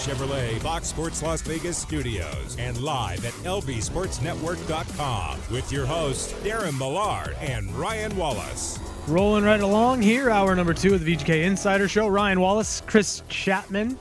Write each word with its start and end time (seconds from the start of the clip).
Chevrolet 0.00 0.58
Fox 0.60 0.88
Sports 0.88 1.22
Las 1.22 1.42
Vegas 1.42 1.76
studios 1.76 2.56
and 2.58 2.80
live 2.80 3.22
at 3.26 3.34
lbsportsnetwork.com 3.44 5.40
with 5.50 5.70
your 5.70 5.84
hosts 5.84 6.32
Darren 6.42 6.78
Millard 6.78 7.36
and 7.38 7.70
Ryan 7.74 8.16
Wallace. 8.16 8.78
Rolling 9.06 9.44
right 9.44 9.60
along 9.60 10.00
here, 10.00 10.30
hour 10.30 10.56
number 10.56 10.72
two 10.72 10.94
of 10.94 11.04
the 11.04 11.16
VGK 11.16 11.44
Insider 11.44 11.86
Show. 11.86 12.08
Ryan 12.08 12.40
Wallace, 12.40 12.82
Chris 12.86 13.22
Chapman. 13.28 13.98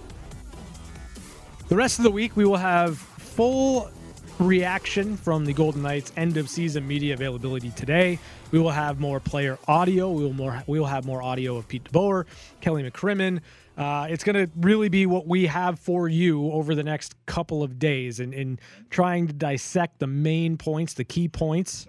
The 1.68 1.76
rest 1.76 2.00
of 2.00 2.04
the 2.04 2.12
week, 2.12 2.38
we 2.38 2.46
will 2.46 2.56
have 2.56 2.98
full 2.98 3.92
reaction 4.40 5.18
from 5.18 5.44
the 5.44 5.52
Golden 5.52 5.82
Knights 5.82 6.14
end 6.16 6.38
of 6.38 6.50
season 6.50 6.88
media 6.88 7.14
availability 7.14 7.72
today. 7.72 8.20
We 8.52 8.60
will 8.60 8.72
have 8.72 9.02
more 9.02 9.20
player 9.20 9.60
audio. 9.68 10.10
We 10.12 10.24
will 10.24 10.34
more. 10.34 10.64
We 10.66 10.80
will 10.80 10.88
have 10.88 11.06
more 11.06 11.22
audio 11.22 11.58
of 11.58 11.68
Pete 11.68 11.84
DeBoer, 11.84 12.26
Kelly 12.62 12.90
McCrimmon. 12.90 13.42
Uh, 13.80 14.08
it's 14.10 14.26
going 14.26 14.36
to 14.36 14.52
really 14.58 14.90
be 14.90 15.06
what 15.06 15.26
we 15.26 15.46
have 15.46 15.80
for 15.80 16.10
you 16.10 16.52
over 16.52 16.76
the 16.76 16.84
next 16.84 17.16
couple 17.26 17.64
of 17.64 17.80
days, 17.80 18.20
in, 18.20 18.34
in 18.34 18.60
trying 18.90 19.26
to 19.26 19.32
dissect 19.32 20.00
the 20.00 20.08
main 20.08 20.58
points, 20.58 20.94
the 20.94 21.06
key 21.06 21.30
points 21.30 21.88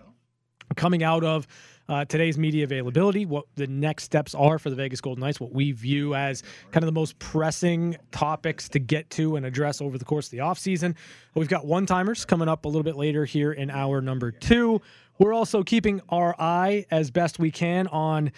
coming 0.77 1.03
out 1.03 1.25
of 1.25 1.49
uh, 1.89 2.05
today's 2.05 2.39
media 2.39 2.63
availability, 2.63 3.27
what 3.27 3.47
the 3.57 3.67
next 3.67 4.05
steps 4.05 4.37
are 4.37 4.57
for 4.61 4.71
the 4.71 4.77
Vegas 4.77 5.01
Golden 5.01 5.21
Knights, 5.21 5.41
what 5.41 5.53
we 5.53 5.73
view 5.73 6.15
as 6.15 6.45
kind 6.71 6.85
of 6.85 6.87
the 6.87 6.93
most 6.93 7.19
pressing 7.19 7.97
topics 8.13 8.69
to 8.69 8.79
get 8.79 9.11
to 9.11 9.35
and 9.35 9.45
address 9.45 9.81
over 9.81 9.99
the 9.99 10.05
course 10.05 10.27
of 10.27 10.31
the 10.31 10.39
offseason. 10.39 10.95
We've 11.35 11.49
got 11.49 11.67
one 11.67 11.87
timers 11.87 12.25
coming 12.25 12.49
up 12.49 12.67
a 12.67 12.69
little 12.69 12.85
bit 12.85 12.95
later 12.95 13.25
here 13.25 13.51
in 13.51 13.69
hour 13.69 14.01
number 14.01 14.31
two. 14.31 14.81
We're 15.19 15.35
also 15.35 15.65
keeping 15.65 16.01
our 16.09 16.37
eye 16.39 16.87
as 16.93 17.11
best 17.11 17.41
we 17.41 17.51
can 17.51 17.89
on 17.89 18.31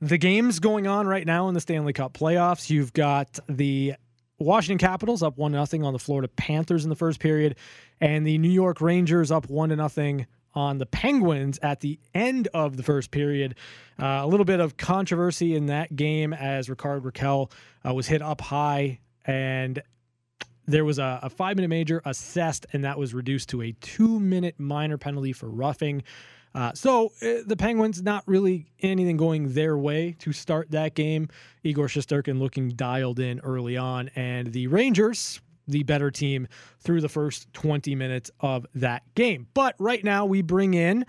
the 0.00 0.18
games 0.18 0.60
going 0.60 0.86
on 0.86 1.06
right 1.06 1.26
now 1.26 1.48
in 1.48 1.54
the 1.54 1.60
Stanley 1.60 1.92
Cup 1.92 2.14
playoffs. 2.14 2.70
You've 2.70 2.92
got 2.92 3.38
the 3.48 3.94
Washington 4.38 4.78
Capitals 4.78 5.22
up 5.22 5.36
one 5.36 5.52
nothing 5.52 5.84
on 5.84 5.92
the 5.92 5.98
Florida 5.98 6.28
Panthers 6.28 6.84
in 6.84 6.90
the 6.90 6.96
first 6.96 7.20
period, 7.20 7.56
and 8.00 8.26
the 8.26 8.38
New 8.38 8.50
York 8.50 8.80
Rangers 8.80 9.30
up 9.30 9.48
one 9.48 9.70
to 9.70 9.76
nothing 9.76 10.26
on 10.54 10.78
the 10.78 10.86
Penguins 10.86 11.58
at 11.62 11.80
the 11.80 11.98
end 12.14 12.48
of 12.54 12.76
the 12.76 12.82
first 12.82 13.10
period. 13.10 13.54
Uh, 14.00 14.20
a 14.22 14.26
little 14.26 14.46
bit 14.46 14.60
of 14.60 14.76
controversy 14.76 15.54
in 15.54 15.66
that 15.66 15.94
game 15.94 16.32
as 16.32 16.68
Rickard 16.68 17.02
Rakell 17.02 17.50
uh, 17.86 17.92
was 17.92 18.06
hit 18.06 18.22
up 18.22 18.40
high 18.40 19.00
and 19.24 19.82
there 20.68 20.84
was 20.84 20.98
a, 20.98 21.20
a 21.22 21.30
five 21.30 21.56
minute 21.56 21.68
major 21.68 22.02
assessed, 22.04 22.66
and 22.72 22.84
that 22.84 22.98
was 22.98 23.14
reduced 23.14 23.48
to 23.48 23.62
a 23.62 23.72
two 23.80 24.20
minute 24.20 24.54
minor 24.58 24.98
penalty 24.98 25.32
for 25.32 25.48
roughing. 25.48 26.02
Uh, 26.58 26.72
so 26.74 27.12
uh, 27.22 27.34
the 27.46 27.56
Penguins 27.56 28.02
not 28.02 28.24
really 28.26 28.66
anything 28.80 29.16
going 29.16 29.54
their 29.54 29.78
way 29.78 30.16
to 30.18 30.32
start 30.32 30.72
that 30.72 30.96
game. 30.96 31.28
Igor 31.62 31.86
Shesterkin 31.86 32.40
looking 32.40 32.70
dialed 32.70 33.20
in 33.20 33.38
early 33.40 33.76
on, 33.76 34.10
and 34.16 34.52
the 34.52 34.66
Rangers, 34.66 35.40
the 35.68 35.84
better 35.84 36.10
team, 36.10 36.48
through 36.80 37.00
the 37.00 37.08
first 37.08 37.52
20 37.52 37.94
minutes 37.94 38.32
of 38.40 38.66
that 38.74 39.04
game. 39.14 39.46
But 39.54 39.76
right 39.78 40.02
now 40.02 40.26
we 40.26 40.42
bring 40.42 40.74
in 40.74 41.06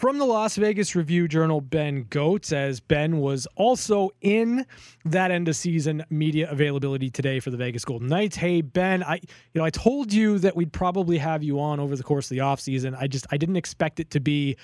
from 0.00 0.16
the 0.16 0.24
Las 0.24 0.56
Vegas 0.56 0.96
Review 0.96 1.28
Journal, 1.28 1.60
Ben 1.60 2.04
Gotz, 2.04 2.54
as 2.54 2.80
Ben 2.80 3.18
was 3.18 3.46
also 3.54 4.08
in 4.22 4.64
that 5.04 5.30
end 5.30 5.46
of 5.46 5.54
season 5.54 6.02
media 6.08 6.50
availability 6.50 7.10
today 7.10 7.38
for 7.38 7.50
the 7.50 7.58
Vegas 7.58 7.84
Golden 7.84 8.08
Knights. 8.08 8.34
Hey 8.34 8.62
Ben, 8.62 9.02
I 9.02 9.16
you 9.16 9.20
know 9.56 9.64
I 9.64 9.68
told 9.68 10.10
you 10.10 10.38
that 10.38 10.56
we'd 10.56 10.72
probably 10.72 11.18
have 11.18 11.42
you 11.42 11.60
on 11.60 11.80
over 11.80 11.96
the 11.96 12.02
course 12.02 12.30
of 12.30 12.34
the 12.34 12.38
offseason. 12.38 12.96
I 12.98 13.08
just 13.08 13.26
I 13.30 13.36
didn't 13.36 13.56
expect 13.56 14.00
it 14.00 14.10
to 14.12 14.20
be 14.20 14.56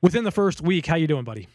within 0.00 0.22
the 0.22 0.30
first 0.30 0.62
week. 0.62 0.86
How 0.86 0.94
you 0.94 1.08
doing, 1.08 1.24
buddy? 1.24 1.48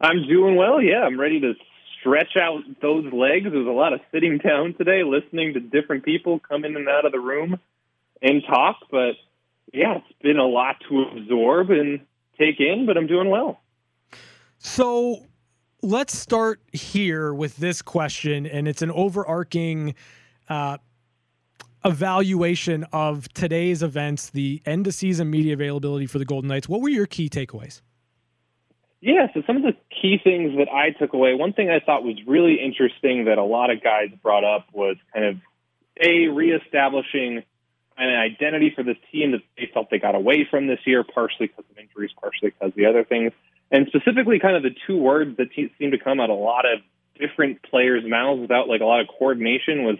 I'm 0.00 0.26
doing 0.26 0.56
well. 0.56 0.82
Yeah, 0.82 1.04
I'm 1.04 1.20
ready 1.20 1.38
to 1.38 1.52
stretch 2.00 2.36
out 2.36 2.62
those 2.82 3.04
legs. 3.12 3.44
There's 3.44 3.64
a 3.64 3.70
lot 3.70 3.92
of 3.92 4.00
sitting 4.10 4.38
down 4.38 4.74
today, 4.74 5.04
listening 5.04 5.54
to 5.54 5.60
different 5.60 6.04
people 6.04 6.40
come 6.40 6.64
in 6.64 6.74
and 6.74 6.88
out 6.88 7.06
of 7.06 7.12
the 7.12 7.20
room 7.20 7.60
and 8.20 8.42
talk. 8.44 8.78
But 8.90 9.12
yeah, 9.72 9.98
it's 9.98 10.18
been 10.20 10.38
a 10.38 10.48
lot 10.48 10.78
to 10.88 11.04
absorb 11.16 11.70
and 11.70 12.00
take 12.38 12.60
in, 12.60 12.86
but 12.86 12.96
I'm 12.96 13.06
doing 13.06 13.30
well. 13.30 13.60
So 14.58 15.26
let's 15.82 16.16
start 16.16 16.60
here 16.72 17.34
with 17.34 17.56
this 17.56 17.82
question, 17.82 18.46
and 18.46 18.66
it's 18.66 18.82
an 18.82 18.90
overarching 18.90 19.94
uh, 20.48 20.78
evaluation 21.84 22.84
of 22.92 23.28
today's 23.34 23.82
events, 23.82 24.30
the 24.30 24.62
end 24.64 24.86
of 24.86 24.94
season 24.94 25.30
media 25.30 25.52
availability 25.52 26.06
for 26.06 26.18
the 26.18 26.24
Golden 26.24 26.48
Knights. 26.48 26.68
What 26.68 26.80
were 26.80 26.88
your 26.88 27.06
key 27.06 27.28
takeaways? 27.28 27.82
Yeah, 29.00 29.26
so 29.34 29.42
some 29.46 29.56
of 29.56 29.62
the 29.62 29.74
key 29.90 30.18
things 30.22 30.56
that 30.56 30.68
I 30.72 30.90
took 30.98 31.12
away, 31.12 31.34
one 31.34 31.52
thing 31.52 31.68
I 31.68 31.78
thought 31.78 32.04
was 32.04 32.16
really 32.26 32.54
interesting 32.54 33.26
that 33.26 33.36
a 33.36 33.44
lot 33.44 33.68
of 33.68 33.82
guys 33.82 34.08
brought 34.22 34.44
up 34.44 34.66
was 34.72 34.96
kind 35.12 35.26
of 35.26 35.36
a 36.00 36.28
reestablishing 36.28 37.42
an 37.96 38.08
identity 38.08 38.72
for 38.74 38.82
this 38.82 38.96
team 39.12 39.32
that 39.32 39.42
they 39.56 39.70
felt 39.72 39.90
they 39.90 39.98
got 39.98 40.14
away 40.14 40.46
from 40.50 40.66
this 40.66 40.80
year, 40.84 41.04
partially 41.04 41.46
because 41.46 41.64
of 41.70 41.78
injuries, 41.78 42.10
partially 42.20 42.50
because 42.50 42.68
of 42.68 42.74
the 42.74 42.86
other 42.86 43.04
things. 43.04 43.32
And 43.70 43.86
specifically, 43.88 44.38
kind 44.38 44.56
of 44.56 44.62
the 44.62 44.74
two 44.86 44.96
words 44.96 45.36
that 45.36 45.48
seem 45.54 45.90
to 45.90 45.98
come 45.98 46.20
out 46.20 46.30
a 46.30 46.34
lot 46.34 46.64
of 46.64 46.80
different 47.18 47.62
players' 47.62 48.04
mouths 48.06 48.40
without 48.40 48.68
like 48.68 48.80
a 48.80 48.84
lot 48.84 49.00
of 49.00 49.08
coordination 49.08 49.84
was 49.84 49.96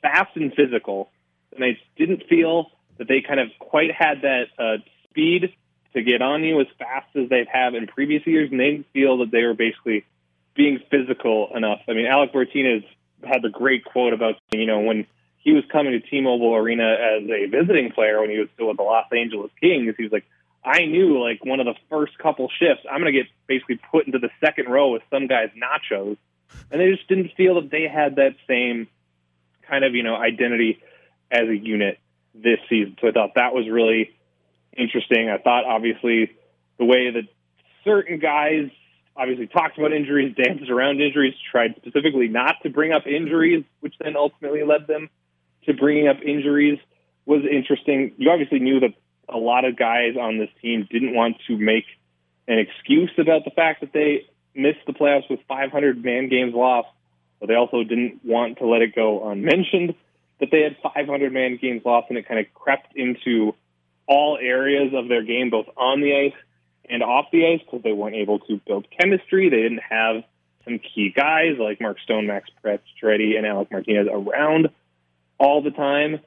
fast 0.00 0.36
and 0.36 0.52
physical. 0.54 1.10
And 1.52 1.62
they 1.62 1.78
didn't 1.96 2.24
feel 2.28 2.70
that 2.98 3.08
they 3.08 3.20
kind 3.20 3.40
of 3.40 3.48
quite 3.58 3.92
had 3.92 4.22
that 4.22 4.44
uh, 4.58 4.76
speed 5.10 5.52
to 5.94 6.02
get 6.02 6.22
on 6.22 6.42
you 6.42 6.60
as 6.60 6.66
fast 6.78 7.08
as 7.14 7.28
they've 7.28 7.46
had 7.46 7.74
in 7.74 7.86
previous 7.86 8.26
years, 8.26 8.50
and 8.50 8.58
they 8.58 8.70
didn't 8.70 8.86
feel 8.92 9.18
that 9.18 9.30
they 9.30 9.42
were 9.42 9.54
basically 9.54 10.04
being 10.54 10.78
physical 10.90 11.48
enough. 11.54 11.80
I 11.88 11.92
mean, 11.92 12.06
Alec 12.06 12.34
Martinez 12.34 12.84
had 13.24 13.42
the 13.42 13.50
great 13.50 13.84
quote 13.84 14.12
about 14.12 14.36
you 14.52 14.66
know 14.66 14.80
when 14.80 15.06
he 15.42 15.52
was 15.52 15.64
coming 15.70 15.92
to 15.92 16.00
T-Mobile 16.00 16.54
Arena 16.54 16.84
as 16.84 17.24
a 17.24 17.46
visiting 17.46 17.90
player 17.92 18.20
when 18.20 18.30
he 18.30 18.38
was 18.38 18.48
still 18.54 18.68
with 18.68 18.76
the 18.76 18.84
Los 18.84 19.06
Angeles 19.12 19.50
Kings. 19.60 19.94
He 19.96 20.04
was 20.04 20.12
like, 20.12 20.24
I 20.64 20.86
knew 20.86 21.20
like 21.22 21.44
one 21.44 21.58
of 21.58 21.66
the 21.66 21.74
first 21.90 22.16
couple 22.18 22.48
shifts, 22.48 22.84
I'm 22.90 23.00
going 23.00 23.12
to 23.12 23.18
get 23.18 23.26
basically 23.48 23.80
put 23.90 24.06
into 24.06 24.20
the 24.20 24.30
second 24.44 24.66
row 24.68 24.92
with 24.92 25.02
some 25.10 25.26
guy's 25.26 25.50
nachos, 25.50 26.16
and 26.70 26.80
they 26.80 26.90
just 26.90 27.08
didn't 27.08 27.32
feel 27.36 27.60
that 27.60 27.70
they 27.70 27.88
had 27.92 28.16
that 28.16 28.36
same 28.48 28.86
kind 29.68 29.84
of 29.84 29.94
you 29.94 30.04
know 30.04 30.14
identity 30.14 30.80
as 31.30 31.48
a 31.48 31.56
unit 31.56 31.98
this 32.34 32.58
season. 32.68 32.96
So 33.00 33.08
I 33.08 33.12
thought 33.12 33.30
that 33.34 33.52
was 33.52 33.68
really 33.68 34.10
interesting. 34.76 35.28
I 35.28 35.38
thought 35.38 35.64
obviously 35.64 36.30
the 36.78 36.84
way 36.84 37.10
that 37.10 37.24
certain 37.84 38.20
guys 38.20 38.70
obviously 39.16 39.48
talked 39.48 39.76
about 39.76 39.92
injuries, 39.92 40.36
danced 40.36 40.70
around 40.70 41.00
injuries, 41.00 41.34
tried 41.50 41.74
specifically 41.76 42.28
not 42.28 42.56
to 42.62 42.70
bring 42.70 42.92
up 42.92 43.06
injuries, 43.06 43.64
which 43.80 43.94
then 43.98 44.16
ultimately 44.16 44.62
led 44.62 44.86
them 44.86 45.10
to 45.66 45.74
bringing 45.74 46.08
up 46.08 46.16
injuries 46.24 46.78
was 47.26 47.42
interesting. 47.50 48.12
You 48.16 48.30
obviously 48.30 48.58
knew 48.58 48.80
that 48.80 48.94
a 49.28 49.38
lot 49.38 49.64
of 49.64 49.76
guys 49.76 50.16
on 50.20 50.38
this 50.38 50.50
team 50.60 50.86
didn't 50.90 51.14
want 51.14 51.36
to 51.46 51.56
make 51.56 51.84
an 52.48 52.58
excuse 52.58 53.12
about 53.18 53.44
the 53.44 53.50
fact 53.50 53.80
that 53.80 53.92
they 53.92 54.26
missed 54.54 54.80
the 54.86 54.92
playoffs 54.92 55.30
with 55.30 55.40
500 55.48 56.04
man 56.04 56.28
games 56.28 56.54
lost, 56.54 56.88
but 57.40 57.46
they 57.46 57.54
also 57.54 57.82
didn't 57.84 58.20
want 58.24 58.58
to 58.58 58.66
let 58.66 58.82
it 58.82 58.94
go 58.94 59.28
unmentioned 59.28 59.94
that 60.40 60.50
they 60.50 60.62
had 60.62 60.76
500 60.82 61.32
man 61.32 61.56
games 61.60 61.82
lost, 61.84 62.06
and 62.08 62.18
it 62.18 62.26
kind 62.26 62.40
of 62.40 62.52
crept 62.52 62.96
into 62.96 63.54
all 64.08 64.36
areas 64.40 64.92
of 64.92 65.08
their 65.08 65.22
game, 65.22 65.50
both 65.50 65.66
on 65.76 66.00
the 66.00 66.14
ice 66.14 66.38
and 66.90 67.02
off 67.02 67.26
the 67.32 67.46
ice, 67.46 67.60
because 67.64 67.82
they 67.84 67.92
weren't 67.92 68.16
able 68.16 68.40
to 68.40 68.60
build 68.66 68.86
chemistry. 68.90 69.48
They 69.48 69.62
didn't 69.62 69.82
have 69.88 70.24
some 70.64 70.80
key 70.80 71.12
guys 71.14 71.56
like 71.58 71.80
Mark 71.80 71.98
Stone, 72.00 72.26
Max 72.26 72.50
Pacioretty, 72.64 73.36
and 73.36 73.46
Alec 73.46 73.70
Martinez 73.70 74.08
around 74.10 74.68
all 75.42 75.60
the 75.60 75.70
time. 75.70 76.20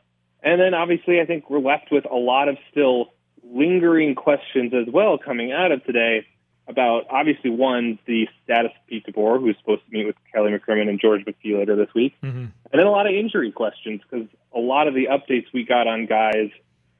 And 0.44 0.60
then 0.62 0.74
obviously, 0.74 1.22
I 1.22 1.26
think 1.26 1.50
we're 1.50 1.60
left 1.60 1.88
with 1.92 2.06
a 2.06 2.16
lot 2.16 2.50
of 2.50 2.58
still 2.70 3.14
lingering 3.44 4.14
questions 4.14 4.74
as 4.74 4.92
well 4.94 5.18
coming 5.18 5.52
out 5.52 5.72
of 5.72 5.84
today 5.86 6.28
about 6.68 7.06
obviously 7.10 7.50
one 7.50 7.98
the 8.06 8.28
status 8.44 8.72
of 8.76 8.88
Pete 8.88 9.06
DeBoer, 9.08 9.40
who's 9.40 9.56
supposed 9.60 9.86
to 9.86 9.92
meet 9.92 10.06
with 10.06 10.16
Kelly 10.34 10.52
McCrimmon 10.52 10.90
and 10.90 11.00
George 11.00 11.22
McPhee 11.24 11.58
later 11.58 11.76
this 11.76 11.94
week, 11.96 12.14
mm-hmm. 12.24 12.38
and 12.38 12.54
then 12.74 12.86
a 12.86 12.92
lot 12.92 13.08
of 13.08 13.14
injury 13.14 13.52
questions 13.52 14.02
because 14.10 14.28
a 14.54 14.60
lot 14.60 14.88
of 14.88 14.94
the 14.94 15.08
updates 15.08 15.46
we 15.54 15.64
got 15.64 15.88
on 15.88 16.08
guys 16.08 16.50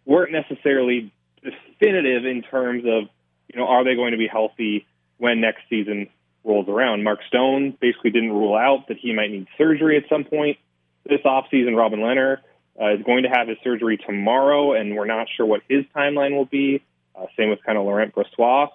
weren't 0.06 0.32
necessarily 0.32 1.12
definitive 1.44 2.26
in 2.26 2.44
terms 2.44 2.84
of 2.86 3.10
you 3.52 3.60
know 3.60 3.68
are 3.68 3.84
they 3.84 3.96
going 3.96 4.12
to 4.12 4.18
be 4.18 4.28
healthy 4.28 4.86
when 5.18 5.42
next 5.42 5.62
season 5.70 6.08
rolls 6.44 6.70
around. 6.70 7.04
Mark 7.04 7.20
Stone 7.28 7.76
basically 7.82 8.12
didn't 8.12 8.32
rule 8.32 8.56
out 8.56 8.88
that 8.88 8.98
he 8.98 9.14
might 9.14 9.32
need 9.32 9.48
surgery 9.58 9.98
at 9.98 10.04
some 10.08 10.24
point 10.24 10.58
this 11.06 11.22
offseason. 11.26 11.78
Robin 11.78 12.00
Lehner 12.00 12.38
uh, 12.80 12.94
is 12.94 13.04
going 13.04 13.24
to 13.24 13.30
have 13.30 13.48
his 13.48 13.58
surgery 13.64 13.98
tomorrow, 13.98 14.74
and 14.74 14.96
we're 14.96 15.06
not 15.06 15.28
sure 15.36 15.46
what 15.46 15.62
his 15.70 15.86
timeline 15.96 16.36
will 16.36 16.46
be. 16.46 16.84
Uh, 17.16 17.26
same 17.38 17.50
with 17.50 17.60
kind 17.66 17.78
of 17.78 17.86
Laurent 17.86 18.14
Brossoit. 18.14 18.70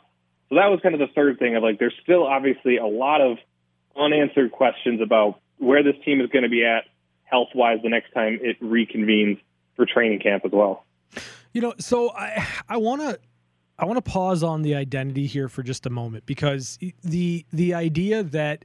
So 0.49 0.57
that 0.57 0.67
was 0.67 0.81
kind 0.83 0.95
of 0.95 1.01
the 1.01 1.13
third 1.15 1.39
thing 1.39 1.57
of 1.57 1.63
like, 1.63 1.79
there's 1.79 1.95
still 2.03 2.27
obviously 2.27 2.79
a 2.79 2.87
lot 2.87 3.21
of 3.21 3.39
unanswered 3.97 4.53
questions 4.53 5.01
about 5.01 5.41
where 5.59 5.83
this 5.83 5.95
team 6.05 6.21
is 6.21 6.29
going 6.31 6.43
to 6.43 6.49
be 6.49 6.65
at 6.65 6.85
health 7.25 7.49
wise 7.55 7.79
the 7.83 7.89
next 7.89 8.13
time 8.13 8.39
it 8.43 8.61
reconvenes 8.61 9.39
for 9.77 9.87
training 9.87 10.21
camp 10.21 10.45
as 10.45 10.53
well. 10.53 10.85
You 11.53 11.61
know, 11.61 11.75
so 11.79 12.11
I 12.11 12.47
I 12.69 12.77
want 12.77 13.03
to 13.03 13.19
I 13.79 13.85
want 13.85 14.05
to 14.05 14.11
pause 14.11 14.43
on 14.43 14.63
the 14.63 14.75
identity 14.75 15.27
here 15.27 15.49
for 15.49 15.63
just 15.63 15.87
a 15.87 15.91
moment 15.91 16.27
because 16.27 16.79
the 17.03 17.45
the 17.53 17.75
idea 17.75 18.23
that 18.23 18.65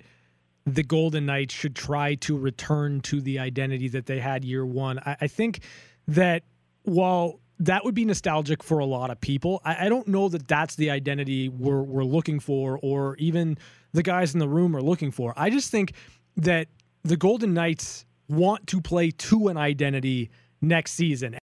the 0.65 0.83
Golden 0.83 1.25
Knights 1.25 1.53
should 1.53 1.75
try 1.75 2.15
to 2.15 2.37
return 2.37 3.01
to 3.01 3.21
the 3.21 3.39
identity 3.39 3.87
that 3.89 4.05
they 4.05 4.19
had 4.19 4.43
year 4.43 4.65
one. 4.65 4.99
I, 4.99 5.17
I 5.21 5.27
think 5.27 5.59
that 6.07 6.43
while 6.83 7.39
that 7.59 7.85
would 7.85 7.95
be 7.95 8.05
nostalgic 8.05 8.63
for 8.63 8.79
a 8.79 8.85
lot 8.85 9.11
of 9.11 9.21
people, 9.21 9.61
I, 9.63 9.85
I, 9.85 9.89
don't 9.89 10.07
know 10.07 10.27
that 10.29 10.47
that's 10.47 10.75
the 10.75 10.89
identity 10.89 11.49
we're, 11.49 11.81
we're 11.81 12.03
looking 12.03 12.39
for 12.39 12.79
or 12.81 13.15
even 13.17 13.57
the 13.93 14.03
guys 14.03 14.33
in 14.33 14.39
the 14.39 14.47
room 14.47 14.75
are 14.75 14.81
looking 14.81 15.11
for. 15.11 15.33
I 15.37 15.49
just 15.49 15.71
think 15.71 15.93
that 16.37 16.67
the 17.03 17.15
Golden 17.15 17.53
Knights 17.53 18.05
want 18.27 18.67
to 18.67 18.81
play 18.81 19.11
to 19.11 19.47
an 19.47 19.57
identity 19.57 20.31
next 20.61 20.93
season. 20.93 21.37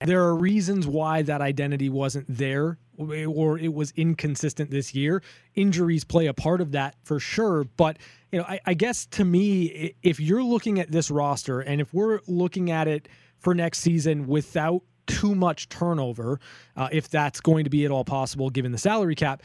There 0.00 0.22
are 0.24 0.34
reasons 0.34 0.86
why 0.86 1.22
that 1.22 1.40
identity 1.40 1.88
wasn't 1.88 2.26
there 2.28 2.78
or 2.96 3.58
it 3.58 3.72
was 3.72 3.92
inconsistent 3.96 4.70
this 4.70 4.94
year. 4.94 5.22
Injuries 5.54 6.04
play 6.04 6.26
a 6.26 6.34
part 6.34 6.60
of 6.60 6.72
that 6.72 6.96
for 7.02 7.18
sure. 7.18 7.64
But, 7.76 7.98
you 8.30 8.38
know, 8.38 8.44
I, 8.48 8.60
I, 8.66 8.74
guess 8.74 9.06
to 9.06 9.24
me, 9.24 9.94
if 10.02 10.20
you're 10.20 10.42
looking 10.42 10.78
at 10.78 10.90
this 10.90 11.10
roster 11.10 11.60
and 11.60 11.80
if 11.80 11.92
we're 11.92 12.20
looking 12.26 12.70
at 12.70 12.88
it 12.88 13.08
for 13.38 13.54
next 13.54 13.80
season 13.80 14.26
without 14.26 14.82
too 15.06 15.34
much 15.34 15.68
turnover, 15.68 16.40
uh, 16.76 16.88
if 16.92 17.08
that's 17.08 17.40
going 17.40 17.64
to 17.64 17.70
be 17.70 17.84
at 17.84 17.90
all 17.90 18.04
possible 18.04 18.50
given 18.50 18.72
the 18.72 18.78
salary 18.78 19.14
cap, 19.14 19.42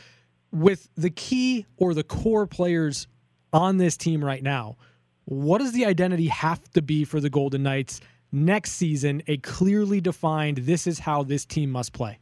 with 0.51 0.89
the 0.95 1.09
key 1.09 1.65
or 1.77 1.93
the 1.93 2.03
core 2.03 2.47
players 2.47 3.07
on 3.53 3.77
this 3.77 3.97
team 3.97 4.23
right 4.23 4.43
now, 4.43 4.77
what 5.25 5.59
does 5.59 5.73
the 5.73 5.85
identity 5.85 6.27
have 6.27 6.63
to 6.71 6.81
be 6.81 7.05
for 7.05 7.19
the 7.19 7.29
Golden 7.29 7.63
Knights 7.63 8.01
next 8.31 8.71
season? 8.71 9.21
A 9.27 9.37
clearly 9.37 10.01
defined, 10.01 10.57
this 10.57 10.87
is 10.87 10.99
how 10.99 11.23
this 11.23 11.45
team 11.45 11.69
must 11.69 11.93
play. 11.93 12.19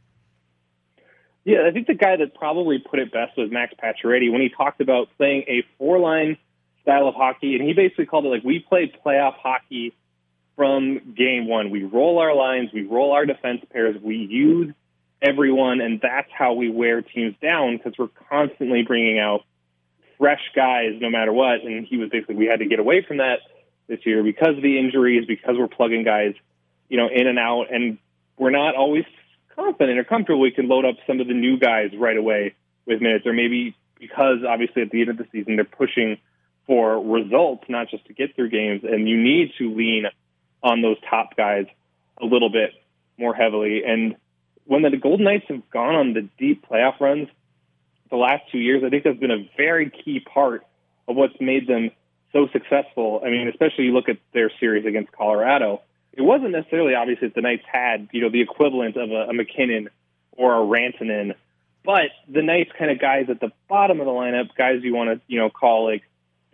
Yeah, 1.44 1.66
I 1.66 1.70
think 1.70 1.86
the 1.86 1.94
guy 1.94 2.16
that 2.16 2.34
probably 2.34 2.78
put 2.78 2.98
it 2.98 3.12
best 3.12 3.36
was 3.38 3.50
Max 3.50 3.72
Pacioretty 3.82 4.30
when 4.30 4.42
he 4.42 4.50
talked 4.50 4.80
about 4.80 5.08
playing 5.16 5.44
a 5.48 5.64
four-line 5.78 6.36
style 6.82 7.08
of 7.08 7.14
hockey, 7.14 7.54
and 7.54 7.66
he 7.66 7.72
basically 7.72 8.06
called 8.06 8.26
it 8.26 8.28
like 8.28 8.44
we 8.44 8.58
play 8.58 8.92
playoff 9.04 9.34
hockey 9.34 9.94
from 10.56 11.14
game 11.16 11.46
one. 11.46 11.70
We 11.70 11.84
roll 11.84 12.18
our 12.18 12.34
lines, 12.34 12.70
we 12.72 12.82
roll 12.82 13.12
our 13.12 13.24
defense 13.24 13.64
pairs, 13.72 13.96
we 14.02 14.16
use 14.16 14.74
everyone, 15.22 15.80
and 15.80 16.00
that's 16.00 16.30
how 16.36 16.54
we 16.54 16.70
wear 16.70 17.02
teams 17.02 17.34
down 17.40 17.76
because 17.76 17.94
we're 17.98 18.08
constantly 18.28 18.82
bringing 18.82 19.18
out 19.18 19.44
fresh 20.18 20.42
guys 20.54 20.98
no 21.00 21.10
matter 21.10 21.32
what. 21.32 21.62
And 21.62 21.86
he 21.86 21.96
was 21.96 22.10
basically 22.10 22.34
we 22.34 22.46
had 22.46 22.58
to 22.58 22.66
get 22.66 22.78
away 22.78 23.04
from 23.06 23.18
that 23.18 23.38
this 23.86 24.00
year 24.04 24.22
because 24.22 24.56
of 24.56 24.62
the 24.62 24.78
injuries, 24.78 25.26
because 25.26 25.56
we're 25.56 25.68
plugging 25.68 26.04
guys, 26.04 26.34
you 26.88 26.96
know, 26.96 27.08
in 27.08 27.26
and 27.26 27.38
out, 27.38 27.66
and 27.72 27.98
we're 28.36 28.50
not 28.50 28.74
always 28.74 29.04
confident 29.58 29.98
or 29.98 30.04
comfortable 30.04 30.40
we 30.40 30.50
can 30.50 30.68
load 30.68 30.84
up 30.84 30.94
some 31.06 31.20
of 31.20 31.26
the 31.26 31.34
new 31.34 31.58
guys 31.58 31.90
right 31.98 32.16
away 32.16 32.54
with 32.86 33.00
minutes, 33.00 33.26
or 33.26 33.32
maybe 33.32 33.74
because 33.98 34.38
obviously 34.48 34.82
at 34.82 34.90
the 34.90 35.00
end 35.00 35.10
of 35.10 35.18
the 35.18 35.26
season 35.32 35.56
they're 35.56 35.64
pushing 35.64 36.16
for 36.66 37.02
results, 37.02 37.64
not 37.68 37.88
just 37.88 38.04
to 38.06 38.12
get 38.12 38.36
through 38.36 38.50
games, 38.50 38.82
and 38.84 39.08
you 39.08 39.20
need 39.20 39.52
to 39.58 39.74
lean 39.74 40.04
on 40.62 40.82
those 40.82 40.96
top 41.08 41.36
guys 41.36 41.66
a 42.20 42.26
little 42.26 42.50
bit 42.50 42.70
more 43.18 43.34
heavily. 43.34 43.82
And 43.84 44.16
when 44.64 44.82
the 44.82 44.96
Golden 44.96 45.24
Knights 45.24 45.46
have 45.48 45.68
gone 45.70 45.94
on 45.94 46.12
the 46.12 46.28
deep 46.38 46.66
playoff 46.68 47.00
runs 47.00 47.28
the 48.10 48.16
last 48.16 48.44
two 48.52 48.58
years, 48.58 48.82
I 48.84 48.90
think 48.90 49.04
that's 49.04 49.18
been 49.18 49.30
a 49.30 49.48
very 49.56 49.90
key 49.90 50.20
part 50.20 50.64
of 51.08 51.16
what's 51.16 51.40
made 51.40 51.66
them 51.66 51.90
so 52.32 52.48
successful. 52.52 53.22
I 53.24 53.30
mean, 53.30 53.48
especially 53.48 53.84
you 53.84 53.92
look 53.92 54.08
at 54.08 54.18
their 54.32 54.50
series 54.60 54.84
against 54.84 55.10
Colorado 55.12 55.80
it 56.18 56.22
wasn't 56.22 56.50
necessarily 56.50 56.94
obvious 56.94 57.20
that 57.22 57.34
the 57.34 57.40
Knights 57.40 57.62
had, 57.70 58.08
you 58.12 58.20
know, 58.20 58.28
the 58.28 58.40
equivalent 58.40 58.96
of 58.96 59.12
a, 59.12 59.30
a 59.30 59.32
MacKinnon 59.32 59.88
or 60.32 60.52
a 60.52 60.66
Rantanen, 60.66 61.34
but 61.84 62.10
the 62.28 62.42
Knights 62.42 62.72
kind 62.76 62.90
of 62.90 62.98
guys 62.98 63.26
at 63.30 63.38
the 63.38 63.52
bottom 63.68 64.00
of 64.00 64.06
the 64.06 64.12
lineup, 64.12 64.48
guys 64.56 64.80
you 64.82 64.94
want 64.94 65.10
to, 65.10 65.20
you 65.28 65.38
know, 65.38 65.48
call 65.48 65.84
like 65.84 66.02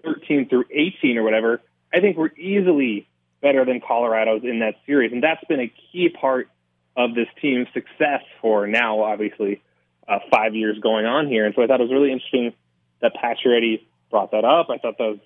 13 0.04 0.50
through 0.50 0.66
18 0.70 1.16
or 1.16 1.22
whatever, 1.22 1.62
I 1.92 2.00
think 2.00 2.18
were 2.18 2.32
easily 2.36 3.08
better 3.40 3.64
than 3.64 3.80
Colorado's 3.80 4.44
in 4.44 4.58
that 4.58 4.74
series. 4.84 5.12
And 5.12 5.22
that's 5.22 5.42
been 5.44 5.60
a 5.60 5.72
key 5.90 6.10
part 6.10 6.50
of 6.94 7.14
this 7.14 7.28
team's 7.40 7.68
success 7.72 8.20
for 8.42 8.66
now, 8.66 9.02
obviously, 9.02 9.62
uh, 10.06 10.18
five 10.30 10.54
years 10.54 10.78
going 10.78 11.06
on 11.06 11.26
here. 11.26 11.46
And 11.46 11.54
so 11.54 11.62
I 11.62 11.66
thought 11.66 11.80
it 11.80 11.84
was 11.84 11.92
really 11.92 12.12
interesting 12.12 12.52
that 13.00 13.12
Pacioretty 13.14 13.80
brought 14.10 14.30
that 14.32 14.44
up. 14.44 14.68
I 14.68 14.76
thought 14.76 14.98
that 14.98 15.04
was 15.04 15.20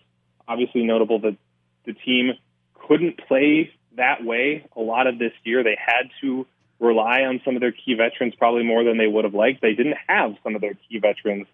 obviously 0.47 0.85
notable 0.85 1.19
that 1.23 1.37
the 1.87 1.93
team 1.93 2.35
couldn't 2.87 3.19
play 3.27 3.73
that 3.99 4.25
way 4.25 4.67
a 4.77 4.81
lot 4.81 5.07
of 5.07 5.19
this 5.19 5.33
year. 5.45 5.63
They 5.63 5.77
had 5.79 6.11
to 6.23 6.47
rely 6.81 7.23
on 7.23 7.41
some 7.45 7.55
of 7.55 7.61
their 7.61 7.73
key 7.73 7.95
veterans 7.95 8.35
probably 8.37 8.65
more 8.65 8.85
than 8.85 8.99
they 8.99 9.07
would 9.07 9.25
have 9.25 9.35
liked. 9.35 9.61
They 9.61 9.75
didn't 9.75 9.97
have 10.07 10.37
some 10.43 10.55
of 10.55 10.61
their 10.61 10.75
key 10.75 10.99
veterans 10.99 11.47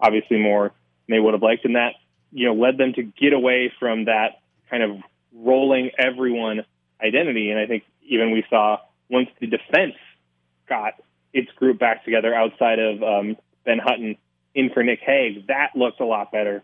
obviously 0.00 0.38
more 0.38 0.72
than 1.06 1.16
they 1.16 1.20
would 1.20 1.34
have 1.34 1.42
liked, 1.42 1.64
and 1.64 1.76
that 1.76 1.94
you 2.32 2.46
know 2.46 2.54
led 2.54 2.78
them 2.78 2.92
to 2.94 3.02
get 3.02 3.32
away 3.32 3.72
from 3.78 4.06
that 4.06 4.40
kind 4.70 4.82
of 4.82 4.98
rolling 5.34 5.90
everyone 5.98 6.64
identity. 7.02 7.50
And 7.50 7.58
I 7.58 7.66
think 7.66 7.84
even 8.02 8.32
we 8.32 8.44
saw 8.48 8.78
once 9.10 9.28
the 9.40 9.46
defense 9.46 9.94
got 10.68 10.94
its 11.32 11.50
group 11.52 11.78
back 11.78 12.04
together 12.04 12.34
outside 12.34 12.78
of 12.78 13.02
um, 13.02 13.36
Ben 13.64 13.78
Hutton 13.78 14.16
in 14.54 14.70
for 14.70 14.82
Nick 14.82 15.00
Hague, 15.00 15.46
that 15.48 15.70
looked 15.74 16.00
a 16.00 16.06
lot 16.06 16.32
better 16.32 16.62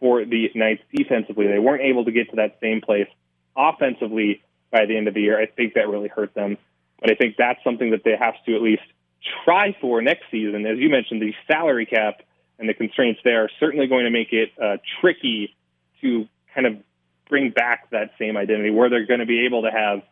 for 0.00 0.24
the 0.24 0.50
Knights 0.54 0.82
defensively. 0.92 1.46
They 1.46 1.58
weren't 1.58 1.82
able 1.82 2.04
to 2.04 2.12
get 2.12 2.30
to 2.30 2.36
that 2.36 2.58
same 2.60 2.80
place 2.80 3.08
offensively 3.56 4.42
by 4.74 4.86
the 4.86 4.96
end 4.96 5.06
of 5.06 5.14
the 5.14 5.20
year. 5.20 5.40
I 5.40 5.46
think 5.46 5.74
that 5.74 5.88
really 5.88 6.08
hurt 6.08 6.34
them. 6.34 6.58
But 7.00 7.12
I 7.12 7.14
think 7.14 7.36
that's 7.38 7.62
something 7.62 7.92
that 7.92 8.02
they 8.04 8.16
have 8.18 8.34
to 8.46 8.56
at 8.56 8.60
least 8.60 8.82
try 9.44 9.76
for 9.80 10.02
next 10.02 10.24
season. 10.32 10.66
As 10.66 10.78
you 10.78 10.90
mentioned, 10.90 11.22
the 11.22 11.32
salary 11.46 11.86
cap 11.86 12.22
and 12.58 12.68
the 12.68 12.74
constraints 12.74 13.20
there 13.24 13.44
are 13.44 13.50
certainly 13.60 13.86
going 13.86 14.04
to 14.04 14.10
make 14.10 14.32
it 14.32 14.50
uh, 14.60 14.78
tricky 15.00 15.54
to 16.00 16.26
kind 16.52 16.66
of 16.66 16.76
bring 17.28 17.50
back 17.50 17.88
that 17.90 18.10
same 18.18 18.36
identity 18.36 18.70
where 18.70 18.90
they're 18.90 19.06
going 19.06 19.20
to 19.20 19.26
be 19.26 19.46
able 19.46 19.62
to 19.62 19.70
have 19.70 20.02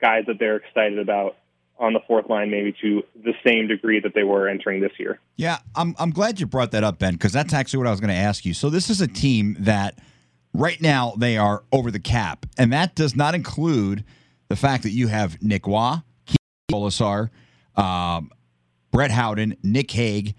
guys 0.00 0.24
that 0.26 0.38
they're 0.38 0.56
excited 0.56 0.98
about 0.98 1.36
on 1.78 1.92
the 1.92 2.00
fourth 2.06 2.28
line 2.28 2.50
maybe 2.50 2.72
to 2.80 3.02
the 3.24 3.34
same 3.44 3.66
degree 3.66 3.98
that 3.98 4.14
they 4.14 4.22
were 4.22 4.48
entering 4.48 4.80
this 4.80 4.92
year. 4.98 5.18
Yeah, 5.36 5.58
I'm 5.74 5.96
I'm 5.98 6.10
glad 6.10 6.38
you 6.38 6.46
brought 6.46 6.70
that 6.72 6.84
up 6.84 6.98
Ben 6.98 7.14
because 7.14 7.32
that's 7.32 7.52
actually 7.52 7.78
what 7.78 7.86
I 7.88 7.90
was 7.90 8.00
going 8.00 8.14
to 8.14 8.14
ask 8.14 8.44
you. 8.44 8.54
So 8.54 8.70
this 8.70 8.88
is 8.88 9.00
a 9.00 9.08
team 9.08 9.56
that 9.60 9.98
Right 10.54 10.80
now, 10.80 11.14
they 11.16 11.38
are 11.38 11.64
over 11.72 11.90
the 11.90 11.98
cap, 11.98 12.46
and 12.58 12.72
that 12.72 12.94
does 12.94 13.16
not 13.16 13.34
include 13.34 14.04
the 14.48 14.56
fact 14.56 14.82
that 14.82 14.90
you 14.90 15.08
have 15.08 15.42
Nic 15.42 15.66
Roy, 15.66 15.96
Keegan 16.26 16.38
Kolesar, 16.70 17.30
um, 17.74 18.30
Brett 18.90 19.10
Howden, 19.10 19.56
Nick 19.62 19.90
Hague, 19.90 20.34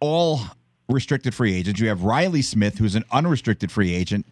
all 0.00 0.40
restricted 0.88 1.34
free 1.34 1.54
agents. 1.54 1.80
You 1.80 1.88
have 1.88 2.02
Riley 2.02 2.42
Smith, 2.42 2.78
who's 2.78 2.94
an 2.94 3.04
unrestricted 3.10 3.72
free 3.72 3.94
agent. 3.94 4.26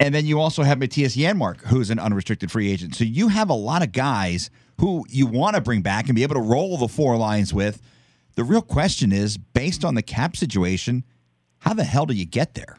And 0.00 0.12
then 0.14 0.26
you 0.26 0.40
also 0.40 0.64
have 0.64 0.78
Mattias 0.78 1.16
Janmark, 1.16 1.60
who's 1.66 1.90
an 1.90 2.00
unrestricted 2.00 2.50
free 2.50 2.70
agent. 2.70 2.96
So 2.96 3.04
you 3.04 3.28
have 3.28 3.48
a 3.48 3.54
lot 3.54 3.82
of 3.82 3.92
guys 3.92 4.50
who 4.80 5.06
you 5.08 5.26
want 5.26 5.54
to 5.54 5.62
bring 5.62 5.82
back 5.82 6.06
and 6.06 6.16
be 6.16 6.24
able 6.24 6.34
to 6.34 6.40
roll 6.40 6.76
the 6.76 6.88
four 6.88 7.16
lines 7.16 7.54
with. 7.54 7.80
The 8.34 8.42
real 8.42 8.62
question 8.62 9.12
is 9.12 9.38
based 9.38 9.84
on 9.84 9.94
the 9.94 10.02
cap 10.02 10.36
situation, 10.36 11.04
how 11.60 11.74
the 11.74 11.84
hell 11.84 12.06
do 12.06 12.14
you 12.14 12.24
get 12.26 12.54
there? 12.54 12.78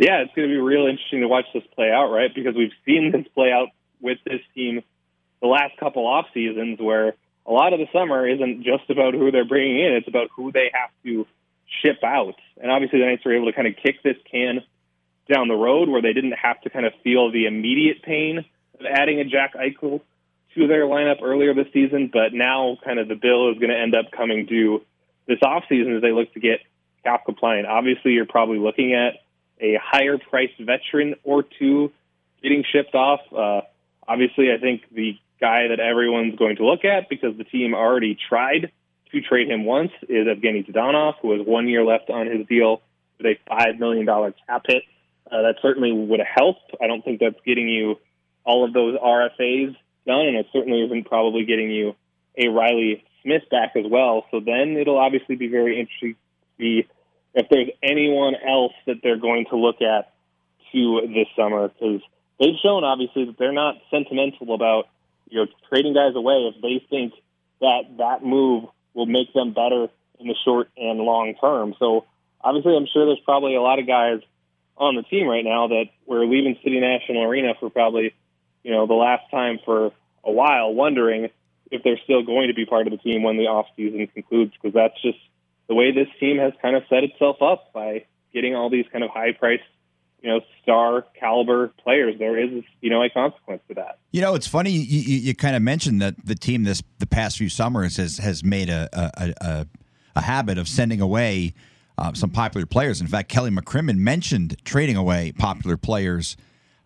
Yeah, 0.00 0.22
it's 0.22 0.32
going 0.34 0.48
to 0.48 0.54
be 0.54 0.60
real 0.60 0.86
interesting 0.86 1.20
to 1.20 1.28
watch 1.28 1.46
this 1.52 1.62
play 1.74 1.90
out, 1.90 2.10
right? 2.10 2.34
Because 2.34 2.54
we've 2.54 2.72
seen 2.86 3.12
this 3.12 3.26
play 3.34 3.52
out 3.52 3.68
with 4.00 4.18
this 4.24 4.40
team 4.54 4.82
the 5.42 5.48
last 5.48 5.76
couple 5.78 6.06
off 6.06 6.26
seasons 6.32 6.78
where 6.80 7.14
a 7.46 7.52
lot 7.52 7.72
of 7.72 7.80
the 7.80 7.86
summer 7.92 8.28
isn't 8.28 8.62
just 8.62 8.88
about 8.90 9.14
who 9.14 9.30
they're 9.30 9.44
bringing 9.44 9.80
in, 9.80 9.92
it's 9.94 10.08
about 10.08 10.28
who 10.34 10.52
they 10.52 10.70
have 10.72 10.90
to 11.04 11.26
ship 11.82 11.98
out. 12.04 12.34
And 12.60 12.70
obviously, 12.70 12.98
the 12.98 13.06
Knights 13.06 13.24
were 13.24 13.34
able 13.34 13.46
to 13.46 13.52
kind 13.52 13.68
of 13.68 13.74
kick 13.76 14.02
this 14.02 14.16
can 14.30 14.62
down 15.32 15.48
the 15.48 15.54
road 15.54 15.88
where 15.88 16.02
they 16.02 16.12
didn't 16.12 16.32
have 16.32 16.60
to 16.62 16.70
kind 16.70 16.86
of 16.86 16.92
feel 17.02 17.30
the 17.30 17.46
immediate 17.46 18.02
pain 18.02 18.38
of 18.78 18.86
adding 18.86 19.20
a 19.20 19.24
Jack 19.24 19.54
Eichel 19.54 20.00
to 20.54 20.66
their 20.66 20.84
lineup 20.84 21.22
earlier 21.22 21.54
this 21.54 21.68
season. 21.72 22.10
But 22.12 22.32
now, 22.32 22.76
kind 22.84 22.98
of, 22.98 23.08
the 23.08 23.14
bill 23.14 23.52
is 23.52 23.58
going 23.58 23.70
to 23.70 23.78
end 23.78 23.94
up 23.94 24.10
coming 24.10 24.46
due 24.46 24.84
this 25.26 25.38
offseason 25.40 25.96
as 25.96 26.02
they 26.02 26.12
look 26.12 26.32
to 26.34 26.40
get 26.40 26.60
cap 27.04 27.24
compliant. 27.24 27.66
Obviously, 27.66 28.12
you're 28.12 28.26
probably 28.26 28.58
looking 28.58 28.94
at 28.94 29.20
a 29.60 29.78
higher 29.82 30.18
priced 30.18 30.58
veteran 30.58 31.14
or 31.24 31.42
two 31.42 31.92
getting 32.42 32.64
shipped 32.70 32.94
off. 32.94 33.20
Uh, 33.32 33.60
obviously, 34.06 34.52
I 34.52 34.58
think 34.58 34.82
the 34.92 35.18
guy 35.40 35.68
that 35.68 35.80
everyone's 35.80 36.36
going 36.36 36.56
to 36.56 36.66
look 36.66 36.84
at 36.84 37.08
because 37.08 37.36
the 37.36 37.44
team 37.44 37.74
already 37.74 38.16
tried 38.28 38.72
to 39.12 39.20
trade 39.20 39.50
him 39.50 39.64
once 39.64 39.90
is 40.08 40.26
Evgeny 40.26 40.70
Dadonov, 40.70 41.14
who 41.22 41.36
has 41.36 41.46
one 41.46 41.68
year 41.68 41.84
left 41.84 42.10
on 42.10 42.26
his 42.26 42.46
deal 42.46 42.82
with 43.18 43.26
a 43.26 43.50
$5 43.50 43.78
million 43.78 44.06
cap 44.46 44.62
hit. 44.66 44.82
Uh, 45.30 45.42
that 45.42 45.56
certainly 45.62 45.92
would 45.92 46.20
help. 46.20 46.56
I 46.80 46.86
don't 46.86 47.04
think 47.04 47.20
that's 47.20 47.40
getting 47.44 47.68
you 47.68 47.96
all 48.44 48.64
of 48.64 48.72
those 48.72 48.98
RFAs 48.98 49.76
done, 50.06 50.26
and 50.26 50.36
it 50.36 50.46
certainly 50.52 50.82
isn't 50.82 51.06
probably 51.06 51.44
getting 51.44 51.70
you 51.70 51.94
a 52.36 52.48
Riley 52.48 53.04
Smith 53.22 53.42
back 53.50 53.72
as 53.76 53.84
well. 53.88 54.24
So 54.30 54.40
then 54.40 54.76
it'll 54.76 54.98
obviously 54.98 55.36
be 55.36 55.48
very 55.48 55.78
interesting 55.78 56.14
to 56.14 56.18
see 56.58 56.88
if 57.34 57.46
there's 57.50 57.70
anyone 57.82 58.34
else 58.34 58.72
that 58.86 58.96
they're 59.02 59.18
going 59.18 59.46
to 59.50 59.56
look 59.56 59.82
at 59.82 60.12
to 60.72 61.00
this 61.08 61.26
summer 61.36 61.68
because 61.68 62.00
they've 62.38 62.56
shown 62.62 62.84
obviously 62.84 63.26
that 63.26 63.38
they're 63.38 63.52
not 63.52 63.76
sentimental 63.90 64.54
about 64.54 64.88
you 65.28 65.38
know 65.38 65.46
trading 65.68 65.94
guys 65.94 66.14
away 66.14 66.52
if 66.54 66.60
they 66.62 66.84
think 66.88 67.12
that 67.60 67.82
that 67.98 68.24
move 68.24 68.64
will 68.94 69.06
make 69.06 69.32
them 69.32 69.52
better 69.52 69.88
in 70.18 70.26
the 70.26 70.34
short 70.44 70.68
and 70.76 70.98
long 71.00 71.34
term. 71.40 71.74
So 71.78 72.04
obviously, 72.40 72.76
I'm 72.76 72.86
sure 72.92 73.06
there's 73.06 73.20
probably 73.24 73.54
a 73.54 73.62
lot 73.62 73.78
of 73.78 73.86
guys 73.86 74.20
on 74.76 74.96
the 74.96 75.02
team 75.02 75.26
right 75.26 75.44
now 75.44 75.68
that 75.68 75.86
were 76.06 76.24
leaving 76.26 76.56
City 76.62 76.80
National 76.80 77.24
Arena 77.24 77.54
for 77.58 77.70
probably 77.70 78.14
you 78.62 78.72
know 78.72 78.86
the 78.86 78.94
last 78.94 79.30
time 79.30 79.58
for 79.64 79.92
a 80.24 80.32
while, 80.32 80.74
wondering 80.74 81.28
if 81.70 81.82
they're 81.82 82.00
still 82.04 82.22
going 82.22 82.48
to 82.48 82.54
be 82.54 82.66
part 82.66 82.86
of 82.86 82.90
the 82.90 82.98
team 82.98 83.22
when 83.22 83.36
the 83.36 83.44
off 83.44 83.66
season 83.76 84.06
concludes 84.08 84.52
because 84.60 84.74
that's 84.74 85.00
just 85.02 85.18
the 85.70 85.76
way 85.76 85.92
this 85.92 86.08
team 86.18 86.36
has 86.36 86.52
kind 86.60 86.74
of 86.74 86.82
set 86.90 87.04
itself 87.04 87.40
up 87.40 87.72
by 87.72 88.04
getting 88.34 88.56
all 88.56 88.68
these 88.68 88.86
kind 88.92 89.04
of 89.04 89.10
high 89.10 89.32
priced 89.32 89.62
you 90.20 90.28
know, 90.28 90.40
star 90.60 91.06
caliber 91.18 91.68
players. 91.82 92.16
There 92.18 92.36
is, 92.38 92.64
you 92.80 92.90
know, 92.90 93.02
a 93.02 93.08
consequence 93.08 93.62
to 93.68 93.74
that. 93.74 93.98
You 94.10 94.20
know, 94.20 94.34
it's 94.34 94.48
funny. 94.48 94.70
You, 94.72 94.80
you, 94.80 95.18
you 95.18 95.34
kind 95.34 95.54
of 95.54 95.62
mentioned 95.62 96.02
that 96.02 96.14
the 96.26 96.34
team 96.34 96.64
this 96.64 96.82
the 96.98 97.06
past 97.06 97.38
few 97.38 97.48
summers 97.48 97.96
has 97.96 98.18
has 98.18 98.44
made 98.44 98.68
a 98.68 98.88
a, 98.92 99.32
a, 99.40 99.66
a 100.16 100.20
habit 100.20 100.58
of 100.58 100.68
sending 100.68 101.00
away 101.00 101.54
uh, 101.96 102.12
some 102.14 102.30
popular 102.30 102.66
players. 102.66 103.00
In 103.00 103.06
fact, 103.06 103.30
Kelly 103.30 103.50
McCrimmon 103.50 103.96
mentioned 103.96 104.56
trading 104.64 104.96
away 104.96 105.32
popular 105.32 105.76
players 105.76 106.36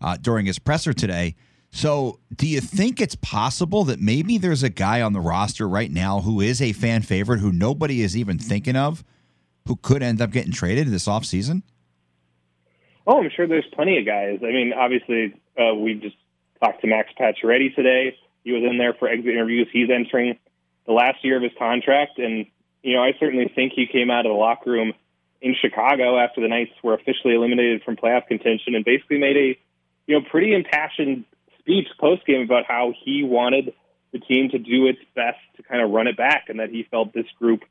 uh, 0.01 0.19
during 0.21 0.47
his 0.47 0.59
presser 0.59 0.93
today. 0.93 1.35
So, 1.75 2.21
do 2.33 2.47
you 2.47 2.61
think 2.61 3.01
it's 3.01 3.17
possible 3.17 3.83
that 3.87 3.99
maybe 3.99 4.39
there's 4.39 4.63
a 4.63 4.69
guy 4.69 5.03
on 5.03 5.13
the 5.13 5.19
roster 5.19 5.69
right 5.69 5.91
now 5.91 6.21
who 6.21 6.41
is 6.41 6.63
a 6.63 6.73
fan 6.73 7.03
favorite 7.03 7.41
who 7.41 7.51
nobody 7.51 8.01
is 8.01 8.17
even 8.17 8.39
thinking 8.39 8.77
of, 8.77 9.03
who 9.67 9.75
could 9.75 10.01
end 10.01 10.23
up 10.23 10.31
getting 10.31 10.53
traded 10.53 10.87
this 10.87 11.09
offseason? 11.09 11.63
Oh, 13.09 13.21
I'm 13.21 13.29
sure 13.35 13.49
there's 13.49 13.67
plenty 13.73 13.99
of 13.99 14.07
guys. 14.07 14.39
I 14.41 14.53
mean, 14.53 14.73
obviously, 14.73 15.35
uh, 15.59 15.75
we 15.75 15.95
just 15.95 16.15
talked 16.63 16.81
to 16.83 16.87
Max 16.87 17.11
Pacioretty 17.19 17.75
today. 17.75 18.17
He 18.45 18.53
was 18.53 18.63
in 18.63 18.79
there 18.79 18.95
for 18.95 19.09
exit 19.09 19.33
interviews. 19.33 19.67
He's 19.73 19.91
entering 19.91 20.39
the 20.87 20.93
last 20.93 21.25
year 21.25 21.39
of 21.39 21.43
his 21.43 21.53
contract, 21.59 22.21
and 22.21 22.47
you 22.85 22.95
know, 22.95 23.03
I 23.03 23.15
certainly 23.19 23.51
think 23.53 23.73
he 23.75 23.89
came 23.89 24.13
out 24.13 24.27
of 24.27 24.31
the 24.31 24.39
locker 24.39 24.71
room 24.71 24.93
in 25.43 25.57
Chicago 25.61 26.21
after 26.21 26.41
the 26.41 26.47
Knights 26.47 26.71
were 26.85 26.95
officially 26.95 27.35
eliminated 27.35 27.83
from 27.83 27.97
playoff 27.97 28.29
contention, 28.29 28.77
and 28.77 28.85
basically 28.85 29.19
made 29.19 29.37
a 29.37 29.59
you 30.07 30.21
know 30.21 30.25
pretty 30.31 30.55
impassioned 30.55 31.25
speech 31.65 31.89
post 31.99 32.25
game 32.27 32.43
about 32.43 32.65
how 32.67 32.93
he 33.05 33.25
wanted 33.25 33.73
the 34.13 34.19
team 34.19 34.51
to 34.51 34.59
do 34.59 34.87
its 34.87 35.01
best 35.17 35.39
to 35.57 35.63
kind 35.63 35.83
of 35.83 35.91
run 35.91 36.07
it 36.07 36.17
back, 36.17 36.45
and 36.49 36.61
that 36.61 36.71
he 36.71 36.87
felt 36.91 37.13
this 37.13 37.27
group 37.39 37.63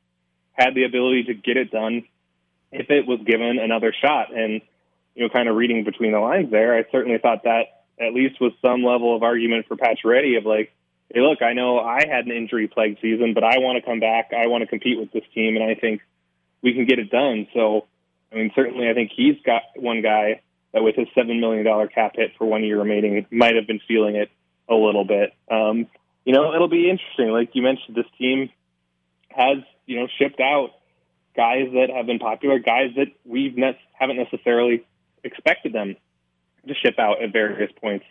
had 0.52 0.74
the 0.74 0.84
ability 0.84 1.24
to 1.24 1.34
get 1.34 1.56
it 1.56 1.70
done 1.70 2.04
if 2.70 2.90
it 2.90 3.06
was 3.06 3.20
given 3.24 3.58
another 3.58 3.94
shot. 3.98 4.34
And 4.34 4.60
you 5.14 5.22
know, 5.22 5.28
kind 5.28 5.48
of 5.48 5.56
reading 5.56 5.84
between 5.84 6.12
the 6.12 6.18
lines 6.18 6.50
there, 6.50 6.76
I 6.76 6.84
certainly 6.90 7.18
thought 7.18 7.44
that 7.44 7.84
at 8.00 8.12
least 8.12 8.40
was 8.40 8.52
some 8.60 8.82
level 8.82 9.14
of 9.14 9.22
argument 9.22 9.66
for 9.68 9.76
Pacioretty 9.76 10.36
of 10.36 10.44
like, 10.44 10.72
hey, 11.12 11.20
look, 11.20 11.40
I 11.42 11.52
know 11.52 11.78
I 11.78 12.00
had 12.06 12.26
an 12.26 12.32
injury 12.32 12.66
plagued 12.66 12.98
season, 13.00 13.32
but 13.32 13.44
I 13.44 13.58
want 13.58 13.76
to 13.76 13.88
come 13.88 14.00
back. 14.00 14.32
I 14.36 14.48
want 14.48 14.62
to 14.62 14.66
compete 14.66 14.98
with 14.98 15.12
this 15.12 15.22
team, 15.32 15.56
and 15.56 15.64
I 15.64 15.76
think 15.76 16.00
we 16.62 16.74
can 16.74 16.86
get 16.86 16.98
it 16.98 17.10
done. 17.10 17.46
So, 17.54 17.86
I 18.32 18.36
mean, 18.36 18.50
certainly, 18.54 18.88
I 18.88 18.94
think 18.94 19.12
he's 19.14 19.36
got 19.46 19.62
one 19.76 20.02
guy 20.02 20.40
that 20.74 20.82
with 20.82 20.96
his 20.96 21.06
seven 21.14 21.40
million 21.40 21.64
dollar 21.64 21.86
cap 21.86 22.16
hit 22.16 22.32
for 22.36 22.44
one 22.44 22.64
year 22.64 22.78
remaining 22.78 23.24
might 23.30 23.54
have 23.54 23.66
been 23.66 23.80
feeling 23.88 24.16
it 24.16 24.28
a 24.68 24.74
little 24.74 25.04
bit. 25.04 25.32
Um, 25.50 25.86
you 26.24 26.32
know, 26.34 26.52
it'll 26.52 26.68
be 26.68 26.90
interesting. 26.90 27.30
Like 27.30 27.50
you 27.54 27.62
mentioned, 27.62 27.96
this 27.96 28.06
team 28.18 28.50
has 29.30 29.58
you 29.86 30.00
know 30.00 30.08
shipped 30.18 30.40
out 30.40 30.70
guys 31.36 31.68
that 31.72 31.90
have 31.94 32.06
been 32.06 32.18
popular, 32.18 32.58
guys 32.58 32.90
that 32.96 33.06
we've 33.24 33.56
ne- 33.56 33.78
haven't 33.92 34.16
necessarily 34.16 34.84
expected 35.22 35.72
them 35.72 35.96
to 36.66 36.74
ship 36.74 36.98
out 36.98 37.22
at 37.22 37.32
various 37.32 37.70
points 37.80 38.04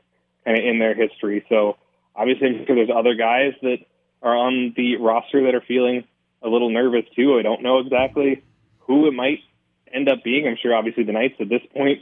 kind 0.46 0.58
of 0.58 0.64
in 0.64 0.80
their 0.80 0.96
history. 0.96 1.46
So 1.50 1.78
obviously, 2.16 2.64
there's 2.66 2.90
other 2.96 3.16
guys 3.16 3.54
that 3.62 3.80
are 4.22 4.36
on 4.36 4.74
the 4.78 4.98
roster 4.98 5.44
that 5.44 5.54
are 5.56 5.64
feeling 5.68 6.06
a 6.42 6.48
little 6.48 6.70
nervous 6.70 7.06
too. 7.16 7.38
I 7.38 7.42
don't 7.42 7.62
know 7.62 7.80
exactly 7.80 8.44
who 8.80 9.08
it 9.08 9.14
might 9.14 9.40
end 9.94 10.08
up 10.08 10.24
being. 10.24 10.48
I'm 10.48 10.58
sure 10.62 10.74
obviously 10.74 11.04
the 11.04 11.12
Knights 11.12 11.36
at 11.40 11.50
this 11.50 11.62
point 11.74 12.00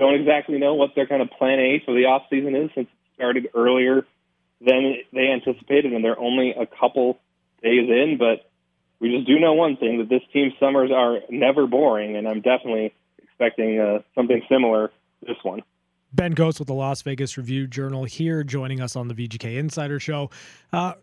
don't 0.00 0.14
exactly 0.14 0.58
know 0.58 0.74
what 0.74 0.94
their 0.96 1.06
kind 1.06 1.22
of 1.22 1.30
plan 1.30 1.60
A 1.60 1.82
for 1.84 1.94
the 1.94 2.06
off 2.06 2.22
season 2.30 2.56
is 2.56 2.70
since 2.74 2.88
it 2.88 3.14
started 3.14 3.48
earlier 3.54 4.06
than 4.60 4.96
they 5.12 5.28
anticipated 5.28 5.92
and 5.92 6.02
they're 6.02 6.18
only 6.18 6.52
a 6.58 6.66
couple 6.66 7.18
days 7.62 7.88
in, 7.88 8.16
but 8.18 8.50
we 8.98 9.14
just 9.14 9.26
do 9.26 9.38
know 9.38 9.52
one 9.52 9.76
thing 9.76 9.98
that 9.98 10.08
this 10.08 10.22
team's 10.32 10.54
summers 10.58 10.90
are 10.90 11.18
never 11.28 11.66
boring 11.66 12.16
and 12.16 12.26
I'm 12.26 12.40
definitely 12.40 12.94
expecting 13.22 13.78
uh, 13.78 13.98
something 14.14 14.42
similar 14.48 14.90
this 15.26 15.36
one. 15.42 15.62
Ben 16.12 16.34
Gotz 16.34 16.58
with 16.58 16.68
the 16.68 16.74
Las 16.74 17.02
Vegas 17.02 17.36
Review 17.36 17.66
Journal 17.66 18.04
here, 18.04 18.42
joining 18.42 18.80
us 18.80 18.96
on 18.96 19.06
the 19.06 19.14
VGK 19.14 19.58
Insider 19.58 20.00
Show. 20.00 20.30
Uh, 20.72 20.94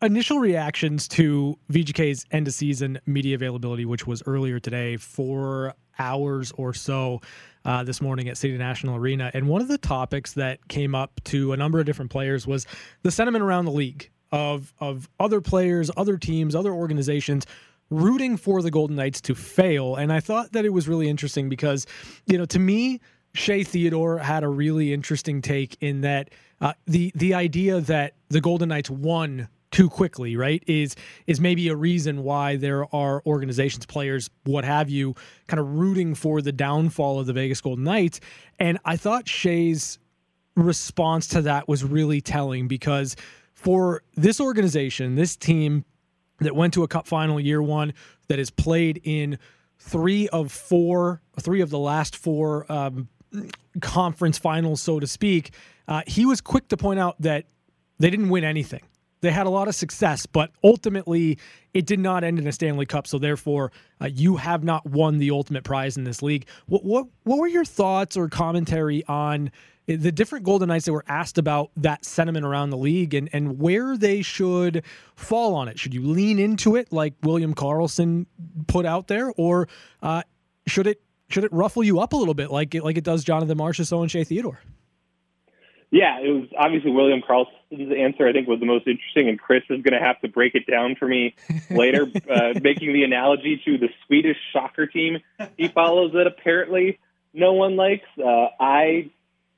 initial 0.00 0.38
reactions 0.38 1.06
to 1.08 1.58
VGK's 1.70 2.24
end 2.30 2.48
of 2.48 2.54
season 2.54 2.98
media 3.04 3.34
availability, 3.34 3.84
which 3.84 4.06
was 4.06 4.22
earlier 4.26 4.58
today, 4.58 4.96
four 4.96 5.74
hours 5.98 6.52
or 6.52 6.74
so 6.74 7.20
uh, 7.64 7.84
this 7.84 8.00
morning 8.00 8.28
at 8.28 8.36
City 8.36 8.56
National 8.56 8.96
Arena. 8.96 9.30
And 9.34 9.48
one 9.48 9.60
of 9.60 9.68
the 9.68 9.78
topics 9.78 10.32
that 10.34 10.66
came 10.68 10.94
up 10.94 11.20
to 11.24 11.52
a 11.52 11.56
number 11.56 11.78
of 11.80 11.86
different 11.86 12.10
players 12.10 12.46
was 12.46 12.66
the 13.02 13.10
sentiment 13.10 13.44
around 13.44 13.64
the 13.66 13.72
league 13.72 14.10
of 14.30 14.72
of 14.80 15.08
other 15.20 15.40
players, 15.40 15.90
other 15.96 16.16
teams, 16.16 16.54
other 16.54 16.72
organizations 16.72 17.46
rooting 17.90 18.36
for 18.36 18.62
the 18.62 18.70
Golden 18.70 18.96
Knights 18.96 19.20
to 19.22 19.34
fail. 19.34 19.96
And 19.96 20.12
I 20.12 20.20
thought 20.20 20.52
that 20.52 20.64
it 20.64 20.70
was 20.70 20.88
really 20.88 21.08
interesting 21.08 21.48
because, 21.48 21.86
you 22.26 22.38
know, 22.38 22.46
to 22.46 22.58
me, 22.58 23.00
Shea 23.34 23.62
Theodore 23.62 24.18
had 24.18 24.42
a 24.42 24.48
really 24.48 24.92
interesting 24.92 25.42
take 25.42 25.76
in 25.80 26.00
that 26.02 26.30
uh, 26.60 26.72
the 26.86 27.12
the 27.14 27.34
idea 27.34 27.80
that 27.80 28.14
the 28.28 28.40
Golden 28.40 28.68
Knights 28.68 28.90
won 28.90 29.48
too 29.72 29.88
quickly, 29.88 30.36
right, 30.36 30.62
is 30.66 30.94
is 31.26 31.40
maybe 31.40 31.68
a 31.68 31.76
reason 31.76 32.22
why 32.22 32.56
there 32.56 32.86
are 32.94 33.22
organizations, 33.26 33.86
players, 33.86 34.30
what 34.44 34.64
have 34.64 34.88
you, 34.88 35.14
kind 35.48 35.58
of 35.58 35.74
rooting 35.74 36.14
for 36.14 36.40
the 36.40 36.52
downfall 36.52 37.18
of 37.18 37.26
the 37.26 37.32
Vegas 37.32 37.60
Golden 37.60 37.84
Knights. 37.84 38.20
And 38.58 38.78
I 38.84 38.96
thought 38.96 39.28
Shea's 39.28 39.98
response 40.54 41.26
to 41.28 41.42
that 41.42 41.66
was 41.66 41.82
really 41.82 42.20
telling 42.20 42.68
because 42.68 43.16
for 43.54 44.02
this 44.14 44.40
organization, 44.40 45.14
this 45.14 45.36
team 45.36 45.84
that 46.40 46.54
went 46.54 46.74
to 46.74 46.82
a 46.82 46.88
cup 46.88 47.06
final 47.06 47.40
year 47.40 47.62
one 47.62 47.94
that 48.28 48.38
has 48.38 48.50
played 48.50 49.00
in 49.04 49.38
three 49.78 50.28
of 50.28 50.52
four, 50.52 51.22
three 51.40 51.60
of 51.60 51.70
the 51.70 51.78
last 51.78 52.16
four 52.16 52.70
um, 52.70 53.08
conference 53.80 54.38
finals, 54.38 54.80
so 54.80 55.00
to 55.00 55.06
speak. 55.06 55.52
Uh, 55.88 56.02
he 56.06 56.26
was 56.26 56.40
quick 56.40 56.68
to 56.68 56.76
point 56.76 57.00
out 57.00 57.20
that 57.20 57.46
they 57.98 58.10
didn't 58.10 58.28
win 58.28 58.44
anything. 58.44 58.82
They 59.22 59.30
had 59.30 59.46
a 59.46 59.50
lot 59.50 59.68
of 59.68 59.74
success, 59.74 60.26
but 60.26 60.50
ultimately 60.62 61.38
it 61.72 61.86
did 61.86 62.00
not 62.00 62.24
end 62.24 62.38
in 62.38 62.46
a 62.46 62.52
Stanley 62.52 62.86
Cup. 62.86 63.06
So 63.06 63.18
therefore, 63.18 63.72
uh, 64.00 64.06
you 64.06 64.36
have 64.36 64.62
not 64.62 64.84
won 64.84 65.18
the 65.18 65.30
ultimate 65.30 65.64
prize 65.64 65.96
in 65.96 66.04
this 66.04 66.22
league. 66.22 66.46
What 66.66 66.84
what 66.84 67.06
what 67.22 67.38
were 67.38 67.46
your 67.46 67.64
thoughts 67.64 68.16
or 68.16 68.28
commentary 68.28 69.04
on 69.06 69.50
the 69.86 70.12
different 70.12 70.44
Golden 70.44 70.68
Knights 70.68 70.84
that 70.84 70.92
were 70.92 71.04
asked 71.08 71.38
about 71.38 71.70
that 71.76 72.04
sentiment 72.04 72.46
around 72.46 72.70
the 72.70 72.76
league 72.76 73.14
and, 73.14 73.28
and 73.32 73.58
where 73.58 73.96
they 73.96 74.22
should 74.22 74.84
fall 75.16 75.54
on 75.54 75.66
it. 75.68 75.78
Should 75.78 75.92
you 75.92 76.02
lean 76.02 76.38
into 76.38 76.76
it 76.76 76.92
like 76.92 77.14
William 77.22 77.52
Karlsson 77.54 78.26
put 78.68 78.86
out 78.86 79.08
there, 79.08 79.32
or 79.36 79.68
uh, 80.02 80.22
should 80.66 80.86
it 80.86 81.00
should 81.28 81.44
it 81.44 81.52
ruffle 81.52 81.82
you 81.82 81.98
up 82.00 82.12
a 82.12 82.16
little 82.16 82.34
bit 82.34 82.50
like 82.50 82.74
it 82.74 82.84
like 82.84 82.96
it 82.96 83.04
does 83.04 83.24
Jonathan 83.24 83.58
Marchessault 83.58 84.02
and 84.02 84.10
Shea 84.10 84.24
Theodore? 84.24 84.60
Yeah, 85.92 86.20
it 86.20 86.30
was 86.30 86.48
obviously 86.58 86.90
William 86.90 87.20
Karlsson's 87.20 87.92
answer. 87.96 88.26
I 88.26 88.32
think 88.32 88.48
was 88.48 88.60
the 88.60 88.66
most 88.66 88.88
interesting, 88.88 89.28
and 89.28 89.38
Chris 89.38 89.62
is 89.68 89.82
going 89.82 89.92
to 89.92 90.04
have 90.04 90.18
to 90.22 90.28
break 90.28 90.54
it 90.54 90.66
down 90.66 90.96
for 90.98 91.06
me 91.06 91.34
later, 91.70 92.06
uh, 92.28 92.58
making 92.60 92.94
the 92.94 93.04
analogy 93.04 93.60
to 93.66 93.76
the 93.76 93.88
Swedish 94.06 94.38
soccer 94.52 94.86
team 94.86 95.18
he 95.56 95.68
follows 95.68 96.12
that 96.14 96.26
apparently 96.26 96.98
no 97.32 97.52
one 97.52 97.76
likes. 97.76 98.06
Uh, 98.18 98.48
I 98.58 99.10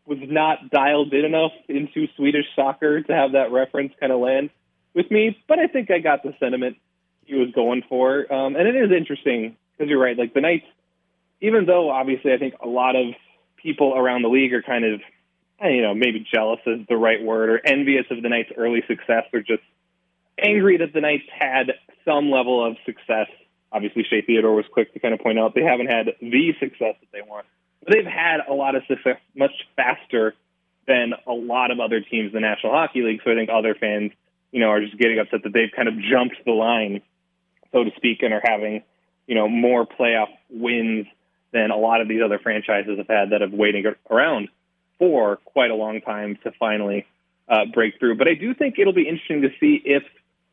was 0.06 0.18
not 0.22 0.70
dialed 0.70 1.12
in 1.12 1.24
enough 1.24 1.52
into 1.68 2.06
Swedish 2.16 2.46
soccer 2.54 3.00
to 3.00 3.12
have 3.14 3.32
that 3.32 3.52
reference 3.52 3.92
kind 3.98 4.12
of 4.12 4.20
land 4.20 4.50
with 4.94 5.10
me, 5.10 5.38
but 5.48 5.58
I 5.58 5.66
think 5.66 5.90
I 5.90 5.98
got 5.98 6.22
the 6.22 6.34
sentiment 6.38 6.76
he 7.24 7.34
was 7.34 7.50
going 7.54 7.82
for. 7.88 8.32
Um, 8.32 8.54
and 8.56 8.68
it 8.68 8.76
is 8.76 8.90
interesting 8.90 9.56
because 9.72 9.88
you're 9.88 10.00
right. 10.00 10.16
Like 10.16 10.34
the 10.34 10.40
Knights, 10.40 10.66
even 11.40 11.64
though 11.66 11.90
obviously 11.90 12.32
I 12.32 12.38
think 12.38 12.54
a 12.62 12.68
lot 12.68 12.96
of 12.96 13.14
people 13.56 13.94
around 13.96 14.22
the 14.22 14.28
league 14.28 14.52
are 14.52 14.62
kind 14.62 14.84
of, 14.84 15.00
you 15.62 15.82
know, 15.82 15.94
maybe 15.94 16.26
jealous 16.32 16.60
is 16.66 16.86
the 16.88 16.96
right 16.96 17.22
word 17.22 17.50
or 17.50 17.60
envious 17.64 18.06
of 18.10 18.22
the 18.22 18.28
Knights' 18.28 18.52
early 18.56 18.82
success 18.86 19.24
or 19.32 19.40
just 19.40 19.62
angry 20.38 20.78
that 20.78 20.92
the 20.92 21.00
Knights 21.00 21.24
had 21.38 21.72
some 22.04 22.30
level 22.30 22.64
of 22.64 22.76
success 22.84 23.28
obviously 23.74 24.04
Shea 24.08 24.22
Theodore 24.22 24.54
was 24.54 24.64
quick 24.72 24.94
to 24.94 25.00
kind 25.00 25.12
of 25.12 25.20
point 25.20 25.38
out 25.38 25.54
they 25.54 25.64
haven't 25.64 25.88
had 25.88 26.06
the 26.20 26.54
success 26.60 26.94
that 27.00 27.10
they 27.12 27.22
want. 27.22 27.44
But 27.82 27.92
they've 27.92 28.06
had 28.06 28.38
a 28.48 28.54
lot 28.54 28.76
of 28.76 28.82
success 28.86 29.18
much 29.34 29.52
faster 29.76 30.34
than 30.86 31.12
a 31.26 31.32
lot 31.32 31.70
of 31.70 31.80
other 31.80 32.00
teams 32.00 32.28
in 32.28 32.32
the 32.34 32.40
National 32.40 32.72
Hockey 32.72 33.02
League. 33.02 33.20
So 33.24 33.32
I 33.32 33.34
think 33.34 33.50
other 33.52 33.74
fans, 33.74 34.12
you 34.52 34.60
know, 34.60 34.68
are 34.68 34.80
just 34.80 34.96
getting 34.96 35.18
upset 35.18 35.42
that 35.42 35.52
they've 35.52 35.72
kind 35.74 35.88
of 35.88 35.94
jumped 35.98 36.36
the 36.46 36.52
line, 36.52 37.02
so 37.72 37.84
to 37.84 37.90
speak, 37.96 38.22
and 38.22 38.32
are 38.32 38.42
having, 38.42 38.82
you 39.26 39.34
know, 39.34 39.48
more 39.48 39.86
playoff 39.86 40.28
wins 40.48 41.06
than 41.52 41.70
a 41.70 41.76
lot 41.76 42.00
of 42.00 42.08
these 42.08 42.20
other 42.24 42.38
franchises 42.38 42.98
have 42.98 43.08
had 43.08 43.30
that 43.30 43.40
have 43.40 43.52
waiting 43.52 43.84
around 44.10 44.48
for 44.98 45.36
quite 45.44 45.70
a 45.70 45.74
long 45.74 46.00
time 46.00 46.38
to 46.44 46.52
finally 46.58 47.06
uh, 47.48 47.64
break 47.72 47.98
through. 47.98 48.16
But 48.16 48.28
I 48.28 48.34
do 48.34 48.54
think 48.54 48.78
it'll 48.78 48.92
be 48.92 49.08
interesting 49.08 49.42
to 49.42 49.50
see 49.60 49.80
if 49.84 50.02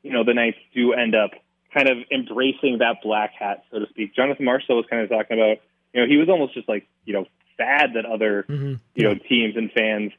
you 0.03 0.12
know 0.12 0.24
the 0.24 0.33
Knights 0.33 0.57
do 0.74 0.93
end 0.93 1.15
up 1.15 1.31
kind 1.74 1.89
of 1.89 1.98
embracing 2.12 2.79
that 2.79 2.98
black 3.01 3.33
hat, 3.38 3.63
so 3.71 3.79
to 3.79 3.88
speak. 3.89 4.15
Jonathan 4.15 4.45
Marchessault 4.45 4.75
was 4.75 4.86
kind 4.89 5.01
of 5.01 5.10
talking 5.10 5.38
about, 5.38 5.57
you 5.93 6.01
know, 6.01 6.07
he 6.07 6.17
was 6.17 6.29
almost 6.29 6.53
just 6.53 6.67
like 6.67 6.88
you 7.05 7.13
know 7.13 7.25
sad 7.57 7.91
that 7.95 8.05
other 8.05 8.43
mm-hmm. 8.43 8.75
you 8.95 9.03
know 9.03 9.15
teams 9.15 9.55
and 9.55 9.71
fans 9.71 10.12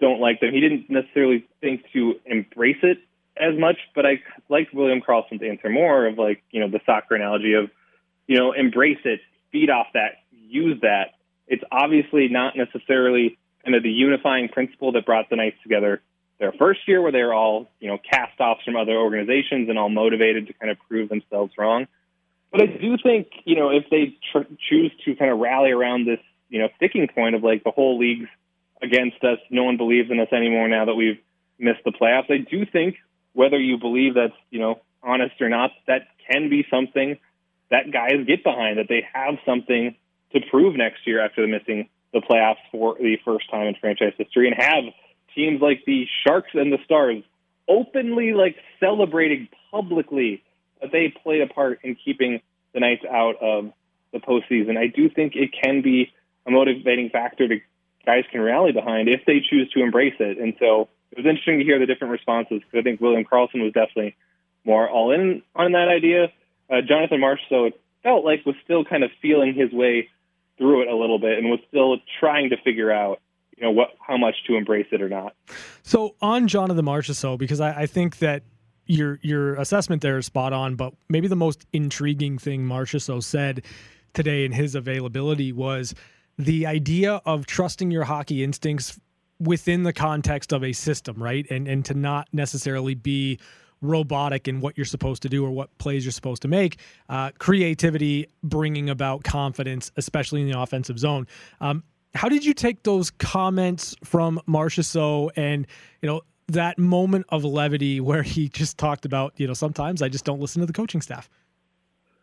don't 0.00 0.20
like 0.20 0.40
them. 0.40 0.52
He 0.52 0.60
didn't 0.60 0.90
necessarily 0.90 1.46
think 1.60 1.84
to 1.92 2.20
embrace 2.26 2.82
it 2.82 2.98
as 3.36 3.58
much, 3.58 3.76
but 3.94 4.06
I 4.06 4.22
like 4.48 4.68
William 4.72 5.00
Karlsson's 5.00 5.42
answer 5.42 5.68
more 5.68 6.06
of 6.06 6.18
like 6.18 6.42
you 6.50 6.60
know 6.60 6.68
the 6.68 6.80
soccer 6.86 7.14
analogy 7.14 7.54
of 7.54 7.70
you 8.26 8.38
know 8.38 8.52
embrace 8.52 9.00
it, 9.04 9.20
feed 9.50 9.70
off 9.70 9.88
that, 9.94 10.18
use 10.30 10.80
that. 10.82 11.14
It's 11.48 11.64
obviously 11.70 12.28
not 12.28 12.56
necessarily 12.56 13.38
kind 13.66 13.74
of 13.74 13.82
the 13.82 13.90
unifying 13.90 14.48
principle 14.48 14.92
that 14.92 15.04
brought 15.04 15.28
the 15.28 15.36
Knights 15.36 15.56
together 15.62 16.00
their 16.38 16.52
first 16.52 16.80
year, 16.86 17.02
where 17.02 17.10
they 17.10 17.22
were 17.22 17.34
all 17.34 17.68
you 17.80 17.88
know 17.88 17.98
cast 17.98 18.38
offs 18.40 18.62
from 18.64 18.76
other 18.76 18.96
organizations 18.96 19.68
and 19.68 19.78
all 19.78 19.88
motivated 19.88 20.46
to 20.46 20.52
kind 20.52 20.70
of 20.70 20.78
prove 20.88 21.08
themselves 21.08 21.52
wrong. 21.58 21.86
But 22.52 22.62
I 22.62 22.66
do 22.66 22.96
think 23.02 23.28
you 23.44 23.56
know 23.56 23.70
if 23.70 23.84
they 23.90 24.16
tr- 24.32 24.48
choose 24.68 24.92
to 25.04 25.16
kind 25.16 25.32
of 25.32 25.38
rally 25.38 25.72
around 25.72 26.06
this 26.06 26.20
you 26.48 26.60
know 26.60 26.68
sticking 26.76 27.08
point 27.08 27.34
of 27.34 27.42
like 27.42 27.64
the 27.64 27.72
whole 27.72 27.98
league's 27.98 28.28
against 28.80 29.24
us, 29.24 29.38
no 29.50 29.64
one 29.64 29.76
believes 29.76 30.10
in 30.10 30.20
us 30.20 30.28
anymore 30.32 30.68
now 30.68 30.84
that 30.84 30.94
we've 30.94 31.18
missed 31.58 31.80
the 31.84 31.92
playoffs. 31.92 32.30
I 32.30 32.38
do 32.38 32.64
think 32.66 32.96
whether 33.32 33.58
you 33.58 33.78
believe 33.78 34.14
that's 34.14 34.36
you 34.50 34.60
know 34.60 34.80
honest 35.02 35.40
or 35.40 35.48
not, 35.48 35.72
that 35.88 36.06
can 36.30 36.48
be 36.48 36.64
something 36.70 37.18
that 37.70 37.90
guys 37.90 38.24
get 38.26 38.44
behind, 38.44 38.78
that 38.78 38.86
they 38.88 39.04
have 39.12 39.38
something 39.44 39.96
to 40.32 40.40
prove 40.50 40.76
next 40.76 41.04
year 41.04 41.24
after 41.24 41.42
the 41.42 41.48
missing 41.48 41.88
the 42.16 42.26
playoffs 42.26 42.56
for 42.72 42.96
the 42.98 43.18
first 43.24 43.50
time 43.50 43.66
in 43.66 43.74
franchise 43.74 44.14
history, 44.16 44.48
and 44.48 44.56
have 44.58 44.84
teams 45.34 45.60
like 45.60 45.84
the 45.86 46.06
Sharks 46.26 46.50
and 46.54 46.72
the 46.72 46.78
Stars 46.84 47.22
openly 47.68 48.32
like 48.32 48.56
celebrating 48.80 49.48
publicly 49.70 50.42
that 50.80 50.92
they 50.92 51.12
played 51.22 51.42
a 51.42 51.46
part 51.46 51.80
in 51.82 51.96
keeping 51.96 52.40
the 52.72 52.80
Knights 52.80 53.04
out 53.04 53.36
of 53.42 53.72
the 54.12 54.18
postseason. 54.18 54.78
I 54.78 54.86
do 54.86 55.10
think 55.10 55.34
it 55.36 55.50
can 55.62 55.82
be 55.82 56.12
a 56.46 56.50
motivating 56.50 57.10
factor 57.10 57.48
to 57.48 57.60
guys 58.04 58.24
can 58.30 58.40
rally 58.40 58.72
behind 58.72 59.08
if 59.08 59.22
they 59.26 59.40
choose 59.40 59.70
to 59.72 59.82
embrace 59.82 60.14
it. 60.20 60.38
And 60.38 60.54
so 60.58 60.88
it 61.10 61.18
was 61.18 61.26
interesting 61.26 61.58
to 61.58 61.64
hear 61.64 61.78
the 61.78 61.86
different 61.86 62.12
responses 62.12 62.60
because 62.60 62.78
I 62.78 62.82
think 62.82 63.00
William 63.00 63.24
Karlsson 63.24 63.62
was 63.62 63.72
definitely 63.72 64.16
more 64.64 64.88
all 64.88 65.12
in 65.12 65.42
on 65.54 65.72
that 65.72 65.88
idea. 65.88 66.32
Uh, 66.70 66.82
Jonathan 66.86 67.20
Marchessault 67.20 67.68
it 67.68 67.80
felt 68.02 68.24
like 68.24 68.46
was 68.46 68.54
still 68.64 68.84
kind 68.84 69.02
of 69.02 69.10
feeling 69.20 69.54
his 69.54 69.72
way 69.72 70.08
through 70.58 70.82
it 70.82 70.88
a 70.88 70.96
little 70.96 71.18
bit 71.18 71.38
and 71.38 71.50
was 71.50 71.60
still 71.68 71.96
trying 72.20 72.50
to 72.50 72.56
figure 72.64 72.90
out 72.90 73.20
you 73.56 73.64
know 73.64 73.70
what 73.70 73.90
how 74.00 74.16
much 74.16 74.36
to 74.46 74.56
embrace 74.56 74.86
it 74.92 75.02
or 75.02 75.08
not. 75.08 75.34
So 75.82 76.14
on 76.20 76.46
Jonathan 76.48 76.84
Marchessault, 76.84 77.38
because 77.38 77.60
I, 77.60 77.82
I 77.82 77.86
think 77.86 78.18
that 78.18 78.42
your 78.86 79.18
your 79.22 79.54
assessment 79.54 80.02
there 80.02 80.18
is 80.18 80.26
spot 80.26 80.52
on, 80.52 80.76
but 80.76 80.94
maybe 81.08 81.28
the 81.28 81.36
most 81.36 81.66
intriguing 81.72 82.38
thing 82.38 82.66
Marchessault 82.66 83.24
said 83.24 83.64
today 84.14 84.44
in 84.44 84.52
his 84.52 84.74
availability 84.74 85.52
was 85.52 85.94
the 86.38 86.66
idea 86.66 87.20
of 87.24 87.46
trusting 87.46 87.90
your 87.90 88.04
hockey 88.04 88.44
instincts 88.44 88.98
within 89.38 89.82
the 89.82 89.92
context 89.92 90.52
of 90.52 90.62
a 90.62 90.72
system, 90.72 91.22
right? 91.22 91.46
And 91.50 91.66
and 91.66 91.84
to 91.86 91.94
not 91.94 92.28
necessarily 92.32 92.94
be 92.94 93.38
robotic 93.82 94.48
in 94.48 94.60
what 94.60 94.76
you're 94.76 94.86
supposed 94.86 95.22
to 95.22 95.28
do 95.28 95.44
or 95.44 95.50
what 95.50 95.76
plays 95.78 96.04
you're 96.04 96.12
supposed 96.12 96.42
to 96.42 96.48
make. 96.48 96.78
Uh, 97.08 97.30
creativity 97.38 98.26
bringing 98.42 98.90
about 98.90 99.24
confidence, 99.24 99.90
especially 99.96 100.42
in 100.42 100.50
the 100.50 100.58
offensive 100.58 100.98
zone. 100.98 101.26
Um, 101.60 101.82
how 102.14 102.28
did 102.28 102.44
you 102.44 102.54
take 102.54 102.82
those 102.82 103.10
comments 103.10 103.94
from 104.02 104.40
Marchessault 104.48 105.30
and 105.36 105.66
you 106.00 106.08
know 106.08 106.22
that 106.48 106.78
moment 106.78 107.26
of 107.28 107.44
levity 107.44 108.00
where 108.00 108.22
he 108.22 108.48
just 108.48 108.78
talked 108.78 109.04
about 109.04 109.34
you 109.36 109.46
know 109.46 109.54
sometimes 109.54 110.02
I 110.02 110.08
just 110.08 110.24
don't 110.24 110.40
listen 110.40 110.60
to 110.60 110.66
the 110.66 110.72
coaching 110.72 111.02
staff. 111.02 111.28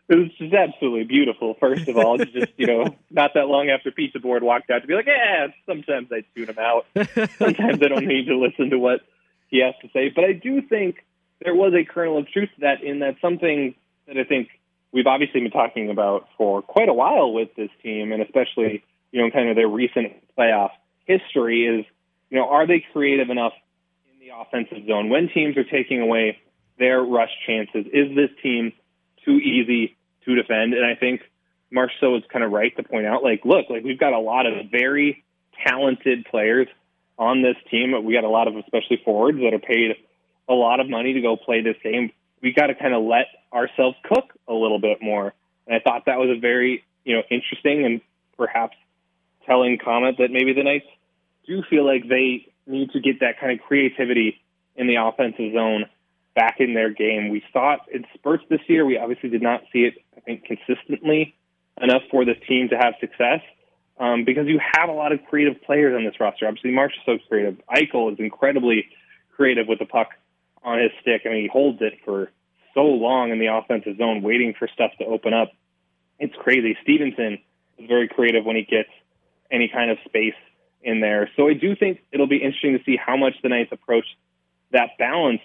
It 0.10 0.16
was 0.16 0.30
just 0.38 0.54
absolutely 0.54 1.06
beautiful. 1.06 1.56
First 1.60 1.88
of 1.88 1.96
all, 1.96 2.18
just 2.18 2.52
you 2.58 2.68
know, 2.68 2.96
not 3.10 3.32
that 3.36 3.48
long 3.48 3.70
after 3.70 3.90
Pete 3.90 4.14
DeBoer 4.14 4.42
walked 4.42 4.70
out 4.70 4.82
to 4.82 4.88
be 4.88 4.96
like, 4.96 5.08
yeah, 5.08 5.48
sometimes 5.66 6.10
I 6.12 6.24
tune 6.36 6.50
him 6.50 6.60
out. 6.60 6.86
Sometimes 7.38 7.82
I 7.82 7.88
don't 7.88 8.06
need 8.06 8.28
to 8.28 8.38
listen 8.38 8.70
to 8.72 8.78
what 8.78 9.02
he 9.48 9.60
has 9.60 9.74
to 9.82 9.90
say. 9.94 10.10
But 10.10 10.26
I 10.26 10.34
do 10.34 10.62
think 10.62 11.06
there 11.44 11.56
was 11.56 11.74
a 11.74 11.84
kernel 11.84 12.18
of 12.18 12.28
truth 12.30 12.50
to 12.56 12.62
that. 12.62 12.84
In 12.84 13.00
that 13.00 13.16
something 13.22 13.76
that 14.08 14.18
I 14.18 14.24
think 14.24 14.50
we've 14.92 15.08
obviously 15.08 15.42
been 15.42 15.52
talking 15.52 15.90
about 15.90 16.28
for 16.38 16.62
quite 16.62 16.90
a 16.90 16.94
while 16.94 17.34
with 17.34 17.50
this 17.56 17.70
team, 17.82 18.12
and 18.12 18.22
especially 18.22 18.84
you 19.14 19.22
know, 19.22 19.30
kind 19.32 19.48
of 19.48 19.56
their 19.56 19.68
recent 19.68 20.12
playoff 20.38 20.72
history 21.06 21.66
is, 21.66 21.86
you 22.30 22.38
know, 22.38 22.50
are 22.50 22.68
they 22.68 22.84
creative 22.92 23.30
enough 23.30 23.54
in 24.12 24.28
the 24.28 24.34
offensive 24.36 24.86
zone 24.88 25.08
when 25.10 25.30
teams 25.30 25.56
are 25.56 25.64
taking 25.64 26.02
away 26.02 26.40
their 26.80 27.02
rush 27.02 27.30
chances? 27.46 27.86
Is 27.94 28.16
this 28.16 28.30
team 28.42 28.74
too 29.24 29.38
easy 29.38 29.96
to 30.26 30.36
defend? 30.36 30.74
And 30.74 30.84
I 30.84 30.96
think 30.96 31.22
Marchessault 31.72 32.18
is 32.18 32.24
kind 32.32 32.44
of 32.44 32.52
right 32.52 32.76
to 32.76 32.84
point 32.84 33.06
out, 33.06 33.24
like, 33.24 33.46
look, 33.46 33.70
like 33.70 33.84
we've 33.84 34.00
got 34.00 34.14
a 34.14 34.20
lot 34.20 34.48
of 34.48 34.72
very 34.72 35.24
talented 35.66 36.26
players 36.26 36.68
on 37.20 37.44
this 37.44 37.56
team. 37.70 37.94
We 38.04 38.14
got 38.14 38.24
a 38.24 38.30
lot 38.30 38.48
of, 38.48 38.56
especially 38.58 39.00
forwards, 39.06 39.38
that 39.38 39.54
are 39.54 39.60
paid 39.60 39.96
a 40.50 40.54
lot 40.54 40.80
of 40.80 40.90
money 40.90 41.14
to 41.14 41.22
go 41.22 41.36
play 41.38 41.62
this 41.62 41.78
game. 41.84 42.12
We 42.42 42.54
got 42.54 42.68
to 42.68 42.76
kind 42.76 42.94
of 42.94 43.04
let 43.04 43.28
ourselves 43.54 43.96
cook 44.04 44.34
a 44.48 44.54
little 44.54 44.80
bit 44.80 45.00
more. 45.02 45.34
And 45.68 45.76
I 45.76 45.80
thought 45.80 46.04
that 46.08 46.18
was 46.18 46.30
a 46.36 46.40
very, 46.40 46.84
you 47.06 47.16
know, 47.16 47.24
interesting 47.30 47.86
and 47.86 48.02
perhaps 48.38 48.76
telling 49.46 49.78
comment 49.78 50.18
that 50.18 50.32
maybe 50.32 50.54
the 50.54 50.64
Knights 50.64 50.86
do 51.48 51.64
feel 51.70 51.86
like 51.86 52.08
they 52.08 52.52
need 52.66 52.92
to 52.92 53.00
get 53.00 53.20
that 53.20 53.40
kind 53.40 53.52
of 53.52 53.66
creativity 53.66 54.42
in 54.76 54.88
the 54.88 54.96
offensive 54.96 55.54
zone 55.54 55.86
back 56.36 56.56
in 56.60 56.74
their 56.74 56.90
game. 56.90 57.30
We 57.30 57.44
saw 57.52 57.76
it 57.76 57.80
in 57.94 58.06
spurts 58.14 58.44
this 58.50 58.62
year. 58.68 58.86
We 58.86 58.98
obviously 58.98 59.30
did 59.30 59.42
not 59.42 59.62
see 59.72 59.86
it, 59.86 59.96
I 60.18 60.22
think, 60.22 60.46
consistently 60.46 61.36
enough 61.82 62.02
for 62.10 62.26
this 62.26 62.38
team 62.48 62.70
to 62.70 62.78
have 62.78 62.94
success 63.00 63.42
um, 64.00 64.26
because 64.26 64.48
you 64.48 64.60
have 64.74 64.90
a 64.90 64.94
lot 64.94 65.12
of 65.12 65.20
creative 65.30 65.62
players 65.64 65.96
on 65.96 66.06
this 66.06 66.20
roster. 66.20 66.48
Obviously, 66.48 66.72
Marsh 66.72 66.94
is 66.94 67.02
so 67.06 67.18
creative. 67.28 67.58
Eichel 67.70 68.12
is 68.12 68.20
incredibly 68.20 68.88
creative 69.36 69.68
with 69.68 69.80
the 69.80 69.86
puck 69.86 70.10
on 70.64 70.80
his 70.80 70.92
stick. 71.02 71.24
I 71.26 71.30
mean, 71.30 71.44
he 71.44 71.48
holds 71.48 71.82
it 71.82 72.00
for 72.06 72.32
so 72.74 72.84
long 72.84 73.32
in 73.32 73.40
the 73.40 73.48
offensive 73.48 73.98
zone, 73.98 74.22
waiting 74.22 74.54
for 74.58 74.68
stuff 74.68 74.92
to 75.00 75.06
open 75.06 75.34
up. 75.34 75.52
It's 76.20 76.34
crazy. 76.36 76.78
Stephenson 76.82 77.40
is 77.78 77.88
very 77.88 78.08
creative 78.08 78.46
when 78.46 78.56
he 78.56 78.64
gets 78.64 78.90
any 79.52 79.68
kind 79.68 79.92
of 79.92 79.98
space 80.06 80.36
in 80.82 81.00
there. 81.00 81.30
So 81.36 81.48
I 81.48 81.54
do 81.54 81.76
think 81.76 82.04
it'll 82.12 82.28
be 82.28 82.38
interesting 82.38 82.78
to 82.78 82.84
see 82.84 82.98
how 82.98 83.16
much 83.16 83.34
the 83.42 83.50
Knights 83.50 83.72
approach 83.72 84.06
that 84.72 84.98
balance 84.98 85.42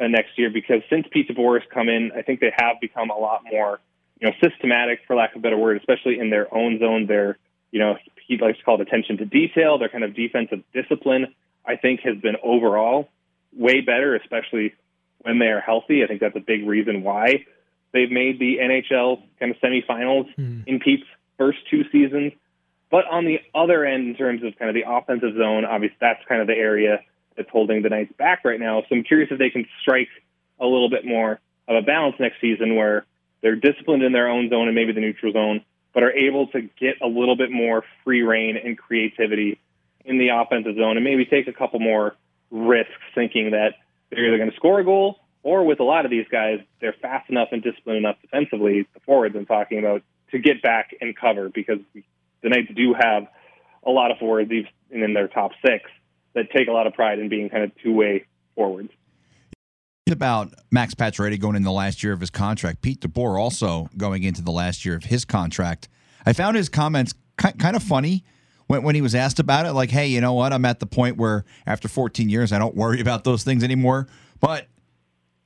uh, 0.00 0.06
next 0.06 0.38
year 0.38 0.50
because 0.50 0.82
since 0.90 1.06
Pete 1.10 1.28
DeBoer 1.28 1.60
come 1.72 1.88
in, 1.88 2.12
I 2.16 2.22
think 2.22 2.40
they 2.40 2.52
have 2.56 2.80
become 2.80 3.10
a 3.10 3.16
lot 3.16 3.42
more, 3.50 3.80
you 4.20 4.28
know, 4.28 4.34
systematic, 4.42 5.00
for 5.06 5.16
lack 5.16 5.34
of 5.34 5.38
a 5.38 5.42
better 5.42 5.56
word, 5.56 5.78
especially 5.78 6.18
in 6.18 6.30
their 6.30 6.52
own 6.54 6.78
zone. 6.78 7.06
Their, 7.06 7.38
you 7.70 7.80
know, 7.80 7.96
he 8.26 8.36
likes 8.36 8.58
to 8.58 8.64
call 8.64 8.80
it 8.80 8.82
attention 8.82 9.16
to 9.18 9.24
detail. 9.24 9.78
Their 9.78 9.88
kind 9.88 10.04
of 10.04 10.14
defensive 10.14 10.62
discipline, 10.72 11.34
I 11.64 11.76
think, 11.76 12.00
has 12.00 12.16
been 12.18 12.36
overall 12.42 13.08
way 13.56 13.80
better, 13.80 14.14
especially 14.14 14.74
when 15.20 15.38
they 15.38 15.46
are 15.46 15.60
healthy. 15.60 16.04
I 16.04 16.06
think 16.06 16.20
that's 16.20 16.36
a 16.36 16.40
big 16.40 16.66
reason 16.66 17.02
why 17.02 17.46
they've 17.92 18.10
made 18.10 18.38
the 18.38 18.58
NHL 18.58 19.22
kind 19.40 19.52
of 19.52 19.58
semifinals 19.60 20.32
mm. 20.36 20.64
in 20.66 20.80
Pete's 20.80 21.06
first 21.38 21.58
two 21.70 21.84
seasons. 21.90 22.32
But 22.90 23.06
on 23.06 23.24
the 23.24 23.40
other 23.54 23.84
end, 23.84 24.08
in 24.08 24.14
terms 24.14 24.42
of 24.44 24.56
kind 24.58 24.68
of 24.68 24.74
the 24.74 24.88
offensive 24.88 25.36
zone, 25.36 25.64
obviously 25.64 25.96
that's 26.00 26.20
kind 26.28 26.40
of 26.40 26.46
the 26.46 26.54
area 26.54 27.00
that's 27.36 27.50
holding 27.50 27.82
the 27.82 27.88
Knights 27.88 28.12
back 28.16 28.44
right 28.44 28.60
now. 28.60 28.82
So 28.82 28.94
I'm 28.94 29.02
curious 29.02 29.30
if 29.32 29.38
they 29.38 29.50
can 29.50 29.66
strike 29.80 30.08
a 30.60 30.64
little 30.64 30.88
bit 30.88 31.04
more 31.04 31.40
of 31.68 31.76
a 31.76 31.82
balance 31.82 32.16
next 32.20 32.40
season 32.40 32.76
where 32.76 33.04
they're 33.42 33.56
disciplined 33.56 34.02
in 34.02 34.12
their 34.12 34.28
own 34.28 34.48
zone 34.50 34.68
and 34.68 34.74
maybe 34.74 34.92
the 34.92 35.00
neutral 35.00 35.32
zone, 35.32 35.64
but 35.92 36.02
are 36.02 36.12
able 36.12 36.46
to 36.48 36.62
get 36.78 36.94
a 37.02 37.06
little 37.06 37.36
bit 37.36 37.50
more 37.50 37.84
free 38.04 38.22
reign 38.22 38.56
and 38.56 38.78
creativity 38.78 39.58
in 40.04 40.18
the 40.18 40.28
offensive 40.28 40.76
zone 40.76 40.96
and 40.96 41.04
maybe 41.04 41.24
take 41.24 41.48
a 41.48 41.52
couple 41.52 41.80
more 41.80 42.14
risks 42.50 42.92
thinking 43.14 43.50
that 43.50 43.74
they're 44.10 44.26
either 44.26 44.38
going 44.38 44.50
to 44.50 44.56
score 44.56 44.80
a 44.80 44.84
goal 44.84 45.18
or 45.42 45.64
with 45.64 45.78
a 45.78 45.84
lot 45.84 46.04
of 46.04 46.10
these 46.10 46.26
guys, 46.30 46.58
they're 46.80 46.96
fast 47.00 47.30
enough 47.30 47.48
and 47.52 47.62
disciplined 47.62 47.98
enough 47.98 48.16
defensively, 48.20 48.86
the 48.94 49.00
forwards 49.00 49.36
I'm 49.36 49.46
talking 49.46 49.78
about, 49.78 50.02
to 50.32 50.40
get 50.40 50.60
back 50.60 50.90
and 51.00 51.16
cover 51.16 51.48
because 51.48 51.78
the 51.94 52.48
Knights 52.48 52.72
do 52.74 52.94
have 52.94 53.28
a 53.86 53.90
lot 53.90 54.10
of 54.10 54.18
forwards 54.18 54.50
in 54.90 55.14
their 55.14 55.28
top 55.28 55.52
six 55.64 55.84
that 56.34 56.50
take 56.50 56.66
a 56.66 56.72
lot 56.72 56.88
of 56.88 56.94
pride 56.94 57.20
in 57.20 57.28
being 57.28 57.48
kind 57.48 57.62
of 57.62 57.70
two 57.80 57.92
way 57.92 58.26
forwards. 58.56 58.90
about 60.10 60.52
Max 60.72 60.94
Pacioretty 60.94 61.38
going 61.38 61.54
in 61.54 61.62
the 61.62 61.70
last 61.70 62.02
year 62.02 62.12
of 62.12 62.20
his 62.20 62.30
contract. 62.30 62.82
Pete 62.82 63.00
DeBoer 63.00 63.40
also 63.40 63.88
going 63.96 64.24
into 64.24 64.42
the 64.42 64.50
last 64.50 64.84
year 64.84 64.96
of 64.96 65.04
his 65.04 65.24
contract. 65.24 65.88
I 66.26 66.32
found 66.32 66.56
his 66.56 66.68
comments 66.68 67.14
kind 67.36 67.76
of 67.76 67.84
funny 67.84 68.24
when, 68.66 68.82
when 68.82 68.94
he 68.94 69.00
was 69.00 69.14
asked 69.14 69.38
about 69.38 69.66
it. 69.66 69.72
Like, 69.72 69.90
hey, 69.90 70.06
you 70.06 70.20
know 70.20 70.32
what? 70.32 70.52
I'm 70.52 70.64
at 70.64 70.80
the 70.80 70.86
point 70.86 71.16
where 71.16 71.44
after 71.66 71.88
14 71.88 72.28
years, 72.28 72.52
I 72.52 72.58
don't 72.58 72.74
worry 72.74 73.00
about 73.00 73.24
those 73.24 73.44
things 73.44 73.62
anymore. 73.62 74.08
But 74.40 74.66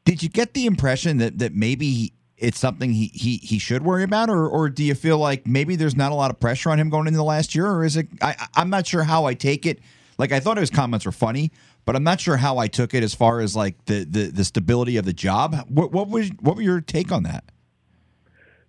did 0.04 0.22
you 0.22 0.28
get 0.28 0.54
the 0.54 0.66
impression 0.66 1.18
that 1.18 1.38
that 1.38 1.54
maybe 1.54 2.14
it's 2.36 2.58
something 2.58 2.92
he 2.92 3.10
he 3.14 3.36
he 3.36 3.58
should 3.58 3.82
worry 3.82 4.02
about, 4.02 4.30
or 4.30 4.48
or 4.48 4.68
do 4.68 4.82
you 4.82 4.94
feel 4.94 5.18
like 5.18 5.46
maybe 5.46 5.76
there's 5.76 5.96
not 5.96 6.10
a 6.10 6.14
lot 6.14 6.30
of 6.30 6.40
pressure 6.40 6.70
on 6.70 6.78
him 6.78 6.90
going 6.90 7.06
into 7.06 7.18
the 7.18 7.24
last 7.24 7.54
year, 7.54 7.66
or 7.66 7.84
is 7.84 7.96
it? 7.96 8.08
I, 8.22 8.34
I'm 8.54 8.70
not 8.70 8.86
sure 8.86 9.04
how 9.04 9.26
I 9.26 9.34
take 9.34 9.66
it. 9.66 9.80
Like 10.18 10.32
I 10.32 10.40
thought 10.40 10.56
his 10.56 10.70
comments 10.70 11.06
were 11.06 11.12
funny, 11.12 11.52
but 11.84 11.96
I'm 11.96 12.02
not 12.02 12.20
sure 12.20 12.36
how 12.36 12.58
I 12.58 12.66
took 12.66 12.94
it 12.94 13.02
as 13.02 13.14
far 13.14 13.40
as 13.40 13.54
like 13.54 13.84
the 13.84 14.04
the, 14.04 14.30
the 14.30 14.44
stability 14.44 14.96
of 14.96 15.04
the 15.04 15.12
job. 15.12 15.54
What, 15.68 15.92
what 15.92 16.08
was 16.08 16.30
what 16.40 16.56
were 16.56 16.62
your 16.62 16.80
take 16.80 17.12
on 17.12 17.22
that? 17.24 17.44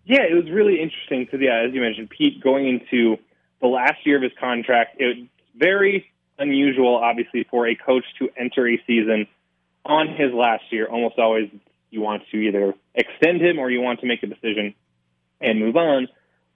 Yeah, 0.06 0.24
it 0.30 0.34
was 0.34 0.52
really 0.52 0.82
interesting 0.82 1.24
because 1.24 1.40
yeah, 1.42 1.64
as 1.66 1.74
you 1.74 1.82
mentioned, 1.82 2.10
Pete 2.10 2.44
going 2.44 2.68
into 2.68 3.18
the 3.62 3.68
last 3.68 4.06
year 4.06 4.18
of 4.18 4.24
his 4.24 4.32
contract, 4.40 4.98
it's 5.00 5.30
very 5.56 6.12
unusual, 6.38 6.96
obviously, 6.96 7.46
for 7.50 7.68
a 7.68 7.76
coach 7.76 8.06
to 8.20 8.30
enter 8.38 8.68
a 8.68 8.82
season 8.88 9.28
on 9.86 10.08
his 10.08 10.34
last 10.34 10.64
year. 10.72 10.88
Almost 10.88 11.20
always, 11.20 11.50
you 11.90 12.02
want 12.02 12.24
to 12.32 12.38
either 12.38 12.74
extend 12.96 13.42
him 13.42 13.60
or 13.60 13.70
you 13.70 13.82
want 13.82 14.02
to 14.02 14.08
make 14.08 14.24
a 14.24 14.28
decision 14.28 14.74
and 15.40 15.60
move 15.60 15.76
on. 15.76 16.08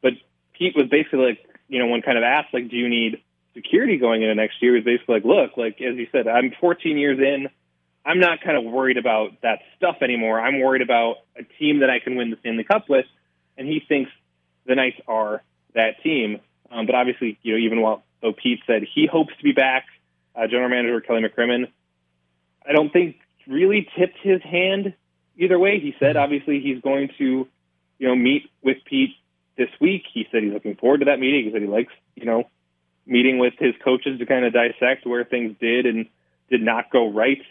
But 0.02 0.13
Pete 0.58 0.76
was 0.76 0.88
basically 0.89 1.20
like, 1.20 1.39
you 1.68 1.80
know, 1.80 1.88
when 1.88 2.02
kind 2.02 2.18
of 2.18 2.24
asked, 2.24 2.54
like, 2.54 2.70
do 2.70 2.76
you 2.76 2.89
need 2.89 3.22
security 3.54 3.98
going 3.98 4.22
into 4.22 4.36
next 4.36 4.62
year? 4.62 4.74
He 4.74 4.80
was 4.80 4.86
basically 4.86 5.15
like, 5.15 5.26
look, 5.26 5.58
like 5.58 5.82
as 5.82 5.96
you 5.96 6.08
said, 6.12 6.28
I'm 6.28 6.52
14 6.60 6.98
years 6.98 7.20
in. 7.20 7.50
I'm 8.06 8.20
not 8.20 8.41
kind 8.41 8.56
of 8.56 8.72
worried 8.72 8.98
about 8.98 9.41
that 9.41 9.60
stuff 9.78 9.98
anymore. 10.02 10.39
I'm 10.39 10.60
worried 10.60 10.84
about 10.84 11.18
a 11.36 11.44
team 11.44 11.80
that 11.80 11.89
I 11.89 12.00
can 12.00 12.15
win 12.15 12.30
the 12.30 12.38
Stanley 12.41 12.63
Cup 12.63 12.88
with, 12.88 13.06
and 13.58 13.68
he 13.68 13.82
thinks 13.88 14.12
the 14.68 14.76
Knights 14.76 14.98
are 15.08 15.41
that 15.74 16.02
team. 16.04 16.39
Um, 16.76 16.86
but 16.86 16.96
obviously, 16.96 17.40
you 17.42 17.54
know, 17.54 17.60
even 17.60 17.82
while 17.82 18.04
Pete 18.38 18.60
said 18.68 18.84
he 18.94 19.08
hopes 19.10 19.34
to 19.38 19.44
be 19.44 19.54
back, 19.54 19.86
uh, 20.36 20.48
General 20.48 20.70
Manager 20.70 21.00
Kelly 21.00 21.22
McCrimmon, 21.22 21.72
I 22.68 22.74
don't 22.74 22.92
think 22.92 23.18
really 23.48 23.88
tipped 23.98 24.18
his 24.22 24.42
hand 24.42 24.94
either 25.38 25.58
way. 25.58 25.80
He 25.80 25.96
said 26.00 26.18
obviously 26.18 26.60
he's 26.60 26.82
going 26.82 27.10
to, 27.18 27.48
you 28.00 28.08
know, 28.08 28.16
meet 28.16 28.50
with 28.62 28.78
Pete 28.86 29.12
this 29.58 29.70
week. 29.80 30.04
He 30.14 30.28
said 30.32 30.44
he's 30.44 30.52
looking 30.52 30.76
forward 30.76 31.00
to 31.00 31.06
that 31.06 31.20
meeting. 31.20 31.46
He 31.46 31.52
said 31.52 31.62
he 31.62 31.68
likes, 31.68 31.94
you 32.16 32.26
know, 32.26 32.44
meeting 33.06 33.38
with 33.38 33.54
his 33.58 33.74
coaches 33.84 34.20
to 34.20 34.26
kind 34.26 34.44
of 34.44 34.52
dissect 34.52 35.06
where 35.06 35.24
things 35.24 35.56
did 35.62 35.86
and 35.86 36.08
did 36.50 36.62
not 36.62 36.92
go 36.92 37.10
right 37.10 37.42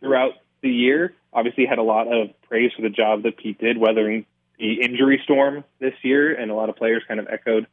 throughout 0.00 0.32
the 0.62 0.70
year. 0.70 1.12
Obviously, 1.32 1.66
had 1.66 1.78
a 1.78 1.82
lot 1.82 2.06
of 2.06 2.28
praise 2.48 2.70
for 2.74 2.82
the 2.82 2.88
job 2.88 3.24
that 3.24 3.36
Pete 3.36 3.58
did 3.58 3.76
weathering 3.76 4.24
the 4.58 4.80
injury 4.80 5.20
storm 5.24 5.64
this 5.80 5.94
year, 6.02 6.32
and 6.34 6.50
a 6.50 6.54
lot 6.54 6.68
of 6.68 6.76
players 6.76 7.02
kind 7.08 7.18
of 7.18 7.26
echoed 7.28 7.66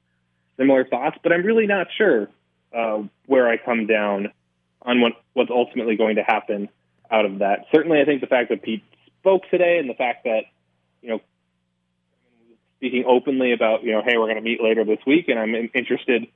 similar 0.57 0.85
thoughts. 0.85 1.17
But 1.23 1.31
I'm 1.31 1.43
really 1.43 1.67
not 1.67 1.87
sure 1.97 2.29
uh, 2.75 3.03
where 3.25 3.49
I 3.49 3.57
come 3.57 3.87
down 3.87 4.31
on 4.81 5.01
what, 5.01 5.13
what's 5.33 5.51
ultimately 5.51 5.95
going 5.95 6.15
to 6.15 6.23
happen 6.23 6.69
out 7.09 7.25
of 7.25 7.39
that. 7.39 7.65
Certainly, 7.71 8.01
I 8.01 8.05
think 8.05 8.21
the 8.21 8.27
fact 8.27 8.49
that 8.49 8.63
Pete 8.63 8.83
spoke 9.19 9.43
today 9.51 9.77
and 9.79 9.89
the 9.89 9.93
fact 9.93 10.23
that 10.23 10.41
you 11.01 11.09
know 11.09 11.21
speaking 12.77 13.03
openly 13.07 13.53
about 13.53 13.83
you 13.83 13.91
know, 13.91 14.01
hey, 14.03 14.17
we're 14.17 14.25
going 14.25 14.37
to 14.37 14.41
meet 14.41 14.61
later 14.61 14.83
this 14.83 14.99
week, 15.05 15.27
and 15.27 15.37
I'm 15.37 15.53
interested 15.55 16.27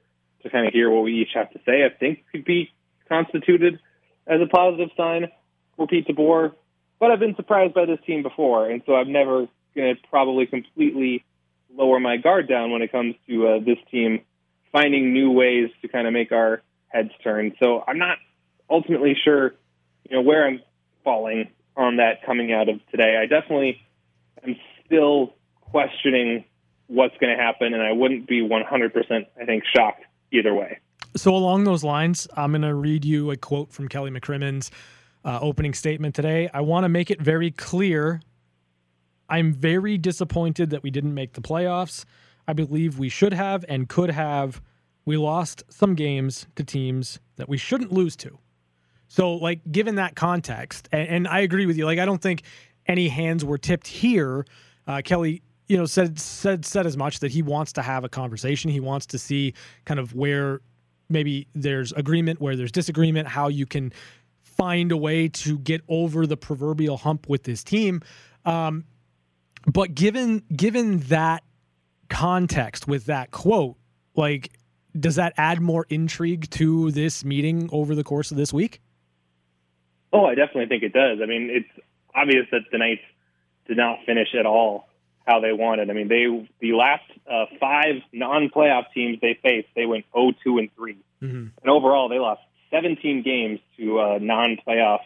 to 0.43 0.49
kind 0.49 0.67
of 0.67 0.73
hear 0.73 0.89
what 0.89 1.03
we 1.03 1.21
each 1.21 1.31
have 1.33 1.51
to 1.51 1.59
say. 1.65 1.83
I 1.83 1.89
think 1.89 2.23
could 2.31 2.45
be 2.45 2.71
constituted 3.09 3.79
as 4.27 4.41
a 4.41 4.47
positive 4.47 4.89
sign 4.95 5.27
for 5.75 5.87
Pete 5.87 6.07
DeBoer. 6.07 6.53
But 6.99 7.11
I've 7.11 7.19
been 7.19 7.35
surprised 7.35 7.73
by 7.73 7.85
this 7.85 7.99
team 8.05 8.23
before, 8.23 8.69
and 8.69 8.81
so 8.85 8.95
I'm 8.95 9.11
never 9.11 9.47
going 9.75 9.95
to 9.95 10.01
probably 10.09 10.45
completely 10.45 11.25
lower 11.75 11.99
my 11.99 12.17
guard 12.17 12.47
down 12.47 12.71
when 12.71 12.81
it 12.81 12.91
comes 12.91 13.15
to 13.27 13.47
uh, 13.47 13.59
this 13.59 13.77
team 13.91 14.21
finding 14.71 15.13
new 15.13 15.31
ways 15.31 15.69
to 15.81 15.87
kind 15.87 16.07
of 16.07 16.13
make 16.13 16.31
our 16.31 16.61
heads 16.87 17.11
turn. 17.23 17.53
So 17.59 17.83
I'm 17.87 17.97
not 17.97 18.17
ultimately 18.69 19.15
sure, 19.23 19.53
you 20.09 20.15
know, 20.15 20.21
where 20.21 20.47
I'm 20.47 20.61
falling 21.03 21.49
on 21.77 21.97
that 21.97 22.25
coming 22.25 22.51
out 22.53 22.69
of 22.69 22.79
today. 22.91 23.17
I 23.21 23.25
definitely 23.25 23.81
am 24.43 24.55
still 24.85 25.33
questioning 25.61 26.45
what's 26.87 27.15
going 27.17 27.35
to 27.35 27.41
happen, 27.41 27.73
and 27.73 27.81
I 27.81 27.91
wouldn't 27.91 28.27
be 28.27 28.41
100%, 28.41 29.25
I 29.41 29.45
think, 29.45 29.63
shocked 29.75 30.03
either 30.31 30.53
way. 30.53 30.79
So, 31.15 31.33
along 31.33 31.63
those 31.63 31.83
lines, 31.83 32.27
I'm 32.35 32.51
going 32.51 32.61
to 32.61 32.75
read 32.75 33.05
you 33.05 33.31
a 33.31 33.37
quote 33.37 33.71
from 33.71 33.87
Kelly 33.87 34.11
McCrimmon's 34.11 34.69
uh, 35.23 35.39
opening 35.41 35.73
statement 35.73 36.13
today. 36.13 36.49
I 36.53 36.61
want 36.61 36.83
to 36.83 36.89
make 36.89 37.09
it 37.09 37.21
very 37.21 37.51
clear. 37.51 38.21
I'm 39.29 39.53
very 39.53 39.97
disappointed 39.97 40.69
that 40.69 40.83
we 40.83 40.91
didn't 40.91 41.13
make 41.13 41.33
the 41.33 41.41
playoffs. 41.41 42.05
I 42.47 42.53
believe 42.53 42.99
we 42.99 43.09
should 43.09 43.33
have 43.33 43.65
and 43.67 43.89
could 43.89 44.11
have. 44.11 44.61
We 45.05 45.17
lost 45.17 45.63
some 45.69 45.95
games 45.95 46.47
to 46.55 46.63
teams 46.63 47.19
that 47.35 47.47
we 47.47 47.57
shouldn't 47.57 47.91
lose 47.91 48.15
to. 48.17 48.39
So, 49.07 49.33
like, 49.33 49.59
given 49.71 49.95
that 49.95 50.15
context, 50.15 50.89
and, 50.91 51.07
and 51.07 51.27
I 51.27 51.41
agree 51.41 51.65
with 51.65 51.77
you, 51.77 51.85
like, 51.85 51.99
I 51.99 52.05
don't 52.05 52.21
think 52.21 52.43
any 52.87 53.07
hands 53.07 53.45
were 53.45 53.57
tipped 53.57 53.87
here. 53.87 54.45
Uh, 54.87 55.01
Kelly 55.03 55.41
you 55.67 55.77
know 55.77 55.85
said 55.85 56.19
said 56.19 56.65
said 56.65 56.85
as 56.85 56.97
much 56.97 57.19
that 57.19 57.31
he 57.31 57.41
wants 57.41 57.73
to 57.73 57.81
have 57.81 58.03
a 58.03 58.09
conversation 58.09 58.69
he 58.69 58.79
wants 58.79 59.05
to 59.05 59.17
see 59.17 59.53
kind 59.85 59.99
of 59.99 60.13
where 60.13 60.61
maybe 61.09 61.47
there's 61.53 61.91
agreement 61.93 62.39
where 62.39 62.55
there's 62.55 62.71
disagreement 62.71 63.27
how 63.27 63.47
you 63.47 63.65
can 63.65 63.91
find 64.43 64.91
a 64.91 64.97
way 64.97 65.27
to 65.27 65.57
get 65.59 65.81
over 65.87 66.25
the 66.25 66.37
proverbial 66.37 66.97
hump 66.97 67.27
with 67.27 67.43
this 67.43 67.63
team 67.63 68.01
um, 68.45 68.83
but 69.65 69.93
given 69.95 70.43
given 70.55 70.99
that 70.99 71.43
context 72.09 72.87
with 72.87 73.05
that 73.05 73.31
quote 73.31 73.75
like 74.15 74.57
does 74.97 75.15
that 75.15 75.33
add 75.37 75.59
more 75.59 75.85
intrigue 75.89 76.49
to 76.49 76.91
this 76.91 77.25
meeting 77.25 77.69
over 77.71 77.95
the 77.95 78.03
course 78.03 78.31
of 78.31 78.37
this 78.37 78.53
week 78.53 78.81
oh 80.13 80.25
i 80.25 80.35
definitely 80.35 80.67
think 80.67 80.83
it 80.83 80.93
does 80.93 81.19
i 81.21 81.25
mean 81.25 81.49
it's 81.51 81.87
obvious 82.13 82.45
that 82.51 82.61
the 82.71 82.77
knights 82.77 83.01
did 83.67 83.77
not 83.77 83.99
finish 84.05 84.29
at 84.37 84.45
all 84.45 84.87
how 85.25 85.39
they 85.39 85.53
wanted. 85.53 85.89
I 85.89 85.93
mean, 85.93 86.07
they 86.07 86.25
the 86.59 86.73
last 86.73 87.03
uh, 87.29 87.45
five 87.59 87.95
non-playoff 88.13 88.85
teams 88.93 89.19
they 89.21 89.37
faced, 89.41 89.67
they 89.75 89.85
went 89.85 90.05
0-2 90.15 90.33
and 90.59 90.69
3, 90.75 90.97
mm-hmm. 91.21 91.35
and 91.61 91.69
overall 91.69 92.09
they 92.09 92.19
lost 92.19 92.41
17 92.71 93.23
games 93.23 93.59
to 93.77 93.99
uh, 93.99 94.19
non-playoff 94.21 94.99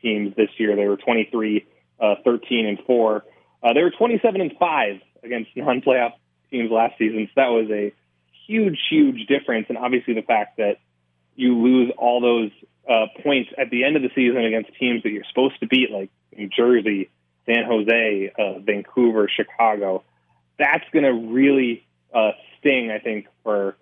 teams 0.00 0.34
this 0.36 0.50
year. 0.58 0.76
They 0.76 0.86
were 0.86 0.96
23, 0.96 1.66
uh, 2.00 2.14
13 2.24 2.66
and 2.66 2.78
four. 2.86 3.24
Uh, 3.62 3.72
they 3.72 3.82
were 3.82 3.90
27 3.90 4.40
and 4.40 4.52
five 4.58 5.00
against 5.22 5.50
non-playoff 5.56 6.12
teams 6.50 6.70
last 6.70 6.98
season. 6.98 7.28
So 7.28 7.32
that 7.36 7.48
was 7.48 7.70
a 7.70 7.92
huge, 8.46 8.78
huge 8.90 9.26
difference. 9.26 9.66
And 9.68 9.78
obviously 9.78 10.14
the 10.14 10.22
fact 10.22 10.56
that 10.58 10.78
you 11.36 11.56
lose 11.60 11.92
all 11.96 12.20
those 12.20 12.50
uh, 12.88 13.06
points 13.22 13.50
at 13.56 13.70
the 13.70 13.84
end 13.84 13.96
of 13.96 14.02
the 14.02 14.10
season 14.14 14.44
against 14.44 14.74
teams 14.78 15.02
that 15.04 15.10
you're 15.10 15.24
supposed 15.28 15.58
to 15.60 15.66
beat, 15.66 15.90
like 15.90 16.10
New 16.36 16.48
Jersey, 16.48 17.10
San 17.46 17.64
Jose, 17.64 18.32
uh, 18.38 18.58
Vancouver, 18.60 19.28
Chicago. 19.28 20.02
That's 20.58 20.84
going 20.92 21.04
to 21.04 21.32
really 21.32 21.86
uh, 22.12 22.32
sting, 22.58 22.90
I 22.90 22.98
think, 22.98 23.26
for 23.42 23.76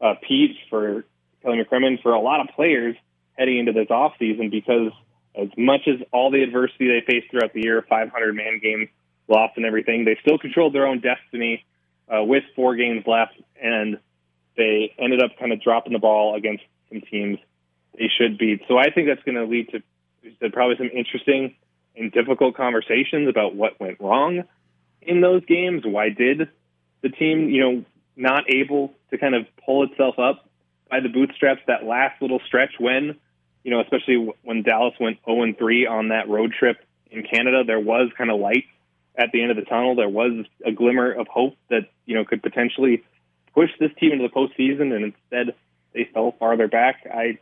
uh, 0.00 0.14
Pete, 0.26 0.56
for 0.68 1.04
Kelly 1.42 1.62
McCrimmon, 1.62 2.02
for 2.02 2.12
a 2.12 2.20
lot 2.20 2.40
of 2.40 2.54
players 2.54 2.96
heading 3.38 3.58
into 3.58 3.72
this 3.72 3.88
offseason 3.88 4.50
because 4.50 4.92
as 5.34 5.48
much 5.56 5.82
as 5.86 6.00
all 6.12 6.30
the 6.30 6.42
adversity 6.42 6.88
they 6.88 7.04
faced 7.06 7.30
throughout 7.30 7.52
the 7.52 7.62
year, 7.62 7.84
500 7.88 8.34
man 8.34 8.58
games 8.62 8.88
lost 9.28 9.56
and 9.56 9.66
everything, 9.66 10.04
they 10.04 10.18
still 10.20 10.38
controlled 10.38 10.74
their 10.74 10.86
own 10.86 11.00
destiny 11.00 11.64
uh, 12.12 12.22
with 12.22 12.44
four 12.54 12.76
games 12.76 13.04
left, 13.06 13.34
and 13.60 13.98
they 14.56 14.94
ended 14.98 15.22
up 15.22 15.32
kind 15.38 15.52
of 15.52 15.62
dropping 15.62 15.92
the 15.92 15.98
ball 15.98 16.34
against 16.34 16.64
some 16.90 17.00
teams 17.00 17.38
they 17.98 18.10
should 18.16 18.38
beat. 18.38 18.62
So 18.68 18.78
I 18.78 18.90
think 18.90 19.08
that's 19.08 19.22
going 19.22 19.36
to 19.36 19.44
lead 19.44 19.70
to 19.70 20.50
probably 20.50 20.76
some 20.76 20.90
interesting 20.92 21.54
and 21.96 22.12
difficult 22.12 22.56
conversations 22.56 23.28
about 23.28 23.54
what 23.54 23.80
went 23.80 24.00
wrong 24.00 24.44
in 25.02 25.20
those 25.20 25.44
games. 25.46 25.82
Why 25.84 26.10
did 26.10 26.48
the 27.02 27.08
team, 27.08 27.48
you 27.48 27.60
know, 27.60 27.84
not 28.16 28.44
able 28.48 28.92
to 29.10 29.18
kind 29.18 29.34
of 29.34 29.46
pull 29.64 29.84
itself 29.84 30.18
up 30.18 30.48
by 30.90 31.00
the 31.00 31.08
bootstraps 31.08 31.60
that 31.66 31.84
last 31.84 32.20
little 32.20 32.40
stretch 32.46 32.72
when, 32.78 33.16
you 33.64 33.70
know, 33.70 33.80
especially 33.80 34.32
when 34.42 34.62
Dallas 34.62 34.94
went 35.00 35.18
0 35.24 35.54
3 35.58 35.86
on 35.86 36.08
that 36.08 36.28
road 36.28 36.52
trip 36.58 36.78
in 37.10 37.22
Canada, 37.22 37.62
there 37.66 37.80
was 37.80 38.10
kind 38.16 38.30
of 38.30 38.40
light 38.40 38.64
at 39.18 39.32
the 39.32 39.42
end 39.42 39.50
of 39.50 39.56
the 39.56 39.64
tunnel. 39.64 39.94
There 39.94 40.08
was 40.08 40.44
a 40.64 40.72
glimmer 40.72 41.12
of 41.12 41.26
hope 41.28 41.56
that, 41.70 41.88
you 42.04 42.14
know, 42.14 42.24
could 42.24 42.42
potentially 42.42 43.04
push 43.54 43.70
this 43.80 43.90
team 43.98 44.12
into 44.12 44.28
the 44.28 44.34
postseason, 44.34 44.94
and 44.94 45.04
instead 45.04 45.54
they 45.92 46.08
fell 46.12 46.34
farther 46.38 46.68
back. 46.68 47.06
I 47.12 47.38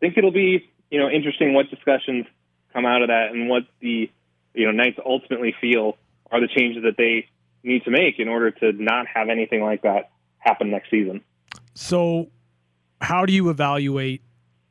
think 0.00 0.18
it'll 0.18 0.32
be, 0.32 0.70
you 0.90 0.98
know, 1.00 1.08
interesting 1.08 1.54
what 1.54 1.70
discussions 1.70 2.26
come 2.72 2.84
out 2.84 3.02
of 3.02 3.08
that 3.08 3.30
and 3.32 3.48
what 3.48 3.62
the 3.80 4.10
you 4.54 4.66
know 4.66 4.72
Knights 4.72 4.98
ultimately 5.04 5.54
feel 5.60 5.96
are 6.30 6.40
the 6.40 6.48
changes 6.48 6.82
that 6.82 6.96
they 6.96 7.28
need 7.62 7.84
to 7.84 7.90
make 7.90 8.18
in 8.18 8.28
order 8.28 8.50
to 8.50 8.72
not 8.72 9.06
have 9.06 9.28
anything 9.28 9.62
like 9.62 9.82
that 9.82 10.10
happen 10.38 10.70
next 10.70 10.90
season. 10.90 11.22
So, 11.74 12.28
how 13.00 13.26
do 13.26 13.32
you 13.32 13.48
evaluate 13.50 14.22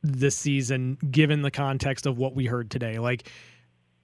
this 0.02 0.36
season 0.36 0.98
given 1.10 1.42
the 1.42 1.50
context 1.50 2.06
of 2.06 2.16
what 2.18 2.34
we 2.34 2.46
heard 2.46 2.70
today? 2.70 2.98
Like, 2.98 3.30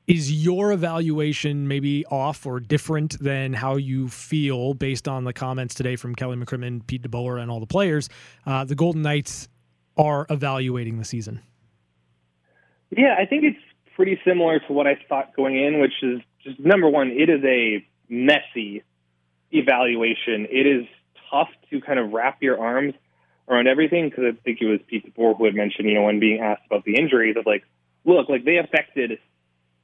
is 0.07 0.33
your 0.33 0.73
evaluation 0.73 1.69
maybe 1.69 2.05
off 2.07 2.45
or 2.45 2.61
different 2.61 3.19
than 3.21 3.53
how 3.53 3.77
you 3.77 4.09
feel 4.09 4.75
based 4.75 5.07
on 5.07 5.25
the 5.25 5.33
comments 5.33 5.75
today 5.75 5.97
from 5.97 6.15
Kelly 6.15 6.37
McCrimmon, 6.37 6.87
Pete 6.87 7.03
DeBoer, 7.03 7.41
and 7.41 7.51
all 7.51 7.61
the 7.61 7.67
players? 7.67 8.09
Uh, 8.45 8.65
the 8.65 8.75
Golden 8.75 9.03
Knights 9.03 9.49
are 9.97 10.27
evaluating 10.29 10.99
the 10.99 11.05
season. 11.05 11.41
Yeah, 12.91 13.15
I 13.19 13.27
think 13.27 13.45
it's 13.45 13.59
pretty 13.95 14.19
similar 14.25 14.59
to 14.61 14.73
what 14.73 14.87
I 14.87 14.99
thought 15.09 15.35
going 15.37 15.57
in, 15.57 15.81
which 15.81 16.03
is 16.03 16.21
just 16.43 16.59
number 16.59 16.89
one, 16.89 17.09
it 17.09 17.31
is 17.31 17.43
a 17.45 17.87
messy 18.09 18.83
evaluation. 19.53 20.47
It 20.51 20.67
is 20.67 20.87
tough 21.31 21.49
to 21.71 21.81
kind 21.81 21.99
of 21.99 22.13
wrap 22.13 22.43
your 22.43 22.61
arms 22.61 22.95
around 23.49 23.69
everything 23.69 24.09
because 24.09 24.25
I 24.25 24.33
think 24.43 24.61
it 24.61 24.67
was 24.67 24.81
Pete 24.89 25.15
DeBoer 25.15 25.37
who 25.37 25.45
had 25.45 25.55
mentioned, 25.55 25.89
you 25.89 25.95
know, 25.95 26.03
when 26.03 26.21
being 26.21 26.41
asked 26.41 26.63
about 26.67 26.85
the 26.85 26.97
injuries, 26.97 27.37
of 27.37 27.47
like, 27.47 27.65
look, 28.05 28.29
like 28.29 28.45
they 28.45 28.59
affected 28.59 29.19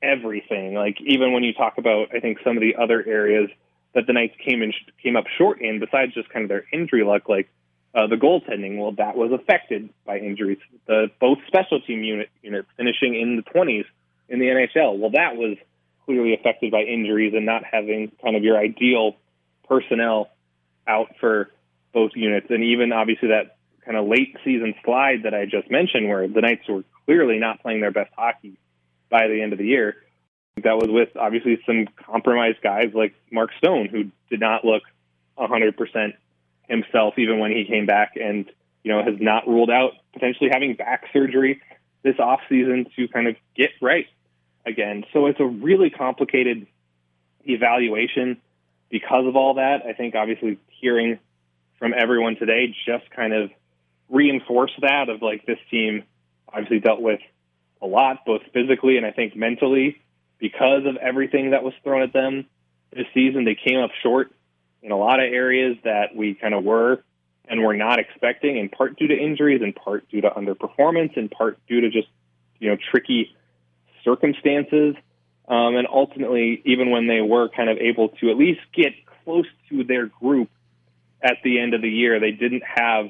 everything. 0.02 0.74
Like 0.74 0.98
even 1.00 1.32
when 1.32 1.42
you 1.42 1.52
talk 1.52 1.78
about, 1.78 2.14
I 2.14 2.20
think 2.20 2.38
some 2.44 2.56
of 2.56 2.60
the 2.60 2.76
other 2.76 3.04
areas 3.06 3.50
that 3.94 4.06
the 4.06 4.12
Knights 4.12 4.34
came 4.44 4.62
in 4.62 4.72
came 5.02 5.16
up 5.16 5.24
short 5.36 5.60
in, 5.60 5.80
besides 5.80 6.14
just 6.14 6.28
kind 6.28 6.44
of 6.44 6.48
their 6.48 6.64
injury 6.72 7.04
luck, 7.04 7.28
like 7.28 7.48
uh, 7.94 8.06
the 8.06 8.16
goaltending. 8.16 8.78
Well, 8.78 8.92
that 8.92 9.16
was 9.16 9.32
affected 9.32 9.90
by 10.04 10.18
injuries. 10.18 10.58
The 10.86 11.10
both 11.20 11.38
special 11.46 11.80
team 11.80 12.02
unit 12.02 12.30
units 12.42 12.68
finishing 12.76 13.14
in 13.14 13.36
the 13.36 13.42
20s 13.42 13.84
in 14.28 14.38
the 14.38 14.46
NHL. 14.46 14.98
Well, 14.98 15.10
that 15.10 15.36
was 15.36 15.56
clearly 16.04 16.34
affected 16.34 16.70
by 16.70 16.82
injuries 16.82 17.34
and 17.34 17.44
not 17.44 17.62
having 17.64 18.12
kind 18.22 18.36
of 18.36 18.42
your 18.42 18.58
ideal 18.58 19.16
personnel 19.68 20.30
out 20.86 21.14
for 21.20 21.50
both 21.92 22.12
units, 22.14 22.46
and 22.50 22.62
even 22.62 22.92
obviously 22.92 23.28
that 23.28 23.56
kind 23.84 23.96
of 23.96 24.06
late 24.06 24.36
season 24.44 24.74
slide 24.84 25.22
that 25.24 25.34
I 25.34 25.44
just 25.46 25.70
mentioned, 25.70 26.08
where 26.08 26.28
the 26.28 26.40
Knights 26.40 26.68
were 26.68 26.84
clearly 27.06 27.38
not 27.38 27.60
playing 27.62 27.80
their 27.80 27.90
best 27.90 28.10
hockey 28.16 28.58
by 29.08 29.28
the 29.28 29.40
end 29.40 29.52
of 29.52 29.58
the 29.58 29.66
year. 29.66 29.96
That 30.64 30.76
was 30.76 30.88
with 30.88 31.10
obviously 31.16 31.60
some 31.66 31.86
compromised 32.04 32.60
guys 32.62 32.90
like 32.92 33.14
Mark 33.30 33.50
Stone, 33.58 33.88
who 33.88 34.10
did 34.28 34.40
not 34.40 34.64
look 34.64 34.82
100% 35.38 36.14
himself 36.68 37.14
even 37.18 37.38
when 37.38 37.52
he 37.52 37.64
came 37.64 37.86
back, 37.86 38.16
and 38.16 38.50
you 38.82 38.92
know 38.92 39.02
has 39.02 39.20
not 39.20 39.46
ruled 39.46 39.70
out 39.70 39.92
potentially 40.12 40.50
having 40.52 40.74
back 40.74 41.04
surgery 41.12 41.60
this 42.02 42.16
off 42.18 42.40
season 42.48 42.86
to 42.96 43.08
kind 43.08 43.28
of 43.28 43.36
get 43.56 43.70
right 43.80 44.06
again. 44.66 45.04
So 45.12 45.26
it's 45.26 45.40
a 45.40 45.46
really 45.46 45.90
complicated 45.90 46.66
evaluation 47.44 48.38
because 48.90 49.26
of 49.26 49.36
all 49.36 49.54
that. 49.54 49.82
I 49.86 49.92
think 49.92 50.14
obviously 50.14 50.58
hearing 50.68 51.18
from 51.78 51.94
everyone 51.96 52.36
today 52.36 52.74
just 52.86 53.08
kind 53.10 53.32
of 53.32 53.50
reinforced 54.08 54.80
that 54.80 55.08
of 55.08 55.22
like 55.22 55.46
this 55.46 55.58
team 55.70 56.04
obviously 56.48 56.80
dealt 56.80 57.00
with 57.00 57.20
a 57.80 57.86
lot, 57.86 58.24
both 58.26 58.42
physically 58.52 58.96
and 58.96 59.06
I 59.06 59.12
think 59.12 59.36
mentally, 59.36 60.00
because 60.38 60.86
of 60.86 60.96
everything 60.96 61.50
that 61.50 61.62
was 61.62 61.74
thrown 61.82 62.02
at 62.02 62.12
them 62.12 62.46
this 62.94 63.06
season. 63.14 63.44
They 63.44 63.56
came 63.56 63.80
up 63.80 63.90
short 64.02 64.32
in 64.82 64.92
a 64.92 64.96
lot 64.96 65.20
of 65.20 65.32
areas 65.32 65.76
that 65.84 66.14
we 66.14 66.34
kind 66.34 66.54
of 66.54 66.64
were 66.64 67.02
and 67.48 67.62
were 67.62 67.76
not 67.76 67.98
expecting, 67.98 68.58
in 68.58 68.68
part 68.68 68.98
due 68.98 69.08
to 69.08 69.14
injuries, 69.16 69.62
in 69.62 69.72
part 69.72 70.08
due 70.10 70.20
to 70.20 70.30
underperformance, 70.30 71.16
in 71.16 71.28
part 71.28 71.58
due 71.66 71.80
to 71.80 71.90
just 71.90 72.08
you 72.58 72.70
know 72.70 72.76
tricky 72.90 73.34
circumstances. 74.04 74.94
Um, 75.48 75.76
and 75.76 75.88
ultimately, 75.90 76.60
even 76.66 76.90
when 76.90 77.06
they 77.06 77.22
were 77.22 77.48
kind 77.48 77.70
of 77.70 77.78
able 77.78 78.10
to 78.20 78.30
at 78.30 78.36
least 78.36 78.60
get 78.74 78.92
close 79.24 79.46
to 79.70 79.82
their 79.82 80.06
group 80.06 80.50
at 81.22 81.38
the 81.42 81.58
end 81.58 81.72
of 81.72 81.80
the 81.80 81.88
year, 81.88 82.20
they 82.20 82.32
didn't 82.32 82.62
have 82.64 83.06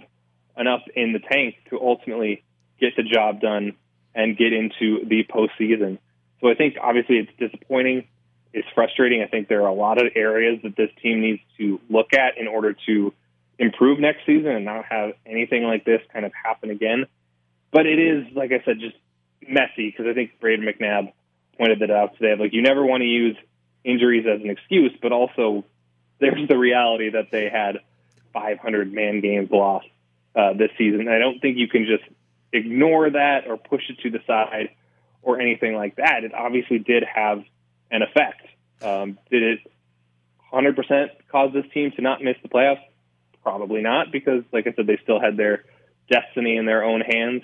enough 0.57 0.83
in 0.95 1.13
the 1.13 1.19
tank 1.19 1.57
to 1.71 1.81
ultimately 1.81 2.45
get 2.81 2.95
the 2.97 3.03
job 3.03 3.41
done 3.41 3.75
and 4.15 4.37
get 4.37 4.53
into 4.53 5.05
the 5.07 5.25
postseason. 5.25 5.99
So 6.41 6.49
I 6.49 6.55
think 6.55 6.77
obviously 6.81 7.19
it's 7.19 7.31
disappointing. 7.39 8.07
It's 8.53 8.69
frustrating. 8.75 9.23
I 9.23 9.27
think 9.27 9.49
there 9.49 9.63
are 9.63 9.69
a 9.69 9.75
lot 9.75 9.99
of 9.99 10.13
areas 10.15 10.61
that 10.63 10.77
this 10.77 10.91
team 11.03 11.21
needs 11.21 11.41
to 11.59 11.81
look 11.91 12.13
at 12.13 12.39
in 12.39 12.49
order 12.49 12.75
to 12.87 13.13
improve 13.59 13.99
next 13.99 14.25
season 14.25 14.51
and 14.51 14.65
not 14.65 14.85
have 14.87 15.13
anything 15.27 15.65
like 15.65 15.85
this 15.85 16.01
kind 16.13 16.25
of 16.25 16.33
happen 16.33 16.71
again. 16.71 17.07
But 17.71 17.87
it 17.87 17.99
is, 17.99 18.27
like 18.35 18.53
I 18.53 18.63
said, 18.65 18.81
just 18.81 18.97
messy 19.47 19.91
because 19.91 20.07
I 20.07 20.15
think 20.15 20.33
Brayden 20.41 20.65
McNabb 20.65 21.13
pointed 21.59 21.81
that 21.81 21.91
out 21.91 22.17
today. 22.17 22.41
Like 22.41 22.53
you 22.53 22.63
never 22.63 22.85
want 22.85 23.03
to 23.03 23.07
use 23.07 23.37
injuries 23.85 24.27
as 24.27 24.41
an 24.41 24.51
excuse, 24.51 24.93
but 25.03 25.13
also 25.13 25.65
there's 26.21 26.49
the 26.49 26.57
reality 26.57 27.11
that 27.11 27.31
they 27.31 27.49
had 27.49 27.79
500 28.33 28.93
man 28.93 29.21
games 29.21 29.51
lost 29.51 29.87
uh, 30.35 30.53
this 30.55 30.71
season. 30.79 31.09
I 31.09 31.19
don't 31.19 31.41
think 31.41 31.59
you 31.59 31.69
can 31.69 31.87
just 31.87 32.05
ignore 32.53 33.11
that 33.11 33.47
or 33.47 33.57
push 33.57 33.83
it 33.89 33.99
to 34.03 34.11
the 34.11 34.21
side 34.27 34.71
or 35.23 35.41
anything 35.41 35.75
like 35.75 35.97
that. 35.97 36.25
It 36.25 36.33
obviously 36.35 36.79
did 36.79 37.05
have 37.05 37.43
an 37.91 38.03
effect. 38.03 38.43
Um, 38.83 39.19
did 39.31 39.43
it 39.43 39.61
100% 40.53 41.09
cause 41.31 41.53
this 41.53 41.65
team 41.73 41.93
to 41.97 42.03
not 42.03 42.23
miss 42.23 42.37
the 42.43 42.49
playoffs? 42.49 42.83
Probably 43.43 43.83
not, 43.83 44.13
because, 44.13 44.43
like 44.53 44.67
I 44.67 44.73
said, 44.75 44.87
they 44.87 44.99
still 45.03 45.21
had 45.21 45.37
their 45.37 45.65
destiny 46.11 46.57
in 46.57 46.67
their 46.67 46.85
own 46.85 47.01
hands 47.01 47.43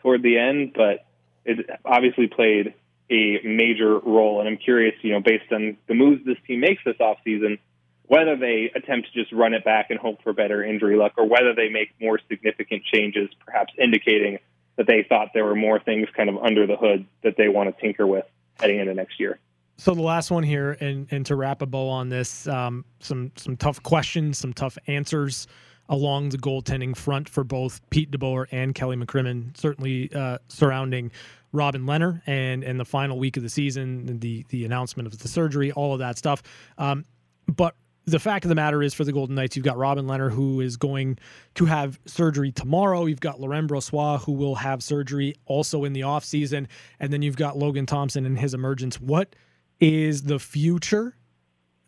toward 0.00 0.22
the 0.22 0.38
end. 0.38 0.72
But 0.74 1.06
it 1.44 1.66
obviously 1.84 2.26
played 2.26 2.74
a 3.10 3.40
major 3.44 3.98
role. 3.98 4.40
And 4.40 4.48
I'm 4.48 4.56
curious, 4.56 4.94
you 5.02 5.12
know, 5.12 5.20
based 5.20 5.52
on 5.52 5.76
the 5.86 5.94
moves 5.94 6.24
this 6.24 6.38
team 6.46 6.60
makes 6.60 6.82
this 6.84 6.96
offseason, 6.96 7.58
whether 8.06 8.36
they 8.36 8.70
attempt 8.74 9.12
to 9.12 9.20
just 9.20 9.32
run 9.32 9.54
it 9.54 9.64
back 9.64 9.86
and 9.90 9.98
hope 9.98 10.22
for 10.22 10.32
better 10.32 10.62
injury 10.62 10.96
luck, 10.96 11.12
or 11.16 11.26
whether 11.26 11.54
they 11.54 11.68
make 11.68 11.90
more 12.00 12.20
significant 12.28 12.82
changes, 12.84 13.30
perhaps 13.44 13.72
indicating 13.78 14.38
that 14.76 14.86
they 14.86 15.04
thought 15.08 15.28
there 15.34 15.44
were 15.44 15.54
more 15.54 15.80
things 15.80 16.08
kind 16.16 16.28
of 16.28 16.36
under 16.38 16.66
the 16.66 16.76
hood 16.76 17.06
that 17.22 17.36
they 17.36 17.48
want 17.48 17.74
to 17.74 17.80
tinker 17.80 18.06
with 18.06 18.24
heading 18.58 18.78
into 18.78 18.94
next 18.94 19.18
year. 19.18 19.38
So 19.76 19.94
the 19.94 20.02
last 20.02 20.30
one 20.30 20.44
here, 20.44 20.76
and 20.80 21.08
and 21.10 21.26
to 21.26 21.34
wrap 21.34 21.62
a 21.62 21.66
bow 21.66 21.88
on 21.88 22.08
this, 22.08 22.46
um, 22.46 22.84
some 23.00 23.32
some 23.36 23.56
tough 23.56 23.82
questions, 23.82 24.38
some 24.38 24.52
tough 24.52 24.78
answers 24.86 25.46
along 25.88 26.30
the 26.30 26.38
goaltending 26.38 26.96
front 26.96 27.28
for 27.28 27.44
both 27.44 27.80
Pete 27.90 28.10
DeBoer 28.10 28.46
and 28.52 28.74
Kelly 28.74 28.96
McCrimmon, 28.96 29.54
certainly 29.56 30.10
uh, 30.14 30.38
surrounding 30.48 31.10
Robin 31.52 31.82
Lehner 31.82 32.22
and 32.26 32.62
and 32.62 32.78
the 32.78 32.84
final 32.84 33.18
week 33.18 33.36
of 33.36 33.42
the 33.42 33.48
season, 33.48 34.18
the 34.20 34.44
the 34.48 34.64
announcement 34.64 35.06
of 35.06 35.18
the 35.18 35.28
surgery, 35.28 35.72
all 35.72 35.92
of 35.92 35.98
that 35.98 36.18
stuff. 36.18 36.42
Um, 36.78 37.04
but 37.48 37.74
the 38.06 38.18
fact 38.18 38.44
of 38.44 38.50
the 38.50 38.54
matter 38.54 38.82
is 38.82 38.92
for 38.92 39.04
the 39.04 39.12
Golden 39.12 39.34
Knights, 39.34 39.56
you've 39.56 39.64
got 39.64 39.78
Robin 39.78 40.06
Lehner 40.06 40.30
who 40.30 40.60
is 40.60 40.76
going 40.76 41.18
to 41.54 41.64
have 41.64 41.98
surgery 42.04 42.52
tomorrow. 42.52 43.06
You've 43.06 43.20
got 43.20 43.40
Laurent 43.40 43.70
Brossoit 43.70 44.24
who 44.24 44.32
will 44.32 44.56
have 44.56 44.82
surgery 44.82 45.34
also 45.46 45.84
in 45.84 45.92
the 45.94 46.02
offseason. 46.02 46.66
And 47.00 47.12
then 47.12 47.22
you've 47.22 47.36
got 47.36 47.56
Logan 47.56 47.86
Thompson 47.86 48.26
and 48.26 48.38
his 48.38 48.52
emergence. 48.52 49.00
What 49.00 49.34
is 49.80 50.24
the 50.24 50.38
future, 50.38 51.16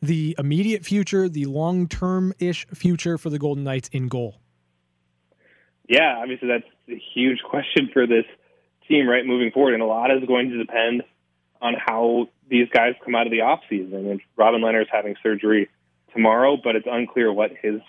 the 0.00 0.34
immediate 0.38 0.84
future, 0.84 1.28
the 1.28 1.44
long 1.44 1.86
term 1.86 2.32
ish 2.38 2.66
future 2.68 3.18
for 3.18 3.28
the 3.28 3.38
Golden 3.38 3.64
Knights 3.64 3.88
in 3.92 4.08
goal? 4.08 4.40
Yeah, 5.88 6.16
obviously 6.20 6.48
that's 6.48 6.64
a 6.88 7.00
huge 7.14 7.42
question 7.42 7.90
for 7.92 8.06
this 8.06 8.24
team, 8.88 9.06
right, 9.06 9.24
moving 9.24 9.50
forward. 9.50 9.74
And 9.74 9.82
a 9.82 9.86
lot 9.86 10.10
is 10.10 10.24
going 10.26 10.50
to 10.50 10.58
depend 10.58 11.02
on 11.60 11.74
how 11.74 12.28
these 12.48 12.68
guys 12.72 12.94
come 13.04 13.14
out 13.14 13.26
of 13.26 13.32
the 13.32 13.38
offseason. 13.38 14.10
And 14.10 14.20
Robin 14.36 14.62
Lehner 14.62 14.82
is 14.82 14.88
having 14.90 15.14
surgery 15.22 15.68
tomorrow, 16.16 16.56
but 16.62 16.74
it's 16.74 16.86
unclear 16.90 17.32
what 17.32 17.52
his 17.62 17.80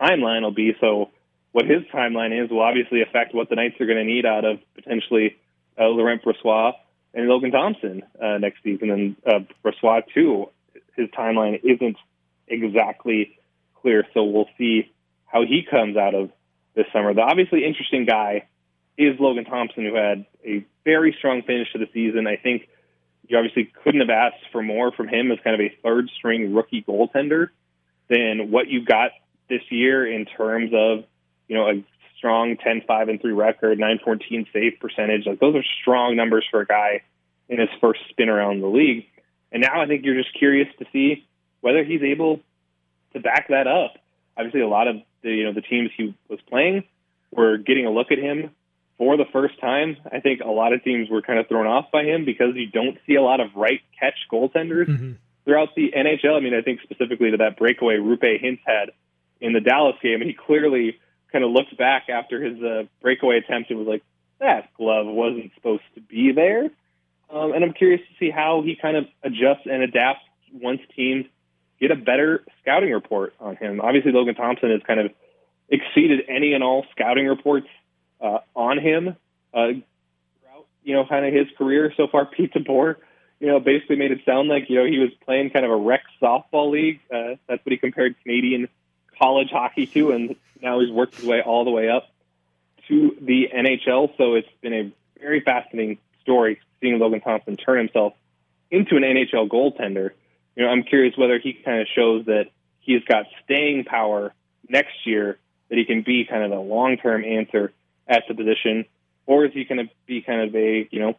timeline 0.00 0.42
will 0.42 0.54
be. 0.54 0.72
So, 0.80 1.10
what 1.52 1.66
his 1.66 1.82
timeline 1.94 2.44
is 2.44 2.50
will 2.50 2.60
obviously 2.60 3.02
affect 3.02 3.34
what 3.34 3.48
the 3.48 3.56
Knights 3.56 3.80
are 3.80 3.86
going 3.86 3.98
to 3.98 4.04
need 4.04 4.26
out 4.26 4.44
of 4.44 4.58
potentially 4.74 5.36
uh, 5.78 5.84
Laurent 5.84 6.22
Brossoit 6.22 6.72
and 7.14 7.28
Logan 7.28 7.50
Thompson 7.50 8.02
uh, 8.20 8.38
next 8.38 8.62
season. 8.62 8.90
And 8.90 9.16
uh, 9.26 9.40
Brossoit, 9.64 10.02
too, 10.12 10.50
his 10.96 11.08
timeline 11.10 11.60
isn't 11.62 11.96
exactly 12.48 13.38
clear. 13.80 14.04
So, 14.12 14.24
we'll 14.24 14.48
see 14.58 14.90
how 15.26 15.42
he 15.42 15.66
comes 15.68 15.96
out 15.96 16.14
of 16.14 16.30
this 16.74 16.86
summer. 16.92 17.14
The 17.14 17.22
obviously 17.22 17.64
interesting 17.64 18.06
guy 18.06 18.48
is 18.98 19.18
Logan 19.20 19.44
Thompson, 19.44 19.84
who 19.84 19.94
had 19.94 20.26
a 20.44 20.64
very 20.84 21.14
strong 21.18 21.42
finish 21.42 21.72
to 21.72 21.78
the 21.78 21.88
season. 21.92 22.26
I 22.26 22.36
think 22.36 22.68
you 23.28 23.36
obviously 23.36 23.70
couldn't 23.82 24.00
have 24.00 24.10
asked 24.10 24.44
for 24.52 24.62
more 24.62 24.92
from 24.92 25.08
him 25.08 25.30
as 25.32 25.38
kind 25.42 25.54
of 25.54 25.60
a 25.60 25.74
third 25.82 26.08
string 26.16 26.54
rookie 26.54 26.82
goaltender 26.86 27.48
than 28.08 28.50
what 28.50 28.68
you 28.68 28.84
got 28.84 29.10
this 29.48 29.62
year 29.70 30.06
in 30.10 30.24
terms 30.24 30.70
of, 30.74 31.04
you 31.48 31.56
know, 31.56 31.68
a 31.68 31.84
strong 32.18 32.56
10 32.56 32.82
5 32.86 33.08
and 33.08 33.20
3 33.20 33.32
record, 33.32 33.78
914 33.78 34.46
save 34.52 34.80
percentage. 34.80 35.26
Like 35.26 35.40
those 35.40 35.54
are 35.54 35.64
strong 35.80 36.16
numbers 36.16 36.44
for 36.50 36.60
a 36.60 36.66
guy 36.66 37.02
in 37.48 37.60
his 37.60 37.68
first 37.80 38.00
spin 38.10 38.28
around 38.28 38.60
the 38.60 38.66
league. 38.66 39.06
And 39.52 39.62
now 39.62 39.80
I 39.80 39.86
think 39.86 40.04
you're 40.04 40.20
just 40.20 40.36
curious 40.36 40.68
to 40.78 40.86
see 40.92 41.26
whether 41.60 41.84
he's 41.84 42.02
able 42.02 42.40
to 43.12 43.20
back 43.20 43.48
that 43.48 43.66
up. 43.66 43.94
Obviously, 44.36 44.60
a 44.60 44.68
lot 44.68 44.88
of 44.88 44.96
the 45.22 45.30
you 45.30 45.44
know 45.44 45.52
the 45.52 45.62
teams 45.62 45.90
he 45.96 46.14
was 46.28 46.40
playing 46.48 46.84
were 47.30 47.56
getting 47.56 47.86
a 47.86 47.90
look 47.90 48.10
at 48.10 48.18
him 48.18 48.50
for 48.98 49.16
the 49.16 49.24
first 49.32 49.58
time. 49.60 49.96
I 50.10 50.20
think 50.20 50.40
a 50.40 50.50
lot 50.50 50.72
of 50.72 50.82
teams 50.82 51.08
were 51.08 51.22
kind 51.22 51.38
of 51.38 51.48
thrown 51.48 51.66
off 51.66 51.90
by 51.90 52.02
him 52.02 52.24
because 52.24 52.54
you 52.54 52.66
don't 52.66 52.98
see 53.06 53.14
a 53.14 53.22
lot 53.22 53.40
of 53.40 53.54
right 53.54 53.80
catch 53.98 54.16
goaltenders. 54.30 54.88
Mm-hmm 54.88 55.12
throughout 55.46 55.74
the 55.74 55.94
NHL. 55.96 56.36
I 56.36 56.40
mean, 56.40 56.54
I 56.54 56.60
think 56.60 56.80
specifically 56.82 57.30
to 57.30 57.38
that 57.38 57.56
breakaway 57.56 57.96
Roope 57.96 58.42
Hintz 58.42 58.60
had 58.66 58.90
in 59.40 59.54
the 59.54 59.60
Dallas 59.60 59.96
game, 60.02 60.20
and 60.20 60.28
he 60.28 60.34
clearly 60.34 60.98
kind 61.32 61.44
of 61.44 61.50
looked 61.50 61.76
back 61.78 62.08
after 62.10 62.42
his 62.42 62.62
uh, 62.62 62.82
breakaway 63.00 63.38
attempt 63.38 63.70
and 63.70 63.78
was 63.78 63.88
like, 63.88 64.02
that 64.40 64.74
glove 64.74 65.06
wasn't 65.06 65.50
supposed 65.54 65.82
to 65.94 66.00
be 66.02 66.32
there. 66.32 66.70
Um, 67.30 67.52
and 67.52 67.64
I'm 67.64 67.72
curious 67.72 68.00
to 68.00 68.14
see 68.18 68.30
how 68.30 68.62
he 68.62 68.76
kind 68.76 68.96
of 68.96 69.06
adjusts 69.22 69.66
and 69.66 69.82
adapts 69.82 70.20
once 70.52 70.80
teams 70.94 71.24
get 71.80 71.90
a 71.90 71.96
better 71.96 72.44
scouting 72.60 72.90
report 72.90 73.34
on 73.40 73.56
him. 73.56 73.80
Obviously, 73.80 74.12
Logan 74.12 74.34
Thompson 74.34 74.70
has 74.70 74.80
kind 74.86 75.00
of 75.00 75.10
exceeded 75.68 76.20
any 76.28 76.52
and 76.52 76.62
all 76.62 76.84
scouting 76.92 77.26
reports 77.26 77.66
uh, 78.20 78.38
on 78.54 78.78
him 78.78 79.08
uh, 79.52 79.66
throughout, 80.42 80.66
you 80.84 80.94
know, 80.94 81.04
kind 81.06 81.26
of 81.26 81.34
his 81.34 81.46
career 81.58 81.92
so 81.96 82.06
far. 82.10 82.26
Pete 82.36 82.52
DeBoer, 82.54 82.96
you 83.40 83.48
know, 83.48 83.60
basically 83.60 83.96
made 83.96 84.12
it 84.12 84.20
sound 84.24 84.48
like, 84.48 84.68
you 84.70 84.76
know, 84.76 84.86
he 84.86 84.98
was 84.98 85.10
playing 85.24 85.50
kind 85.50 85.64
of 85.64 85.70
a 85.70 85.76
rec 85.76 86.02
softball 86.20 86.70
league. 86.70 87.00
Uh, 87.12 87.36
that's 87.48 87.64
what 87.64 87.72
he 87.72 87.76
compared 87.76 88.14
Canadian 88.22 88.68
college 89.18 89.50
hockey 89.50 89.86
to, 89.86 90.12
and 90.12 90.36
now 90.62 90.80
he's 90.80 90.90
worked 90.90 91.16
his 91.16 91.26
way 91.26 91.42
all 91.42 91.64
the 91.64 91.70
way 91.70 91.88
up 91.88 92.08
to 92.88 93.16
the 93.20 93.48
NHL. 93.54 94.16
So 94.16 94.34
it's 94.34 94.48
been 94.60 94.74
a 94.74 94.92
very 95.20 95.40
fascinating 95.40 95.98
story 96.22 96.60
seeing 96.80 96.98
Logan 96.98 97.20
Thompson 97.20 97.56
turn 97.56 97.78
himself 97.78 98.14
into 98.70 98.96
an 98.96 99.02
NHL 99.02 99.48
goaltender. 99.48 100.10
You 100.54 100.64
know, 100.64 100.70
I'm 100.70 100.82
curious 100.82 101.16
whether 101.16 101.38
he 101.38 101.52
kind 101.52 101.80
of 101.80 101.88
shows 101.94 102.26
that 102.26 102.46
he's 102.80 103.04
got 103.04 103.26
staying 103.44 103.84
power 103.84 104.32
next 104.68 105.06
year, 105.06 105.38
that 105.68 105.76
he 105.76 105.84
can 105.84 106.02
be 106.02 106.24
kind 106.24 106.42
of 106.42 106.52
a 106.52 106.60
long 106.60 106.96
term 106.96 107.24
answer 107.24 107.72
at 108.08 108.24
the 108.28 108.34
position, 108.34 108.86
or 109.26 109.44
is 109.44 109.52
he 109.52 109.64
going 109.64 109.86
to 109.86 109.92
be 110.06 110.22
kind 110.22 110.48
of 110.48 110.54
a, 110.54 110.88
you 110.90 111.00
know, 111.00 111.16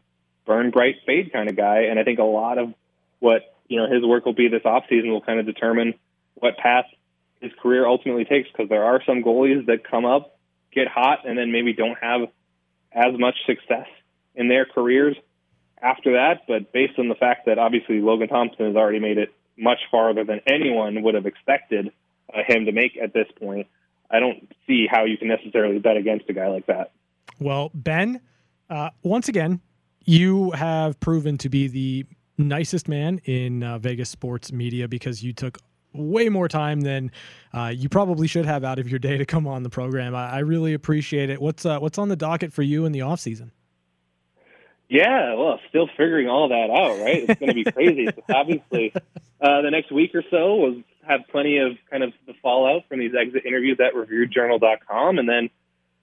burn 0.48 0.72
bright 0.72 0.96
fade 1.06 1.32
kind 1.32 1.50
of 1.50 1.56
guy? 1.56 1.84
And 1.90 2.00
I 2.00 2.04
think 2.04 2.18
a 2.18 2.24
lot 2.24 2.58
of 2.58 2.74
what, 3.20 3.54
you 3.68 3.78
know, 3.78 3.88
his 3.94 4.04
work 4.04 4.26
will 4.26 4.34
be 4.34 4.48
this 4.48 4.64
offseason 4.64 5.10
will 5.10 5.22
kind 5.22 5.40
of 5.40 5.46
determine 5.46 5.94
what 6.36 6.58
path 6.58 6.86
his 7.42 7.52
career 7.62 7.86
ultimately 7.86 8.26
takes 8.26 8.50
because 8.50 8.70
there 8.70 8.84
are 8.84 9.04
some 9.06 9.22
goalies 9.22 9.66
that 9.68 9.84
come 9.84 10.06
up, 10.06 10.38
get 10.74 10.88
hot, 10.88 11.28
and 11.28 11.38
then 11.38 11.52
maybe 11.52 11.74
don't 11.74 11.98
have 12.02 12.22
as 12.92 13.20
much 13.20 13.36
success 13.46 13.88
in 14.36 14.48
their 14.48 14.66
careers 14.66 15.16
after 15.82 16.14
that. 16.14 16.48
But 16.48 16.72
based 16.72 16.98
on 16.98 17.10
the 17.10 17.16
fact 17.16 17.46
that 17.46 17.60
obviously 17.60 18.02
Logan 18.02 18.30
Thompson 18.30 18.66
has 18.66 18.76
already 18.76 19.00
made 19.00 19.18
it 19.18 19.34
much 19.58 19.80
farther 19.92 20.24
than 20.24 20.42
anyone 20.48 21.04
would 21.04 21.16
have 21.16 21.26
expected 21.26 21.92
uh, 22.34 22.40
him 22.48 22.66
to 22.66 22.72
make 22.72 22.98
at 22.98 23.14
this 23.14 23.28
point, 23.40 23.68
I 24.10 24.20
don't 24.20 24.52
see 24.66 24.88
how 24.90 25.06
you 25.06 25.18
can 25.18 25.28
necessarily 25.28 25.80
bet 25.80 25.98
against 25.98 26.30
a 26.30 26.34
guy 26.34 26.48
like 26.48 26.68
that. 26.68 26.92
Well, 27.40 27.72
Ben, 27.74 28.22
uh, 28.70 28.90
once 29.04 29.28
again, 29.28 29.62
you 30.08 30.52
have 30.52 31.00
proven 31.00 31.38
to 31.38 31.50
be 31.50 31.68
the 31.68 32.06
nicest 32.38 32.88
man 32.88 33.20
in 33.26 33.62
uh, 33.62 33.78
Vegas 33.78 34.10
sports 34.10 34.52
media 34.52 34.88
because 34.88 35.22
you 35.22 35.34
took 35.34 35.60
way 35.94 36.30
more 36.30 36.48
time 36.48 36.82
than 36.82 37.12
uh, 37.54 37.72
you 37.76 37.90
probably 37.90 38.26
should 38.26 38.46
have 38.46 38.64
out 38.64 38.80
of 38.80 38.88
your 38.88 39.00
day 39.00 39.18
to 39.18 39.26
come 39.26 39.46
on 39.46 39.64
the 39.64 39.70
program. 39.70 40.16
I, 40.16 40.30
I 40.30 40.40
really 40.40 40.74
appreciate 40.74 41.30
it. 41.30 41.42
What's 41.42 41.66
uh, 41.66 41.80
what's 41.80 41.98
on 41.98 42.08
the 42.08 42.16
docket 42.16 42.54
for 42.54 42.64
you 42.64 42.86
in 42.86 42.94
the 42.94 43.02
off 43.02 43.20
season? 43.20 43.52
Yeah, 44.90 45.34
well, 45.34 45.60
still 45.68 45.88
figuring 45.98 46.30
all 46.30 46.48
that 46.48 46.70
out, 46.70 47.00
right? 47.04 47.30
It's 47.30 47.40
going 47.40 47.50
to 47.50 47.54
be 47.54 47.64
crazy. 47.72 48.08
obviously, 48.34 48.94
uh, 49.42 49.62
the 49.62 49.70
next 49.70 49.92
week 49.92 50.16
or 50.16 50.24
so 50.32 50.56
will 50.56 50.84
have 51.06 51.22
plenty 51.30 51.58
of 51.58 51.74
kind 51.92 52.04
of 52.04 52.14
the 52.26 52.34
fallout 52.42 52.84
from 52.88 53.00
these 53.00 53.12
exit 53.14 53.46
interviews 53.46 53.78
at 53.82 53.94
ReviewJournal.com, 53.94 55.20
and 55.20 55.28
then 55.28 55.50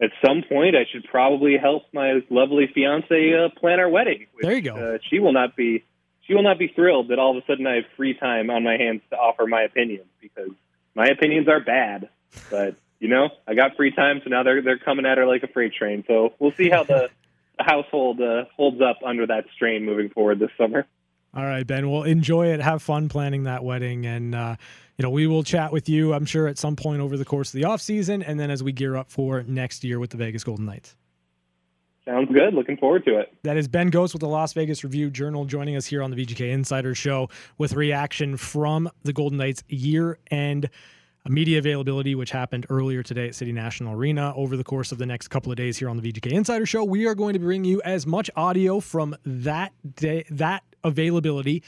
at 0.02 0.10
some 0.24 0.42
point, 0.48 0.74
I 0.76 0.86
should 0.90 1.04
probably 1.04 1.56
help 1.56 1.84
my 1.92 2.20
lovely 2.30 2.68
fiance 2.74 3.34
uh, 3.34 3.48
plan 3.58 3.78
our 3.78 3.88
wedding. 3.88 4.26
Which, 4.34 4.44
there 4.44 4.54
you 4.54 4.62
go. 4.62 4.76
Uh, 4.76 4.98
she 5.08 5.20
will 5.20 5.32
not 5.32 5.56
be 5.56 5.84
she 6.26 6.34
will 6.34 6.42
not 6.42 6.58
be 6.58 6.68
thrilled 6.68 7.08
that 7.08 7.18
all 7.18 7.36
of 7.36 7.42
a 7.42 7.46
sudden 7.46 7.66
I 7.66 7.76
have 7.76 7.84
free 7.96 8.14
time 8.14 8.50
on 8.50 8.64
my 8.64 8.76
hands 8.76 9.02
to 9.10 9.16
offer 9.16 9.46
my 9.46 9.62
opinions 9.62 10.08
because 10.20 10.50
my 10.94 11.06
opinions 11.06 11.48
are 11.48 11.60
bad. 11.60 12.08
But 12.50 12.76
you 12.98 13.08
know, 13.08 13.28
I 13.46 13.54
got 13.54 13.76
free 13.76 13.90
time, 13.90 14.20
so 14.24 14.30
now 14.30 14.42
they're 14.42 14.62
they're 14.62 14.78
coming 14.78 15.06
at 15.06 15.18
her 15.18 15.26
like 15.26 15.42
a 15.42 15.48
freight 15.48 15.74
train. 15.74 16.04
So 16.06 16.34
we'll 16.38 16.52
see 16.52 16.70
how 16.70 16.84
the, 16.84 17.10
the 17.58 17.64
household 17.64 18.20
uh, 18.20 18.44
holds 18.56 18.80
up 18.80 18.98
under 19.04 19.26
that 19.26 19.44
strain 19.54 19.84
moving 19.84 20.08
forward 20.08 20.38
this 20.38 20.50
summer. 20.58 20.86
All 21.36 21.44
right, 21.44 21.66
Ben. 21.66 21.90
Well, 21.90 22.04
enjoy 22.04 22.48
it. 22.48 22.60
Have 22.60 22.80
fun 22.80 23.08
planning 23.08 23.44
that 23.44 23.64
wedding, 23.64 24.06
and 24.06 24.34
uh, 24.34 24.56
you 24.96 25.02
know 25.02 25.10
we 25.10 25.26
will 25.26 25.42
chat 25.42 25.72
with 25.72 25.88
you. 25.88 26.14
I'm 26.14 26.26
sure 26.26 26.46
at 26.46 26.58
some 26.58 26.76
point 26.76 27.00
over 27.00 27.16
the 27.16 27.24
course 27.24 27.52
of 27.52 27.58
the 27.58 27.64
off 27.64 27.80
season, 27.80 28.22
and 28.22 28.38
then 28.38 28.50
as 28.50 28.62
we 28.62 28.70
gear 28.70 28.94
up 28.94 29.10
for 29.10 29.42
next 29.42 29.82
year 29.82 29.98
with 29.98 30.10
the 30.10 30.16
Vegas 30.16 30.44
Golden 30.44 30.64
Knights. 30.64 30.94
Sounds 32.04 32.30
good. 32.30 32.52
Looking 32.52 32.76
forward 32.76 33.04
to 33.06 33.18
it. 33.18 33.32
That 33.44 33.56
is 33.56 33.66
Ben 33.66 33.90
Gotz 33.90 34.12
with 34.12 34.20
the 34.20 34.28
Las 34.28 34.52
Vegas 34.52 34.84
Review 34.84 35.10
Journal 35.10 35.46
joining 35.46 35.74
us 35.74 35.86
here 35.86 36.02
on 36.02 36.10
the 36.10 36.16
VGK 36.24 36.52
Insider 36.52 36.94
Show 36.94 37.30
with 37.56 37.72
reaction 37.72 38.36
from 38.36 38.90
the 39.04 39.12
Golden 39.12 39.38
Knights 39.38 39.64
year 39.68 40.18
end 40.30 40.68
media 41.28 41.58
availability, 41.58 42.14
which 42.14 42.30
happened 42.30 42.66
earlier 42.68 43.02
today 43.02 43.28
at 43.28 43.34
City 43.34 43.52
National 43.52 43.94
Arena. 43.94 44.34
Over 44.36 44.56
the 44.56 44.64
course 44.64 44.92
of 44.92 44.98
the 44.98 45.06
next 45.06 45.28
couple 45.28 45.50
of 45.50 45.56
days 45.56 45.78
here 45.78 45.88
on 45.88 45.96
the 45.96 46.12
VGK 46.12 46.32
Insider 46.32 46.66
Show, 46.66 46.84
we 46.84 47.06
are 47.06 47.14
going 47.14 47.32
to 47.32 47.38
bring 47.38 47.64
you 47.64 47.80
as 47.82 48.06
much 48.06 48.30
audio 48.36 48.80
from 48.80 49.16
that 49.24 49.72
day, 49.96 50.24
that 50.30 50.62
availability 50.82 51.62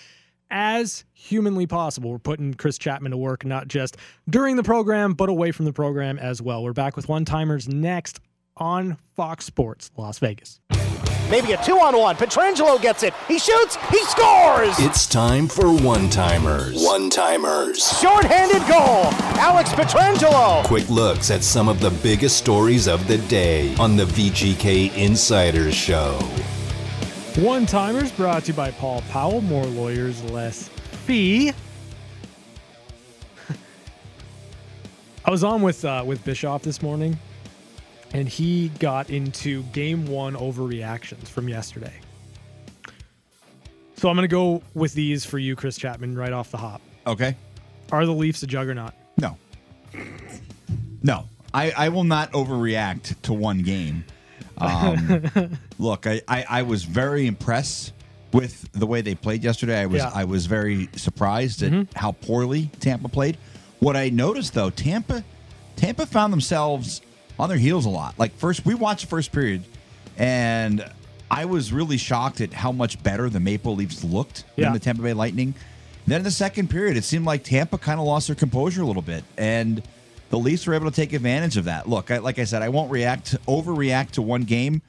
as 0.51 1.05
humanly 1.13 1.67
possible. 1.67 2.11
We're 2.13 2.19
putting 2.19 2.55
Chris 2.55 2.79
Chapman 2.79 3.11
to 3.11 3.17
work 3.17 3.45
not 3.45 3.69
just 3.69 3.97
during 4.29 4.57
the 4.57 4.63
program, 4.63 5.15
but 5.15 5.29
away 5.29 5.53
from 5.53 5.65
the 5.65 5.73
program 5.73 6.19
as 6.19 6.41
well. 6.43 6.63
We're 6.63 6.73
back 6.73 6.95
with 6.95 7.09
one 7.09 7.25
timers 7.25 7.69
next 7.69 8.21
on 8.57 8.99
Fox 9.15 9.45
Sports 9.45 9.91
Las 9.97 10.19
Vegas. 10.19 10.61
Maybe 11.29 11.53
a 11.53 11.63
two 11.65 11.79
on 11.81 11.99
one. 11.99 12.15
Pietrangelo 12.15 12.81
gets 12.81 13.03
it. 13.03 13.13
He 13.27 13.41
shoots. 13.41 13.77
He 13.91 13.99
scores. 14.05 14.79
It's 14.79 15.07
time 15.07 15.49
for 15.49 15.73
one 15.75 16.09
timers. 16.09 16.85
One 16.85 17.11
timers. 17.11 17.99
Short-handed 17.99 18.61
goal. 18.69 19.11
Alex 19.41 19.71
Pietrangelo. 19.71 20.65
Quick 20.65 20.89
looks 20.89 21.33
at 21.33 21.43
some 21.43 21.69
of 21.69 21.81
the 21.81 21.91
biggest 21.91 22.37
stories 22.37 22.87
of 22.87 23.09
the 23.09 23.19
day 23.19 23.75
on 23.77 23.97
the 23.97 24.05
VGK 24.05 24.95
Insiders 24.97 25.75
Show. 25.75 26.13
One 27.43 27.67
timers 27.67 28.13
brought 28.13 28.45
to 28.45 28.53
you 28.53 28.55
by 28.57 28.71
Paul 28.71 29.03
Powell. 29.11 29.41
More 29.41 29.67
lawyers, 29.67 30.23
less 30.31 30.69
fee. 30.69 31.53
I 35.25 35.31
was 35.31 35.43
on 35.43 35.61
with 35.61 35.85
uh, 35.85 36.05
with 36.07 36.25
Bischoff 36.25 36.63
this 36.63 36.81
morning, 36.83 37.19
and 38.13 38.29
he 38.29 38.69
got 38.79 39.11
into 39.11 39.63
game 39.65 40.07
one 40.07 40.35
overreactions 40.35 41.27
from 41.29 41.49
yesterday. 41.49 41.93
So 43.97 44.09
I'm 44.09 44.17
going 44.17 44.29
to 44.29 44.33
go 44.35 44.63
with 44.75 44.93
these 44.95 45.25
for 45.25 45.39
you, 45.39 45.57
Chris 45.57 45.77
Chapman, 45.77 46.17
right 46.17 46.33
off 46.33 46.51
the 46.51 46.59
hop. 46.59 46.83
Okay. 47.07 47.35
Are 47.91 48.05
the 48.05 48.13
Leafs 48.13 48.43
a 48.43 48.47
juggernaut? 48.47 48.93
No. 49.19 49.39
No. 51.03 51.25
I, 51.55 51.73
I 51.77 51.89
will 51.89 52.05
not 52.05 52.33
overreact 52.33 53.21
to 53.23 53.33
one 53.33 53.61
game. 53.61 54.05
Um, 54.59 55.31
look, 55.79 56.07
I, 56.07 56.21
I, 56.29 56.45
I 56.49 56.63
was 56.63 56.85
very 56.85 57.27
impressed 57.27 57.93
with 58.33 58.71
the 58.73 58.87
way 58.87 59.01
they 59.01 59.15
played 59.15 59.43
yesterday. 59.43 59.81
I 59.81 59.87
was 59.87 60.03
Yeah. 60.03 60.11
I 60.15 60.25
was 60.25 60.45
very 60.47 60.89
surprised 60.97 61.63
at 61.63 61.87
how 61.95 62.13
poorly 62.13 62.71
Tampa 62.81 63.09
played. 63.09 63.39
What 63.79 63.97
I 63.97 64.11
noticed 64.11 64.53
though, 64.53 64.69
Tampa 64.71 65.25
Tampa 65.77 66.05
found 66.07 66.33
themselves 66.33 67.01
on 67.39 67.49
their 67.49 67.59
heels 67.59 67.85
a 67.87 67.91
lot. 67.91 68.15
Like 68.19 68.35
first 68.37 68.65
we 68.65 68.75
watched 68.75 69.03
the 69.03 69.07
first 69.09 69.33
period 69.33 69.65
and 70.17 70.85
I 71.31 71.45
was 71.45 71.73
really 71.73 71.97
shocked 71.97 72.41
at 72.41 72.53
how 72.53 72.73
much 72.73 73.03
better 73.03 73.29
the 73.29 73.41
Maple 73.41 73.75
Leafs 73.75 74.05
looked 74.05 74.45
Yeah. 74.57 74.67
than 74.67 74.73
the 74.75 74.79
Tampa 74.79 75.03
Bay 75.03 75.13
Lightning. 75.13 75.55
Then 76.07 76.19
in 76.19 76.25
the 76.25 76.31
second 76.31 76.71
period, 76.71 76.97
it 76.97 77.03
seemed 77.05 77.25
like 77.27 77.43
Tampa 77.43 77.79
kind 77.79 77.99
of 77.99 78.07
lost 78.07 78.29
their 78.29 78.37
composure 78.37 78.83
a 78.83 78.87
little 78.87 79.03
bit, 79.03 79.25
and 79.37 79.83
the 80.31 80.39
Leafs 80.39 80.65
were 80.65 80.75
able 80.75 80.89
to 80.89 80.95
take 80.95 81.13
advantage 81.13 81.57
of 81.57 81.65
that. 81.65 81.89
Look, 81.89 82.13
I, 82.13 82.19
like 82.19 82.39
I 82.39 82.45
said, 82.45 82.63
I 82.63 82.69
won't 82.69 82.93
react 82.93 83.35
overreact 83.49 84.13
to 84.13 84.23
one 84.23 84.43
game. 84.43 84.83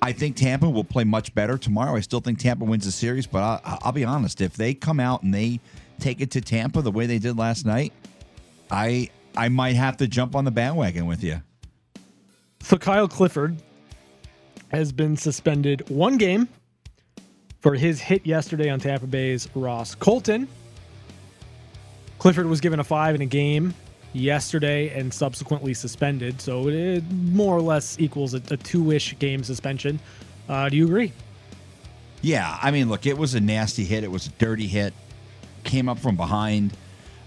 I 0.00 0.12
think 0.12 0.34
Tampa 0.36 0.68
will 0.70 0.82
play 0.84 1.04
much 1.04 1.34
better 1.34 1.58
tomorrow. 1.58 1.94
I 1.94 2.00
still 2.00 2.20
think 2.20 2.38
Tampa 2.38 2.64
wins 2.64 2.86
the 2.86 2.92
series, 2.92 3.26
but 3.26 3.42
I, 3.42 3.78
I'll 3.82 3.92
be 3.92 4.04
honest. 4.06 4.40
If 4.40 4.54
they 4.56 4.72
come 4.72 4.98
out 4.98 5.22
and 5.22 5.34
they 5.34 5.60
take 6.00 6.22
it 6.22 6.30
to 6.32 6.40
Tampa 6.40 6.80
the 6.80 6.90
way 6.90 7.04
they 7.04 7.18
did 7.18 7.36
last 7.36 7.66
night, 7.66 7.92
I 8.70 9.10
I 9.36 9.50
might 9.50 9.76
have 9.76 9.98
to 9.98 10.08
jump 10.08 10.34
on 10.34 10.46
the 10.46 10.50
bandwagon 10.50 11.04
with 11.04 11.22
you. 11.22 11.42
So 12.60 12.76
Kyle 12.76 13.08
Clifford 13.08 13.56
has 14.68 14.92
been 14.92 15.16
suspended 15.16 15.88
one 15.88 16.16
game 16.16 16.48
for 17.60 17.74
his 17.74 18.00
hit 18.00 18.26
yesterday 18.26 18.70
on 18.70 18.80
Tampa 18.80 19.06
Bay's 19.06 19.48
Ross 19.54 19.94
Colton. 19.94 20.48
Clifford 22.18 22.46
was 22.46 22.60
given 22.60 22.80
a 22.80 22.84
five 22.84 23.14
in 23.14 23.22
a 23.22 23.26
game 23.26 23.74
yesterday 24.12 24.88
and 24.98 25.12
subsequently 25.12 25.74
suspended, 25.74 26.40
so 26.40 26.68
it 26.68 27.04
more 27.10 27.56
or 27.56 27.60
less 27.60 27.98
equals 28.00 28.34
a, 28.34 28.42
a 28.50 28.56
two-ish 28.56 29.18
game 29.18 29.44
suspension. 29.44 30.00
Uh, 30.48 30.68
do 30.68 30.76
you 30.76 30.86
agree? 30.86 31.12
Yeah, 32.22 32.58
I 32.62 32.70
mean, 32.70 32.88
look, 32.88 33.06
it 33.06 33.18
was 33.18 33.34
a 33.34 33.40
nasty 33.40 33.84
hit. 33.84 34.02
It 34.02 34.10
was 34.10 34.26
a 34.26 34.30
dirty 34.30 34.66
hit. 34.66 34.94
Came 35.64 35.88
up 35.88 35.98
from 35.98 36.16
behind. 36.16 36.76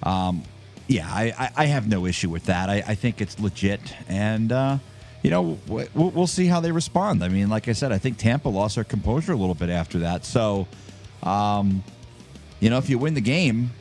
Um, 0.04 0.44
yeah, 0.88 1.08
I, 1.08 1.34
I, 1.38 1.52
I 1.56 1.66
have 1.66 1.88
no 1.88 2.06
issue 2.06 2.30
with 2.30 2.46
that. 2.46 2.70
I, 2.70 2.84
I 2.88 2.96
think 2.96 3.22
it's 3.22 3.40
legit, 3.40 3.96
and 4.08 4.52
uh, 4.52 4.78
you 5.22 5.30
know 5.30 5.60
we'll, 5.68 6.28
see 6.28 6.46
how 6.46 6.60
they 6.60 6.72
respond. 6.72 7.24
I 7.24 7.28
mean, 7.28 7.50
like 7.50 7.68
I 7.68 7.74
said, 7.74 7.92
I 7.92 7.98
think 7.98 8.18
Tampa 8.18 8.50
lost 8.50 8.76
their 8.76 8.84
composure 8.84 9.34
a 9.34 9.36
little 9.36 9.56
bit 9.56 9.70
after 9.70 10.00
that. 10.00 10.24
So, 10.26 10.68
um, 11.24 11.84
you 12.60 12.70
know, 12.70 12.78
if 12.78 12.90
you 12.90 12.98
win 12.98 13.14
the 13.14 13.22
game 13.22 13.72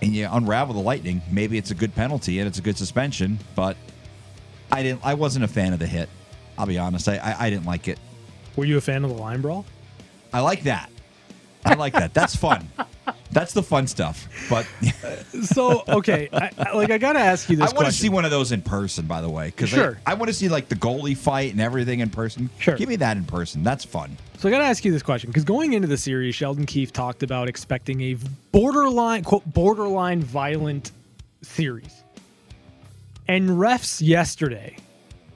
and 0.00 0.14
you 0.14 0.28
unravel 0.30 0.74
the 0.74 0.80
Lightning, 0.80 1.22
maybe 1.30 1.58
it's 1.58 1.70
a 1.70 1.74
good 1.74 1.94
penalty 1.94 2.38
and 2.38 2.46
it's 2.46 2.58
a 2.58 2.62
good 2.62 2.78
suspension. 2.78 3.38
But 3.54 3.76
I 4.70 4.82
didn't. 4.82 5.04
I 5.04 5.14
wasn't 5.14 5.44
a 5.44 5.48
fan 5.48 5.72
of 5.72 5.78
the 5.78 5.86
hit. 5.86 6.08
I'll 6.58 6.66
be 6.66 6.78
honest. 6.78 7.08
I, 7.08 7.16
I, 7.16 7.46
I 7.46 7.50
didn't 7.50 7.66
like 7.66 7.88
it. 7.88 7.98
Were 8.54 8.64
you 8.64 8.78
a 8.78 8.80
fan 8.80 9.04
of 9.04 9.10
the 9.10 9.16
line 9.16 9.40
brawl? 9.40 9.66
I 10.32 10.40
like 10.40 10.62
that. 10.64 10.90
I 11.64 11.74
like 11.74 11.94
that. 11.94 12.14
That's 12.14 12.36
fun. 12.36 12.68
That's 13.36 13.52
the 13.52 13.62
fun 13.62 13.86
stuff. 13.86 14.26
But 14.48 14.66
So 15.42 15.84
okay, 15.86 16.30
I, 16.32 16.50
I- 16.56 16.72
like 16.72 16.90
I 16.90 16.96
gotta 16.96 17.18
ask 17.18 17.50
you 17.50 17.56
this. 17.56 17.70
I 17.70 17.74
want 17.76 17.86
to 17.86 17.92
see 17.92 18.08
one 18.08 18.24
of 18.24 18.30
those 18.30 18.50
in 18.50 18.62
person, 18.62 19.04
by 19.04 19.20
the 19.20 19.28
way, 19.28 19.48
because 19.48 19.68
Sure. 19.68 19.98
I, 20.06 20.14
want 20.14 20.28
to 20.28 20.32
see 20.32 20.48
like 20.48 20.70
the 20.70 20.74
goalie 20.74 21.14
fight 21.14 21.52
and 21.52 21.60
everything 21.60 22.00
in 22.00 22.08
person. 22.08 22.48
Sure. 22.58 22.76
give 22.76 22.88
me 22.88 22.96
that 22.96 23.18
in 23.18 23.24
person. 23.26 23.62
That's 23.62 23.84
fun. 23.84 24.16
So 24.38 24.48
I 24.48 24.52
got 24.52 24.60
to 24.60 24.64
ask 24.64 24.86
you 24.86 24.90
this 24.92 25.02
question 25.02 25.28
because 25.28 25.44
going 25.44 25.74
into 25.74 25.86
the 25.86 25.98
series, 25.98 26.34
Sheldon 26.34 26.64
Keefe 26.64 26.94
talked 26.94 27.22
about 27.22 27.46
expecting 27.46 28.00
a 28.00 28.16
borderline 28.52 29.22
quote 29.22 29.44
borderline 29.44 30.22
violent 30.22 30.92
series, 31.42 32.02
and 33.28 33.50
refs 33.50 34.00
yesterday 34.00 34.78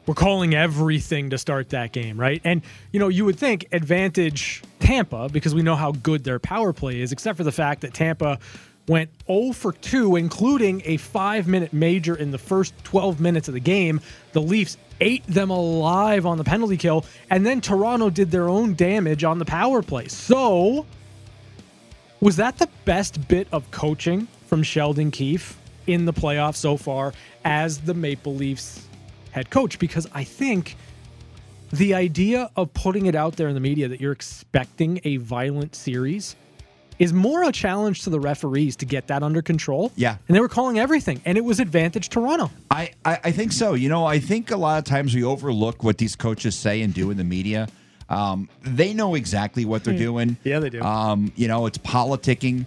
were 0.06 0.14
calling 0.14 0.54
everything 0.54 1.28
to 1.30 1.36
start 1.38 1.68
that 1.68 1.92
game, 1.92 2.18
right? 2.18 2.40
And 2.44 2.62
you 2.92 2.98
know 3.00 3.08
you 3.08 3.26
would 3.26 3.38
think 3.38 3.66
advantage 3.72 4.62
Tampa 4.90 5.28
because 5.28 5.54
we 5.54 5.62
know 5.62 5.76
how 5.76 5.92
good 5.92 6.24
their 6.24 6.40
power 6.40 6.72
play 6.72 7.00
is, 7.00 7.12
except 7.12 7.36
for 7.36 7.44
the 7.44 7.52
fact 7.52 7.82
that 7.82 7.94
Tampa 7.94 8.40
went 8.88 9.08
0 9.28 9.52
for 9.52 9.72
2, 9.72 10.16
including 10.16 10.82
a 10.84 10.96
five 10.96 11.46
minute 11.46 11.72
major 11.72 12.16
in 12.16 12.32
the 12.32 12.38
first 12.38 12.74
12 12.82 13.20
minutes 13.20 13.46
of 13.46 13.54
the 13.54 13.60
game. 13.60 14.00
The 14.32 14.42
Leafs 14.42 14.76
ate 15.00 15.24
them 15.28 15.50
alive 15.50 16.26
on 16.26 16.38
the 16.38 16.44
penalty 16.44 16.76
kill, 16.76 17.04
and 17.30 17.46
then 17.46 17.60
Toronto 17.60 18.10
did 18.10 18.32
their 18.32 18.48
own 18.48 18.74
damage 18.74 19.22
on 19.22 19.38
the 19.38 19.44
power 19.44 19.80
play. 19.80 20.08
So, 20.08 20.86
was 22.20 22.34
that 22.36 22.58
the 22.58 22.68
best 22.84 23.28
bit 23.28 23.46
of 23.52 23.70
coaching 23.70 24.26
from 24.48 24.64
Sheldon 24.64 25.12
Keefe 25.12 25.56
in 25.86 26.04
the 26.04 26.12
playoffs 26.12 26.56
so 26.56 26.76
far 26.76 27.12
as 27.44 27.78
the 27.78 27.94
Maple 27.94 28.34
Leafs 28.34 28.88
head 29.30 29.50
coach? 29.50 29.78
Because 29.78 30.08
I 30.12 30.24
think 30.24 30.76
the 31.72 31.94
idea 31.94 32.50
of 32.56 32.72
putting 32.74 33.06
it 33.06 33.14
out 33.14 33.36
there 33.36 33.48
in 33.48 33.54
the 33.54 33.60
media 33.60 33.88
that 33.88 34.00
you're 34.00 34.12
expecting 34.12 35.00
a 35.04 35.16
violent 35.18 35.74
series 35.74 36.36
is 36.98 37.12
more 37.14 37.44
a 37.44 37.52
challenge 37.52 38.02
to 38.02 38.10
the 38.10 38.20
referees 38.20 38.76
to 38.76 38.84
get 38.84 39.06
that 39.06 39.22
under 39.22 39.40
control. 39.40 39.90
Yeah. 39.96 40.16
And 40.28 40.36
they 40.36 40.40
were 40.40 40.48
calling 40.48 40.78
everything, 40.78 41.20
and 41.24 41.38
it 41.38 41.44
was 41.44 41.58
advantage 41.58 42.10
Toronto. 42.10 42.50
I, 42.70 42.90
I, 43.04 43.18
I 43.24 43.30
think 43.32 43.52
so. 43.52 43.74
You 43.74 43.88
know, 43.88 44.04
I 44.04 44.18
think 44.18 44.50
a 44.50 44.56
lot 44.56 44.78
of 44.78 44.84
times 44.84 45.14
we 45.14 45.24
overlook 45.24 45.82
what 45.82 45.96
these 45.96 46.14
coaches 46.14 46.54
say 46.54 46.82
and 46.82 46.92
do 46.92 47.10
in 47.10 47.16
the 47.16 47.24
media. 47.24 47.68
Um, 48.10 48.48
they 48.62 48.92
know 48.92 49.14
exactly 49.14 49.64
what 49.64 49.84
they're 49.84 49.96
doing. 49.96 50.36
Yeah, 50.44 50.58
they 50.58 50.68
do. 50.68 50.82
Um, 50.82 51.32
you 51.36 51.48
know, 51.48 51.66
it's 51.66 51.78
politicking. 51.78 52.66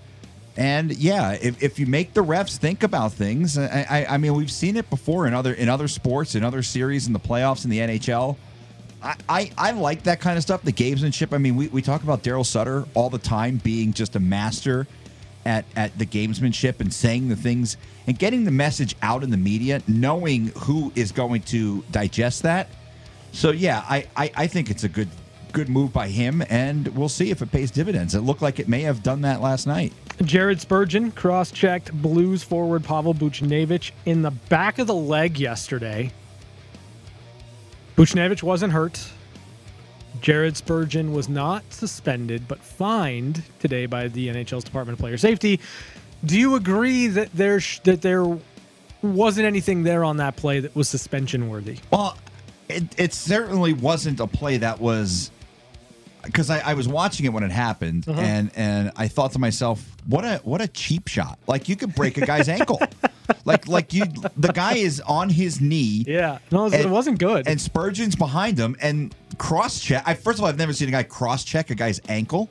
And 0.56 0.96
yeah, 0.96 1.34
if, 1.34 1.62
if 1.62 1.78
you 1.78 1.86
make 1.86 2.14
the 2.14 2.24
refs 2.24 2.58
think 2.58 2.84
about 2.84 3.12
things, 3.12 3.58
I, 3.58 3.86
I, 3.90 4.06
I 4.06 4.18
mean, 4.18 4.36
we've 4.36 4.52
seen 4.52 4.78
it 4.78 4.90
before 4.90 5.28
in 5.28 5.34
other 5.34 5.54
in 5.54 5.68
other 5.68 5.88
sports, 5.88 6.36
in 6.36 6.44
other 6.44 6.64
series, 6.64 7.08
in 7.08 7.14
the 7.14 7.20
playoffs, 7.20 7.66
in 7.66 7.72
the 7.72 7.80
NHL. 7.80 8.38
I, 9.04 9.16
I, 9.28 9.52
I 9.58 9.72
like 9.72 10.04
that 10.04 10.22
kind 10.22 10.38
of 10.38 10.44
stuff, 10.44 10.64
the 10.64 10.72
gamesmanship. 10.72 11.34
I 11.34 11.38
mean, 11.38 11.56
we, 11.56 11.68
we 11.68 11.82
talk 11.82 12.04
about 12.04 12.24
Daryl 12.24 12.46
Sutter 12.46 12.86
all 12.94 13.10
the 13.10 13.20
time 13.20 13.58
being 13.58 13.94
just 13.94 14.16
a 14.16 14.20
master 14.20 14.88
at, 15.46 15.66
at 15.76 15.98
the 16.00 16.06
gamesmanship 16.06 16.80
and 16.80 16.94
saying 16.94 17.28
the 17.28 17.36
things 17.36 17.78
and 18.08 18.18
getting 18.18 18.46
the 18.46 18.52
message 18.52 18.96
out 19.02 19.24
in 19.24 19.30
the 19.30 19.38
media, 19.38 19.82
knowing 19.88 20.48
who 20.58 20.92
is 20.96 21.12
going 21.12 21.42
to 21.44 21.84
digest 21.92 22.44
that. 22.44 22.70
So 23.34 23.52
yeah, 23.52 23.84
I, 23.90 24.08
I, 24.16 24.32
I 24.36 24.48
think 24.48 24.70
it's 24.70 24.84
a 24.84 24.90
good 24.90 25.10
good 25.52 25.70
move 25.70 25.94
by 25.94 26.08
him, 26.08 26.44
and 26.50 26.88
we'll 26.90 27.08
see 27.08 27.30
if 27.30 27.44
it 27.44 27.52
pays 27.52 27.70
dividends. 27.70 28.16
It 28.16 28.22
looked 28.22 28.42
like 28.42 28.60
it 28.60 28.68
may 28.68 28.82
have 28.82 29.04
done 29.04 29.22
that 29.22 29.40
last 29.40 29.68
night. 29.68 29.94
Jared 30.24 30.60
Spurgeon 30.60 31.12
cross 31.12 31.52
checked 31.52 31.94
Blues 31.94 32.42
forward 32.44 32.84
Pavel 32.84 33.14
Buchnevich 33.14 33.92
in 34.06 34.24
the 34.24 34.32
back 34.32 34.80
of 34.80 34.88
the 34.88 34.96
leg 34.96 35.40
yesterday. 35.40 36.12
Buchnevich 38.04 38.44
wasn't 38.44 38.74
hurt. 38.74 39.02
Jared 40.20 40.58
Spurgeon 40.58 41.14
was 41.14 41.30
not 41.30 41.64
suspended, 41.72 42.50
but 42.50 42.60
fined 42.60 43.44
today 43.60 43.86
by 43.86 44.10
the 44.10 44.28
NHL's 44.28 44.66
Department 44.66 44.98
of 44.98 45.00
Player 45.00 45.18
Safety. 45.18 45.62
Do 46.26 46.38
you 46.38 46.56
agree 46.56 47.08
that 47.08 47.32
there 47.34 47.62
sh- 47.62 47.80
that 47.86 48.02
there 48.02 48.26
wasn't 49.02 49.48
anything 49.48 49.84
there 49.84 50.04
on 50.04 50.18
that 50.18 50.36
play 50.36 50.60
that 50.60 50.76
was 50.76 50.90
suspension 50.90 51.48
worthy? 51.48 51.80
Well, 51.92 52.18
it, 52.68 52.84
it 52.98 53.14
certainly 53.14 53.72
wasn't 53.72 54.20
a 54.20 54.28
play 54.28 54.58
that 54.58 54.82
was 54.82 55.32
because 56.24 56.50
I, 56.50 56.60
I 56.60 56.74
was 56.74 56.88
watching 56.88 57.26
it 57.26 57.30
when 57.34 57.44
it 57.44 57.52
happened, 57.52 58.08
uh-huh. 58.08 58.20
and 58.20 58.52
and 58.56 58.92
I 58.96 59.08
thought 59.08 59.34
to 59.34 59.40
myself, 59.40 59.86
what 60.08 60.24
a 60.24 60.38
what 60.44 60.62
a 60.62 60.68
cheap 60.68 61.08
shot! 61.08 61.38
Like 61.48 61.68
you 61.70 61.76
could 61.76 61.94
break 61.96 62.18
a 62.18 62.26
guy's 62.26 62.50
ankle, 62.50 62.82
like 63.46 63.68
like 63.68 63.94
you 63.94 64.06
the 64.38 64.52
guy 64.54 64.76
is 64.76 65.02
on 65.02 65.30
his 65.30 65.60
knee. 65.62 66.04
Yeah, 66.08 66.40
no, 66.52 66.68
it 66.68 66.74
And- 66.74 66.92
wasn't 66.92 67.20
good. 67.20 67.48
And 67.48 67.60
Spurgeon's 67.60 68.16
behind 68.16 68.58
him 68.58 68.76
and 68.82 69.14
cross 69.38 69.80
check. 69.80 70.04
I 70.06 70.14
first 70.14 70.40
of 70.40 70.44
all, 70.44 70.50
I've 70.50 70.58
never 70.58 70.74
seen 70.74 70.88
a 70.88 70.92
guy 70.92 71.04
cross 71.04 71.44
check 71.44 71.70
a 71.70 71.76
guy's 71.76 72.02
ankle, 72.08 72.50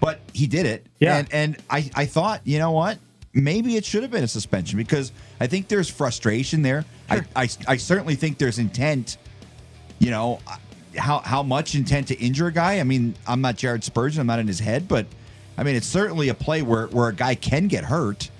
but 0.00 0.20
he 0.32 0.46
did 0.46 0.66
it. 0.66 0.86
Yeah. 0.98 1.16
And 1.16 1.32
and 1.32 1.56
I 1.70 1.90
I 1.94 2.06
thought, 2.06 2.42
you 2.44 2.58
know 2.58 2.72
what? 2.72 2.98
Maybe 3.32 3.76
it 3.76 3.84
should 3.84 4.02
have 4.02 4.10
been 4.10 4.24
a 4.24 4.28
suspension 4.28 4.78
because 4.78 5.12
I 5.40 5.46
think 5.46 5.68
there's 5.68 5.90
frustration 5.90 6.62
there. 6.62 6.84
I, 7.10 7.22
I 7.34 7.48
I 7.68 7.76
certainly 7.76 8.14
think 8.14 8.38
there's 8.38 8.58
intent. 8.58 9.18
You 9.98 10.10
know, 10.10 10.40
how 10.96 11.20
how 11.20 11.42
much 11.42 11.74
intent 11.74 12.08
to 12.08 12.18
injure 12.18 12.48
a 12.48 12.52
guy? 12.52 12.80
I 12.80 12.84
mean, 12.84 13.14
I'm 13.26 13.40
not 13.40 13.56
Jared 13.56 13.84
Spurgeon. 13.84 14.20
I'm 14.20 14.26
not 14.26 14.38
in 14.38 14.46
his 14.46 14.60
head, 14.60 14.88
but 14.88 15.06
I 15.58 15.62
mean, 15.62 15.76
it's 15.76 15.86
certainly 15.86 16.28
a 16.28 16.34
play 16.34 16.62
where 16.62 16.86
where 16.88 17.08
a 17.08 17.14
guy 17.14 17.34
can 17.34 17.68
get 17.68 17.84
hurt. 17.84 18.30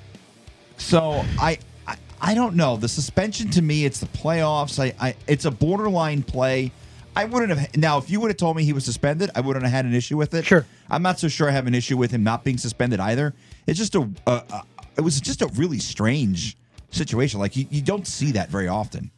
So 0.76 1.24
I, 1.38 1.58
I 1.86 1.96
I 2.20 2.34
don't 2.34 2.56
know. 2.56 2.76
The 2.76 2.88
suspension 2.88 3.50
to 3.50 3.62
me, 3.62 3.84
it's 3.84 4.00
the 4.00 4.06
playoffs. 4.06 4.78
I, 4.82 4.94
I 5.00 5.14
it's 5.26 5.44
a 5.44 5.50
borderline 5.50 6.22
play. 6.22 6.72
I 7.14 7.24
wouldn't 7.24 7.58
have 7.58 7.76
now 7.76 7.98
if 7.98 8.10
you 8.10 8.20
would 8.20 8.28
have 8.28 8.36
told 8.36 8.56
me 8.56 8.64
he 8.64 8.72
was 8.74 8.84
suspended, 8.84 9.30
I 9.34 9.40
wouldn't 9.40 9.64
have 9.64 9.72
had 9.72 9.84
an 9.86 9.94
issue 9.94 10.16
with 10.16 10.34
it. 10.34 10.44
Sure. 10.44 10.66
I'm 10.90 11.02
not 11.02 11.18
so 11.18 11.28
sure 11.28 11.48
I 11.48 11.52
have 11.52 11.66
an 11.66 11.74
issue 11.74 11.96
with 11.96 12.10
him 12.10 12.22
not 12.22 12.44
being 12.44 12.58
suspended 12.58 13.00
either. 13.00 13.34
It's 13.66 13.78
just 13.78 13.94
a, 13.94 14.08
a, 14.26 14.30
a 14.50 14.62
it 14.98 15.00
was 15.00 15.20
just 15.20 15.42
a 15.42 15.46
really 15.54 15.78
strange 15.78 16.56
situation. 16.90 17.40
Like 17.40 17.56
you, 17.56 17.66
you 17.70 17.82
don't 17.82 18.06
see 18.06 18.32
that 18.32 18.50
very 18.50 18.68
often. 18.68 19.10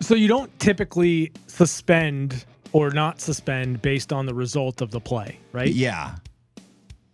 So 0.00 0.14
you 0.14 0.28
don't 0.28 0.56
typically 0.58 1.32
suspend 1.46 2.44
or 2.72 2.90
not 2.90 3.20
suspend 3.20 3.82
based 3.82 4.12
on 4.12 4.26
the 4.26 4.34
result 4.34 4.80
of 4.80 4.90
the 4.90 5.00
play, 5.00 5.38
right? 5.52 5.68
Yeah. 5.72 6.16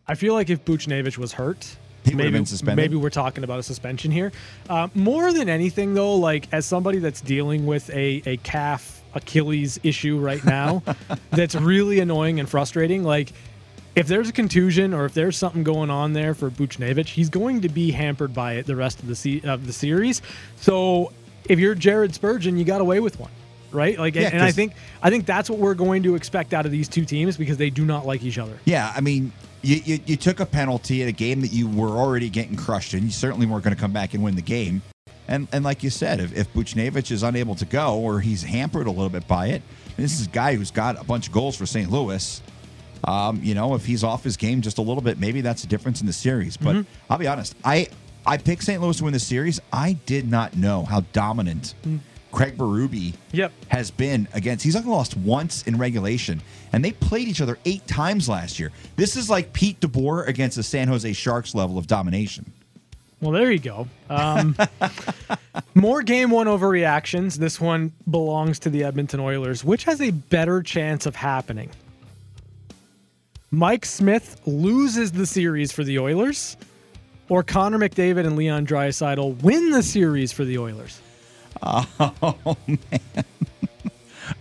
I 0.07 0.15
feel 0.15 0.35
like 0.35 0.51
if 0.51 0.65
Buchnevich 0.65 1.19
was 1.19 1.33
hurt, 1.33 1.77
He 2.05 2.15
maybe, 2.15 2.31
been 2.31 2.47
suspended? 2.47 2.77
maybe 2.77 2.97
we're 2.97 3.11
talking 3.11 3.43
about 3.43 3.59
a 3.59 3.63
suspension 3.63 4.11
here. 4.11 4.33
Uh, 4.69 4.89
more 4.95 5.33
than 5.33 5.49
anything, 5.49 5.95
though, 5.95 6.15
like 6.15 6.49
as 6.53 6.67
somebody 6.67 6.99
that's 6.99 7.21
dealing 7.21 7.67
with 7.67 7.89
a, 7.91 8.23
a 8.27 8.37
calf 8.39 9.03
Achilles 9.15 9.81
issue 9.83 10.19
right 10.19 10.45
now, 10.45 10.83
that's 11.31 11.55
really 11.55 12.01
annoying 12.01 12.39
and 12.39 12.49
frustrating. 12.49 13.03
Like 13.03 13.33
if 13.97 14.07
there's 14.07 14.29
a 14.29 14.33
contusion 14.33 14.93
or 14.93 15.07
if 15.07 15.15
there's 15.15 15.37
something 15.39 15.63
going 15.65 15.89
on 15.91 16.13
there 16.13 16.35
for 16.35 16.51
Buchnevich, 16.51 17.07
he's 17.09 17.31
going 17.31 17.63
to 17.63 17.69
be 17.71 17.91
hampered 17.91 18.35
by 18.35 18.55
it 18.55 18.67
the 18.67 18.77
rest 18.77 19.01
of 19.01 19.07
the 19.09 19.17
se- 19.17 19.41
of 19.45 19.67
the 19.67 19.73
series. 19.73 20.21
So 20.57 21.13
if 21.47 21.59
you're 21.59 21.75
Jared 21.75 22.15
Spurgeon, 22.15 22.57
you 22.59 22.65
got 22.65 22.81
away 22.83 23.01
with 23.01 23.19
one. 23.19 23.31
Right, 23.77 23.99
like, 23.99 24.15
Yeah, 24.15 24.31
and 24.33 24.43
I 24.43 24.53
think 24.53 24.73
I 25.03 25.11
think 25.11 25.27
that's 25.27 25.51
what 25.51 25.59
we're 25.59 25.75
going 25.75 26.03
to 26.05 26.15
expect 26.15 26.55
out 26.55 26.65
of 26.65 26.73
these 26.73 26.89
two 26.89 27.05
teams 27.05 27.37
because 27.37 27.59
they 27.59 27.69
do 27.69 27.85
not 27.85 28.07
like 28.07 28.23
each 28.23 28.39
other. 28.39 28.59
Yeah, 28.65 28.91
I 28.97 29.03
mean, 29.03 29.33
you, 29.61 29.77
you, 29.85 29.99
you 30.07 30.17
took 30.17 30.41
a 30.41 30.47
penalty 30.47 31.03
in 31.03 31.09
a 31.09 31.13
game 31.13 31.43
that 31.43 31.53
you 31.53 31.69
were 31.69 31.91
already 31.91 32.31
getting 32.31 32.57
crushed 32.57 32.95
in. 32.95 33.05
You 33.05 33.11
certainly 33.11 33.47
weren't 33.47 33.65
going 33.65 33.75
to 33.75 33.81
come 33.81 33.93
back 33.93 34.15
and 34.15 34.23
win 34.23 34.35
the 34.35 34.43
game. 34.43 34.81
And 35.29 35.47
and 35.53 35.63
like 35.63 35.83
you 35.83 35.91
said, 35.91 36.21
if, 36.21 36.35
if 36.35 36.53
Buchnevich 36.55 37.11
is 37.11 37.23
unable 37.23 37.55
to 37.57 37.67
go 37.67 37.99
or 37.99 38.21
he's 38.21 38.43
hampered 38.43 38.87
a 38.87 38.91
little 38.91 39.11
bit 39.11 39.29
by 39.29 39.49
it, 39.49 39.63
this 39.97 40.19
is 40.19 40.27
a 40.27 40.31
guy 40.31 40.55
who's 40.55 40.71
got 40.71 40.99
a 41.01 41.05
bunch 41.05 41.27
of 41.27 41.33
goals 41.33 41.57
for 41.57 41.67
St. 41.67 41.91
Louis. 41.91 42.43
Um, 43.05 43.41
you 43.43 43.55
know, 43.55 43.75
if 43.75 43.85
he's 43.85 44.03
off 44.03 44.25
his 44.25 44.37
game 44.37 44.63
just 44.63 44.79
a 44.79 44.83
little 44.83 45.03
bit, 45.03 45.19
maybe 45.19 45.43
that's 45.43 45.65
a 45.65 45.67
difference 45.67 46.01
in 46.01 46.07
the 46.07 46.13
series. 46.13 46.57
But 46.57 46.87
I'll 47.11 47.19
be 47.19 47.27
honest, 47.27 47.55
I 47.65 47.89
I 48.25 48.39
picked 48.39 48.65
St. 48.65 48.81
Louis 48.81 48.97
to 48.97 49.05
win 49.05 49.13
the 49.13 49.21
series. 49.21 49.61
I 49.73 49.95
did 50.07 50.31
not 50.31 50.57
know 50.57 50.85
how 50.85 51.01
dominant 51.13 51.75
Craig 52.33 52.57
Berube 52.59 53.15
Yep. 53.33 53.53
has 53.69 53.91
been 53.91 54.29
against. 54.35 54.65
He's 54.65 54.77
only 54.77 54.89
lost 54.91 55.17
once 55.17 55.63
in 55.67 55.79
regulation, 55.79 56.43
and 56.73 56.85
they 56.85 56.93
played 56.93 57.29
each 57.29 57.41
other 57.41 57.59
eight 57.65 57.87
times 57.87 58.29
last 58.29 58.59
year. 58.59 58.73
This 58.97 59.17
is 59.17 59.31
like 59.31 59.53
Pete 59.53 59.81
DeBoer 59.81 60.27
against 60.29 60.57
the 60.57 60.63
San 60.63 60.89
Jose 60.89 61.11
Sharks 61.15 61.55
level 61.55 61.79
of 61.79 61.87
domination. 61.87 62.53
Well, 63.23 63.33
there 63.33 63.51
you 63.51 63.59
go. 63.59 63.89
Um, 64.11 64.55
more 65.75 66.03
game 66.03 66.31
one 66.31 66.47
overreactions. 66.47 67.37
This 67.37 67.59
one 67.59 67.93
belongs 68.11 68.59
to 68.61 68.71
the 68.71 68.85
Edmonton 68.85 69.21
Oilers. 69.21 69.65
Which 69.65 69.85
has 69.85 70.03
a 70.03 70.11
better 70.11 70.63
chance 70.63 71.07
of 71.07 71.17
happening? 71.17 71.71
Mike 73.51 73.87
Smith 73.87 74.41
loses 74.45 75.13
the 75.13 75.25
series 75.25 75.73
for 75.73 75.83
the 75.85 75.99
Oilers, 75.99 76.59
or 77.31 77.43
Connor 77.43 77.79
McDavid 77.79 78.27
and 78.27 78.37
Leon 78.37 78.67
Draisaitl 78.67 79.41
win 79.43 79.71
the 79.71 79.83
series 79.83 80.33
for 80.33 80.45
the 80.45 80.59
Oilers? 80.59 81.01
Oh, 81.63 82.57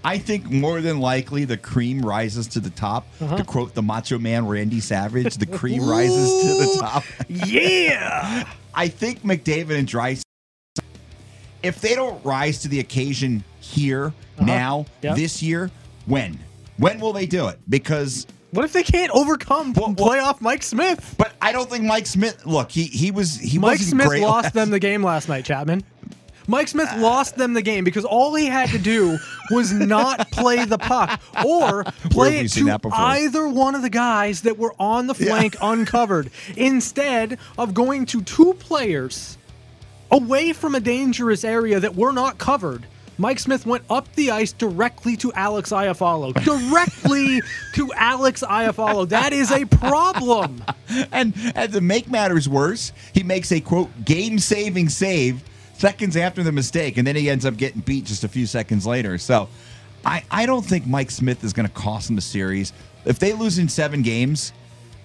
I 0.03 0.17
think 0.17 0.49
more 0.49 0.81
than 0.81 0.99
likely 0.99 1.45
the 1.45 1.57
cream 1.57 2.01
rises 2.01 2.47
to 2.49 2.59
the 2.59 2.69
top. 2.69 3.05
To 3.17 3.25
uh-huh. 3.25 3.43
quote 3.43 3.73
the 3.73 3.81
Macho 3.81 4.17
Man 4.19 4.47
Randy 4.47 4.79
Savage, 4.79 5.35
the 5.37 5.45
cream 5.45 5.87
rises 5.87 6.29
to 6.43 6.47
the 6.47 6.77
top. 6.79 7.03
Yeah. 7.27 8.47
I 8.75 8.87
think 8.87 9.21
McDavid 9.21 9.77
and 9.77 9.87
Dry, 9.87 10.17
if 11.63 11.81
they 11.81 11.95
don't 11.95 12.23
rise 12.25 12.59
to 12.59 12.67
the 12.67 12.79
occasion 12.79 13.43
here 13.59 14.07
uh-huh. 14.37 14.45
now 14.45 14.85
Yep. 15.01 15.15
this 15.15 15.41
year, 15.41 15.71
when? 16.05 16.39
When 16.77 16.99
will 16.99 17.13
they 17.13 17.25
do 17.25 17.47
it? 17.47 17.59
Because 17.69 18.27
What 18.51 18.65
if 18.65 18.73
they 18.73 18.83
can't 18.83 19.11
overcome 19.11 19.73
playoff 19.73 20.41
Mike 20.41 20.63
Smith? 20.63 21.15
But 21.17 21.33
I 21.41 21.51
don't 21.51 21.69
think 21.69 21.83
Mike 21.85 22.05
Smith. 22.05 22.45
Look, 22.45 22.71
he 22.71 22.83
he 22.83 23.11
was 23.11 23.37
he 23.39 23.59
Mike 23.59 23.79
Smith 23.79 24.07
great 24.07 24.21
lost 24.21 24.53
them 24.53 24.69
the 24.71 24.79
game 24.79 25.03
last 25.03 25.29
night, 25.29 25.45
Chapman. 25.45 25.83
Mike 26.47 26.67
Smith 26.67 26.89
lost 26.97 27.35
them 27.37 27.53
the 27.53 27.61
game 27.61 27.83
because 27.83 28.05
all 28.05 28.35
he 28.35 28.45
had 28.45 28.69
to 28.69 28.77
do 28.77 29.17
was 29.51 29.73
not 29.73 30.31
play 30.31 30.65
the 30.65 30.77
puck 30.77 31.19
or 31.45 31.83
play 32.11 32.41
it 32.41 32.51
to 32.51 32.79
either 32.93 33.47
one 33.47 33.75
of 33.75 33.81
the 33.81 33.89
guys 33.89 34.41
that 34.41 34.57
were 34.57 34.75
on 34.79 35.07
the 35.07 35.15
flank 35.15 35.55
uncovered 35.61 36.29
instead 36.55 37.39
of 37.57 37.73
going 37.73 38.05
to 38.05 38.21
two 38.21 38.53
players 38.55 39.37
away 40.11 40.53
from 40.53 40.75
a 40.75 40.79
dangerous 40.79 41.43
area 41.43 41.79
that 41.79 41.95
were 41.95 42.11
not 42.11 42.37
covered. 42.37 42.85
Mike 43.17 43.39
Smith 43.39 43.65
went 43.65 43.83
up 43.89 44.13
the 44.15 44.31
ice 44.31 44.51
directly 44.51 45.15
to 45.17 45.31
Alex 45.33 45.71
Iafallo. 45.71 46.33
Directly 46.43 47.41
to 47.73 47.93
Alex 47.93 48.43
Iafallo. 48.43 49.07
That 49.07 49.33
is 49.33 49.51
a 49.51 49.65
problem. 49.65 50.63
And, 51.11 51.33
and 51.55 51.73
to 51.73 51.81
make 51.81 52.09
matters 52.09 52.47
worse, 52.47 52.93
he 53.11 53.23
makes 53.23 53.51
a 53.51 53.59
quote 53.59 54.05
game 54.05 54.37
saving 54.37 54.89
save 54.89 55.43
seconds 55.77 56.15
after 56.17 56.43
the 56.43 56.51
mistake, 56.51 56.97
and 56.97 57.05
then 57.05 57.15
he 57.15 57.29
ends 57.29 57.45
up 57.45 57.57
getting 57.57 57.81
beat 57.81 58.05
just 58.05 58.23
a 58.23 58.27
few 58.27 58.45
seconds 58.45 58.85
later. 58.85 59.17
So 59.17 59.49
I, 60.05 60.23
I 60.31 60.45
don't 60.45 60.63
think 60.63 60.85
Mike 60.85 61.11
Smith 61.11 61.43
is 61.43 61.53
going 61.53 61.67
to 61.67 61.73
cost 61.73 62.07
them 62.07 62.15
the 62.15 62.21
series. 62.21 62.73
If 63.05 63.19
they 63.19 63.33
lose 63.33 63.57
in 63.57 63.69
seven 63.69 64.01
games, 64.01 64.53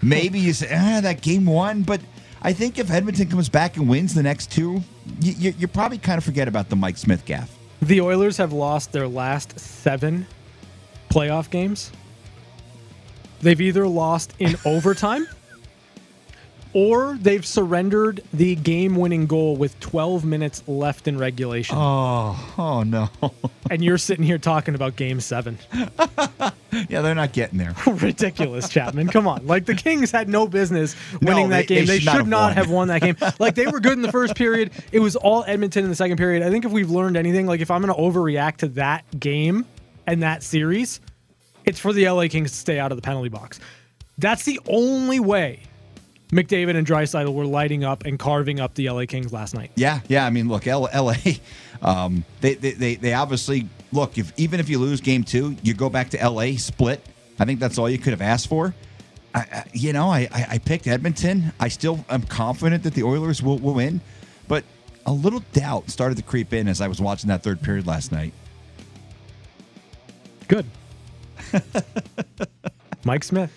maybe 0.02 0.38
you 0.38 0.52
say, 0.52 0.68
ah, 0.72 1.00
that 1.00 1.22
game 1.22 1.46
one. 1.46 1.82
But 1.82 2.00
I 2.42 2.52
think 2.52 2.78
if 2.78 2.90
Edmonton 2.90 3.28
comes 3.28 3.48
back 3.48 3.76
and 3.76 3.88
wins 3.88 4.14
the 4.14 4.22
next 4.22 4.50
two, 4.50 4.82
you, 5.20 5.32
you, 5.32 5.54
you 5.58 5.68
probably 5.68 5.98
kind 5.98 6.18
of 6.18 6.24
forget 6.24 6.48
about 6.48 6.68
the 6.68 6.76
Mike 6.76 6.96
Smith 6.96 7.24
gaff. 7.24 7.56
The 7.82 8.00
Oilers 8.00 8.36
have 8.36 8.52
lost 8.52 8.92
their 8.92 9.08
last 9.08 9.58
seven 9.58 10.26
playoff 11.08 11.50
games. 11.50 11.90
They've 13.40 13.60
either 13.60 13.86
lost 13.88 14.34
in 14.38 14.56
overtime 14.64 15.26
or 16.72 17.18
they've 17.20 17.44
surrendered 17.44 18.22
the 18.32 18.54
game 18.54 18.94
winning 18.96 19.26
goal 19.26 19.56
with 19.56 19.78
12 19.80 20.24
minutes 20.24 20.62
left 20.68 21.08
in 21.08 21.18
regulation. 21.18 21.76
Oh, 21.78 22.54
oh 22.58 22.82
no. 22.82 23.08
And 23.70 23.84
you're 23.84 23.98
sitting 23.98 24.24
here 24.24 24.38
talking 24.38 24.74
about 24.74 24.96
game 24.96 25.20
seven. 25.20 25.56
yeah, 26.88 27.02
they're 27.02 27.14
not 27.14 27.32
getting 27.32 27.56
there. 27.58 27.72
Ridiculous, 27.86 28.68
Chapman. 28.68 29.06
Come 29.08 29.28
on. 29.28 29.46
Like 29.46 29.64
the 29.64 29.76
Kings 29.76 30.10
had 30.10 30.28
no 30.28 30.48
business 30.48 30.96
winning 31.22 31.48
No, 31.50 31.56
that 31.56 31.68
they- 31.68 31.76
game. 31.76 31.86
they 31.86 31.98
They, 31.98 32.00
should 32.00 32.26
not 32.26 32.54
have 32.54 32.68
won. 32.68 32.88
have 32.88 32.88
won 32.88 32.88
that 32.88 33.00
game. 33.00 33.16
Like 33.38 33.54
they 33.54 33.68
were 33.68 33.78
good 33.78 33.92
in 33.92 34.02
the 34.02 34.10
first 34.10 34.34
period. 34.34 34.72
It 34.90 34.98
was 34.98 35.14
all 35.14 35.44
Edmonton 35.46 35.84
in 35.84 35.90
the 35.90 35.94
second 35.94 36.16
period. 36.16 36.42
I 36.42 36.50
think 36.50 36.64
if 36.64 36.72
we've 36.72 36.90
learned 36.90 37.16
anything, 37.16 37.46
like 37.46 37.60
if 37.60 37.70
I'm 37.70 37.80
going 37.80 37.94
to 37.94 38.00
overreact 38.00 38.56
to 38.58 38.68
that 38.70 39.04
game 39.20 39.66
and 40.06 40.24
that 40.24 40.42
series, 40.42 41.00
it's 41.64 41.78
for 41.78 41.92
the 41.92 42.08
LA 42.08 42.26
Kings 42.26 42.50
to 42.50 42.56
stay 42.56 42.80
out 42.80 42.90
of 42.90 42.96
the 42.98 43.02
penalty 43.02 43.28
box. 43.28 43.60
That's 44.18 44.44
the 44.44 44.58
only 44.66 45.20
way 45.20 45.60
McDavid 46.30 46.76
and 46.76 46.86
Draisaitl 46.86 47.32
were 47.32 47.44
lighting 47.46 47.82
up 47.84 48.04
and 48.04 48.18
carving 48.18 48.60
up 48.60 48.74
the 48.74 48.88
LA 48.88 49.04
Kings 49.06 49.32
last 49.32 49.54
night. 49.54 49.72
Yeah, 49.74 50.00
yeah. 50.08 50.24
I 50.24 50.30
mean, 50.30 50.48
look, 50.48 50.66
L- 50.66 50.88
LA, 50.94 51.14
um, 51.82 52.24
they, 52.40 52.54
they, 52.54 52.72
they, 52.72 52.94
they 52.94 53.12
obviously 53.14 53.68
look. 53.92 54.16
If 54.18 54.32
even 54.38 54.60
if 54.60 54.68
you 54.68 54.78
lose 54.78 55.00
game 55.00 55.24
two, 55.24 55.56
you 55.62 55.74
go 55.74 55.88
back 55.88 56.10
to 56.10 56.28
LA 56.28 56.52
split. 56.56 57.04
I 57.38 57.44
think 57.44 57.58
that's 57.58 57.78
all 57.78 57.88
you 57.88 57.98
could 57.98 58.12
have 58.12 58.22
asked 58.22 58.48
for. 58.48 58.74
I, 59.34 59.38
I, 59.40 59.64
you 59.72 59.92
know, 59.92 60.08
I, 60.08 60.28
I, 60.32 60.46
I 60.50 60.58
picked 60.58 60.86
Edmonton. 60.86 61.52
I 61.58 61.68
still 61.68 62.04
am 62.08 62.22
confident 62.22 62.82
that 62.82 62.94
the 62.94 63.02
Oilers 63.02 63.42
will, 63.42 63.58
will 63.58 63.74
win, 63.74 64.00
but 64.48 64.64
a 65.06 65.12
little 65.12 65.42
doubt 65.52 65.90
started 65.90 66.16
to 66.18 66.22
creep 66.22 66.52
in 66.52 66.68
as 66.68 66.80
I 66.80 66.88
was 66.88 67.00
watching 67.00 67.28
that 67.28 67.42
third 67.42 67.62
period 67.62 67.86
last 67.86 68.12
night. 68.12 68.32
Good. 70.48 70.66
Mike 73.04 73.24
Smith. 73.24 73.52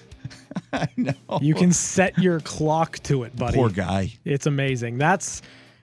I 0.82 0.88
know. 0.98 1.14
You 1.42 1.54
can 1.54 1.72
set 1.72 2.18
your 2.18 2.40
clock 2.40 3.00
to 3.04 3.24
it, 3.24 3.36
buddy. 3.36 3.58
Poor 3.58 3.70
guy. 3.70 4.14
It's 4.26 4.48
amazing. 4.48 4.98
That's 4.98 5.42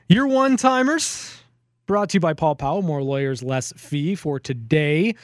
your 0.09 0.26
one 0.26 0.57
timers. 0.57 1.36
Brought 1.86 2.11
to 2.11 2.14
you 2.16 2.20
by 2.20 2.34
Paul 2.34 2.57
Powell. 2.57 2.82
More 2.82 3.03
lawyers, 3.03 3.43
less 3.43 3.72
fee 3.76 4.14
for 4.14 4.41
today. 4.41 5.14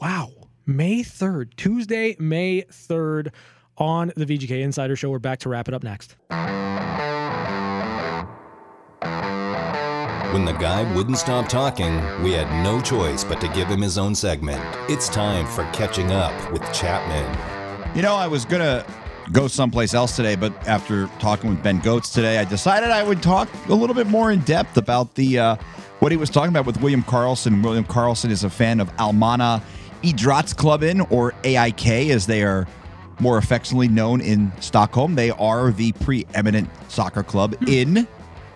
Wow. 0.00 0.32
May 0.66 1.00
3rd, 1.00 1.56
Tuesday, 1.56 2.14
May 2.18 2.62
3rd 2.62 3.32
on 3.78 4.12
the 4.16 4.26
VGK 4.26 4.60
Insider 4.62 4.96
Show. 4.96 5.08
We're 5.08 5.18
back 5.18 5.38
to 5.40 5.48
wrap 5.48 5.66
it 5.66 5.74
up 5.74 5.82
next. 5.82 6.14
When 10.32 10.44
the 10.44 10.52
guy 10.52 10.94
wouldn't 10.94 11.16
stop 11.16 11.48
talking, 11.48 11.96
we 12.22 12.32
had 12.32 12.62
no 12.62 12.82
choice 12.82 13.24
but 13.24 13.40
to 13.40 13.48
give 13.48 13.68
him 13.68 13.80
his 13.80 13.96
own 13.96 14.14
segment. 14.14 14.62
It's 14.90 15.08
time 15.08 15.46
for 15.46 15.64
Catching 15.72 16.10
Up 16.10 16.52
with 16.52 16.62
Chapman. 16.74 17.57
You 17.94 18.02
know, 18.02 18.14
I 18.14 18.28
was 18.28 18.44
going 18.44 18.60
to 18.60 18.86
go 19.32 19.48
someplace 19.48 19.94
else 19.94 20.14
today, 20.14 20.36
but 20.36 20.52
after 20.68 21.06
talking 21.18 21.50
with 21.50 21.62
Ben 21.62 21.80
Gotz 21.80 22.12
today, 22.12 22.38
I 22.38 22.44
decided 22.44 22.90
I 22.90 23.02
would 23.02 23.22
talk 23.22 23.48
a 23.68 23.74
little 23.74 23.94
bit 23.94 24.06
more 24.06 24.30
in 24.30 24.40
depth 24.40 24.76
about 24.76 25.14
the 25.14 25.38
uh, 25.38 25.56
what 26.00 26.12
he 26.12 26.16
was 26.16 26.30
talking 26.30 26.50
about 26.50 26.66
with 26.66 26.80
William 26.80 27.02
Karlsson. 27.02 27.62
William 27.62 27.84
Karlsson 27.84 28.30
is 28.30 28.44
a 28.44 28.50
fan 28.50 28.78
of 28.78 28.94
Allmänna 28.96 29.62
Idrottsklubben, 30.02 31.10
or 31.10 31.34
AIK, 31.44 32.10
as 32.10 32.26
they 32.26 32.42
are 32.42 32.68
more 33.20 33.38
affectionately 33.38 33.88
known 33.88 34.20
in 34.20 34.52
Stockholm. 34.60 35.16
They 35.16 35.30
are 35.30 35.72
the 35.72 35.92
preeminent 35.92 36.68
soccer 36.88 37.24
club 37.24 37.56
in 37.66 38.06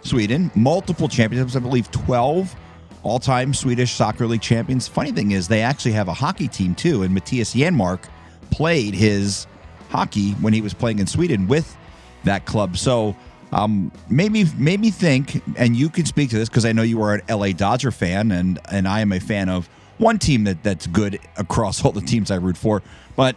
Sweden. 0.03 0.53
Multiple 0.55 1.09
championships, 1.09 1.57
I 1.57 1.61
believe 1.61 1.91
12 1.91 2.55
all 3.03 3.19
time 3.19 3.53
Swedish 3.55 3.93
Soccer 3.93 4.27
League 4.27 4.43
champions. 4.43 4.87
Funny 4.87 5.11
thing 5.11 5.33
is, 5.33 5.49
they 5.49 5.63
actually 5.63 5.93
have 5.93 6.07
a 6.07 6.15
hockey 6.15 6.47
team 6.47 6.75
too, 6.75 7.03
and 7.03 7.17
Mattias 7.17 7.59
Janmark 7.59 8.05
played 8.53 8.95
his 8.95 9.47
hockey 9.91 10.33
when 10.35 10.53
he 10.53 10.61
was 10.61 10.73
playing 10.75 11.01
in 11.01 11.07
Sweden 11.09 11.49
with 11.49 11.77
that 12.25 12.47
club. 12.47 12.77
So 12.77 13.17
um, 13.51 13.91
made 14.09 14.31
me 14.31 14.47
made 14.57 14.79
me 14.81 14.91
think, 14.91 15.43
and 15.57 15.75
you 15.75 15.89
can 15.91 16.07
speak 16.07 16.31
to 16.31 16.37
this 16.39 16.49
because 16.49 16.65
I 16.65 16.73
know 16.73 16.83
you 16.83 17.03
are 17.03 17.15
an 17.15 17.23
LA 17.29 17.49
Dodger 17.49 17.91
fan, 17.91 18.31
and 18.31 18.61
and 18.71 18.87
I 18.87 19.01
am 19.01 19.11
a 19.13 19.19
fan 19.21 19.49
of 19.49 19.69
one 19.99 20.19
team 20.19 20.45
that 20.45 20.63
that's 20.63 20.87
good 20.87 21.19
across 21.37 21.85
all 21.85 21.93
the 21.93 22.01
teams 22.01 22.31
I 22.31 22.37
root 22.37 22.57
for. 22.57 22.83
But 23.17 23.37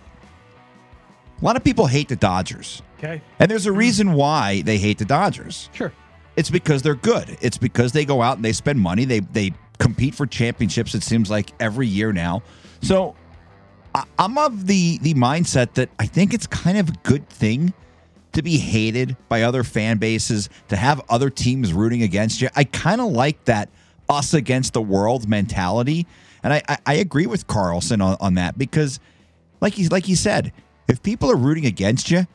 a 1.41 1.45
lot 1.45 1.55
of 1.57 1.63
people 1.63 1.87
hate 1.87 2.07
the 2.09 2.15
Dodgers, 2.15 2.81
Okay. 2.99 3.21
and 3.39 3.51
there's 3.51 3.65
a 3.65 3.71
reason 3.71 4.13
why 4.13 4.61
they 4.61 4.77
hate 4.77 4.97
the 4.99 5.05
Dodgers. 5.05 5.69
Sure. 5.73 5.91
It's 6.37 6.49
because 6.49 6.81
they're 6.81 6.95
good. 6.95 7.37
It's 7.41 7.57
because 7.57 7.91
they 7.91 8.05
go 8.05 8.21
out 8.21 8.37
and 8.37 8.45
they 8.45 8.53
spend 8.53 8.79
money. 8.79 9.05
They 9.05 9.19
they 9.19 9.51
compete 9.79 10.15
for 10.15 10.25
championships. 10.25 10.95
It 10.95 11.03
seems 11.03 11.29
like 11.29 11.51
every 11.59 11.87
year 11.87 12.13
now. 12.13 12.41
So 12.81 13.15
I, 13.95 14.03
I'm 14.19 14.37
of 14.37 14.67
the 14.67 14.97
the 14.99 15.13
mindset 15.13 15.73
that 15.75 15.89
I 15.97 16.05
think 16.05 16.33
it's 16.33 16.45
kind 16.45 16.77
of 16.77 16.89
a 16.89 16.93
good 17.03 17.27
thing 17.29 17.73
to 18.33 18.43
be 18.43 18.57
hated 18.57 19.15
by 19.29 19.43
other 19.43 19.63
fan 19.63 19.97
bases, 19.97 20.49
to 20.67 20.75
have 20.75 21.01
other 21.07 21.29
teams 21.29 21.71
rooting 21.71 22.03
against 22.03 22.41
you. 22.41 22.49
I 22.57 22.65
kind 22.65 22.99
of 22.99 23.13
like 23.13 23.45
that 23.45 23.69
us 24.09 24.33
against 24.33 24.73
the 24.73 24.81
world 24.81 25.29
mentality, 25.29 26.05
and 26.43 26.51
I 26.51 26.61
I, 26.67 26.77
I 26.85 26.93
agree 26.95 27.25
with 27.25 27.47
Karlsson 27.47 28.03
on, 28.03 28.17
on 28.19 28.33
that 28.33 28.57
because, 28.57 28.99
like 29.61 29.73
he 29.75 29.87
like 29.87 30.05
he 30.05 30.15
said, 30.15 30.51
if 30.89 31.01
people 31.01 31.31
are 31.31 31.37
rooting 31.37 31.65
against 31.65 32.11
you, 32.11 32.27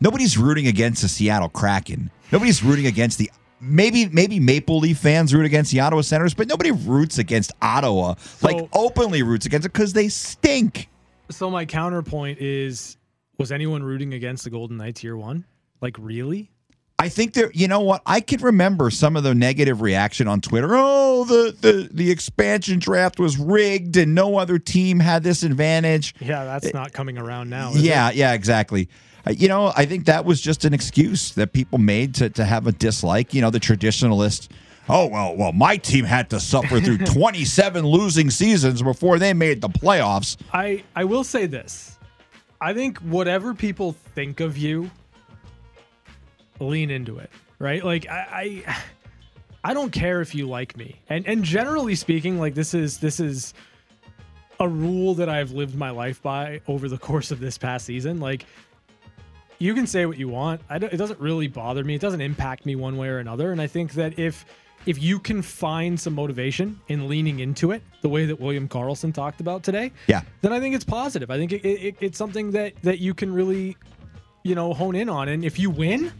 nobody's 0.00 0.36
rooting 0.36 0.66
against 0.66 1.00
the 1.00 1.08
Seattle 1.08 1.48
Kraken. 1.48 2.10
Nobody's 2.30 2.62
rooting 2.62 2.86
against 2.86 3.16
the 3.16 3.30
maybe 3.58 4.04
maybe 4.06 4.38
Maple 4.38 4.80
Leaf 4.80 4.98
fans 4.98 5.32
root 5.32 5.46
against 5.46 5.72
the 5.72 5.80
Ottawa 5.80 6.02
Senators, 6.02 6.34
but 6.34 6.46
nobody 6.46 6.72
roots 6.72 7.16
against 7.16 7.52
Ottawa 7.62 8.16
like 8.42 8.68
openly 8.74 9.22
roots 9.22 9.46
against 9.46 9.64
it 9.64 9.72
because 9.72 9.94
they 9.94 10.08
stink. 10.08 10.89
So 11.30 11.50
my 11.50 11.64
counterpoint 11.64 12.38
is 12.40 12.96
was 13.38 13.52
anyone 13.52 13.82
rooting 13.82 14.14
against 14.14 14.44
the 14.44 14.50
Golden 14.50 14.76
Knights 14.76 15.02
year 15.02 15.16
one? 15.16 15.44
Like 15.80 15.96
really? 15.98 16.50
I 16.98 17.08
think 17.08 17.32
there. 17.32 17.50
You 17.54 17.66
know 17.66 17.80
what? 17.80 18.02
I 18.04 18.20
can 18.20 18.42
remember 18.42 18.90
some 18.90 19.16
of 19.16 19.22
the 19.22 19.34
negative 19.34 19.80
reaction 19.80 20.28
on 20.28 20.42
Twitter. 20.42 20.68
Oh, 20.72 21.24
the 21.24 21.56
the 21.58 21.88
the 21.90 22.10
expansion 22.10 22.78
draft 22.78 23.18
was 23.18 23.38
rigged, 23.38 23.96
and 23.96 24.14
no 24.14 24.36
other 24.36 24.58
team 24.58 25.00
had 25.00 25.22
this 25.22 25.42
advantage. 25.42 26.14
Yeah, 26.20 26.44
that's 26.44 26.74
not 26.74 26.92
coming 26.92 27.16
around 27.16 27.48
now. 27.48 27.70
is 27.70 27.76
it? 27.76 27.84
Yeah, 27.84 28.10
yeah, 28.10 28.34
exactly. 28.34 28.90
Uh, 29.26 29.30
You 29.30 29.48
know, 29.48 29.72
I 29.74 29.86
think 29.86 30.04
that 30.06 30.26
was 30.26 30.42
just 30.42 30.66
an 30.66 30.74
excuse 30.74 31.32
that 31.36 31.54
people 31.54 31.78
made 31.78 32.14
to, 32.16 32.28
to 32.30 32.44
have 32.44 32.66
a 32.66 32.72
dislike. 32.72 33.32
You 33.32 33.40
know, 33.40 33.48
the 33.50 33.60
traditionalist. 33.60 34.48
Oh 34.92 35.06
well, 35.06 35.36
well, 35.36 35.52
my 35.52 35.76
team 35.76 36.04
had 36.04 36.30
to 36.30 36.40
suffer 36.40 36.80
through 36.80 36.98
27 37.06 37.86
losing 37.86 38.28
seasons 38.28 38.82
before 38.82 39.20
they 39.20 39.32
made 39.32 39.60
the 39.60 39.68
playoffs. 39.68 40.36
I 40.52 40.82
I 40.96 41.04
will 41.04 41.22
say 41.22 41.46
this. 41.46 41.96
I 42.60 42.74
think 42.74 42.98
whatever 42.98 43.54
people 43.54 43.92
think 43.92 44.40
of 44.40 44.58
you, 44.58 44.90
lean 46.58 46.90
into 46.90 47.18
it, 47.18 47.30
right? 47.60 47.84
Like 47.84 48.08
I, 48.08 48.64
I 48.66 48.76
I 49.62 49.74
don't 49.74 49.92
care 49.92 50.20
if 50.20 50.34
you 50.34 50.48
like 50.48 50.76
me. 50.76 50.96
And 51.08 51.26
and 51.26 51.44
generally 51.44 51.94
speaking, 51.94 52.40
like 52.40 52.54
this 52.54 52.74
is 52.74 52.98
this 52.98 53.20
is 53.20 53.54
a 54.58 54.68
rule 54.68 55.14
that 55.14 55.28
I've 55.28 55.52
lived 55.52 55.76
my 55.76 55.90
life 55.90 56.20
by 56.20 56.60
over 56.66 56.88
the 56.88 56.98
course 56.98 57.30
of 57.30 57.38
this 57.38 57.56
past 57.56 57.86
season. 57.86 58.18
Like 58.18 58.44
you 59.60 59.72
can 59.74 59.86
say 59.86 60.06
what 60.06 60.18
you 60.18 60.28
want. 60.28 60.62
It 60.68 60.96
doesn't 60.96 61.20
really 61.20 61.46
bother 61.46 61.84
me. 61.84 61.94
It 61.94 62.00
doesn't 62.00 62.20
impact 62.20 62.66
me 62.66 62.74
one 62.74 62.96
way 62.96 63.08
or 63.08 63.18
another. 63.18 63.52
And 63.52 63.60
I 63.60 63.66
think 63.66 63.92
that 63.92 64.18
if 64.18 64.44
if 64.86 65.02
you 65.02 65.18
can 65.18 65.42
find 65.42 65.98
some 65.98 66.14
motivation 66.14 66.80
in 66.88 67.08
leaning 67.08 67.40
into 67.40 67.70
it, 67.72 67.82
the 68.02 68.08
way 68.08 68.26
that 68.26 68.40
William 68.40 68.66
Karlsson 68.68 69.12
talked 69.12 69.40
about 69.40 69.62
today, 69.62 69.92
Yeah. 70.06 70.22
then 70.40 70.52
I 70.52 70.60
think 70.60 70.74
it's 70.74 70.84
positive. 70.84 71.30
I 71.30 71.36
think 71.36 71.52
it, 71.52 71.64
it, 71.66 71.96
it's 72.00 72.16
something 72.18 72.50
that 72.52 72.72
that 72.82 72.98
you 72.98 73.12
can 73.14 73.32
really, 73.32 73.76
you 74.42 74.54
know, 74.54 74.72
hone 74.72 74.94
in 74.94 75.08
on. 75.08 75.28
And 75.28 75.44
if 75.44 75.58
you 75.58 75.68
win, 75.70 76.10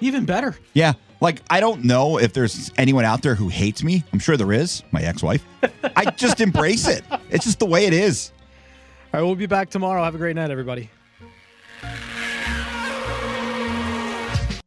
even 0.00 0.24
better. 0.24 0.56
Yeah. 0.74 0.92
Like, 1.20 1.40
I 1.48 1.60
don't 1.60 1.84
know 1.84 2.18
if 2.18 2.32
there's 2.34 2.70
anyone 2.76 3.04
out 3.04 3.22
there 3.22 3.34
who 3.34 3.48
hates 3.48 3.82
me. 3.82 4.04
I'm 4.12 4.18
sure 4.18 4.36
there 4.36 4.52
is, 4.52 4.82
my 4.92 5.00
ex 5.02 5.22
wife. 5.22 5.42
I 5.96 6.06
just 6.10 6.40
embrace 6.40 6.86
it. 6.86 7.02
It's 7.30 7.44
just 7.44 7.58
the 7.58 7.66
way 7.66 7.86
it 7.86 7.92
is. 7.94 8.30
All 9.12 9.20
right, 9.20 9.26
we'll 9.26 9.34
be 9.36 9.46
back 9.46 9.70
tomorrow. 9.70 10.02
Have 10.04 10.14
a 10.14 10.18
great 10.18 10.36
night, 10.36 10.50
everybody. 10.50 10.90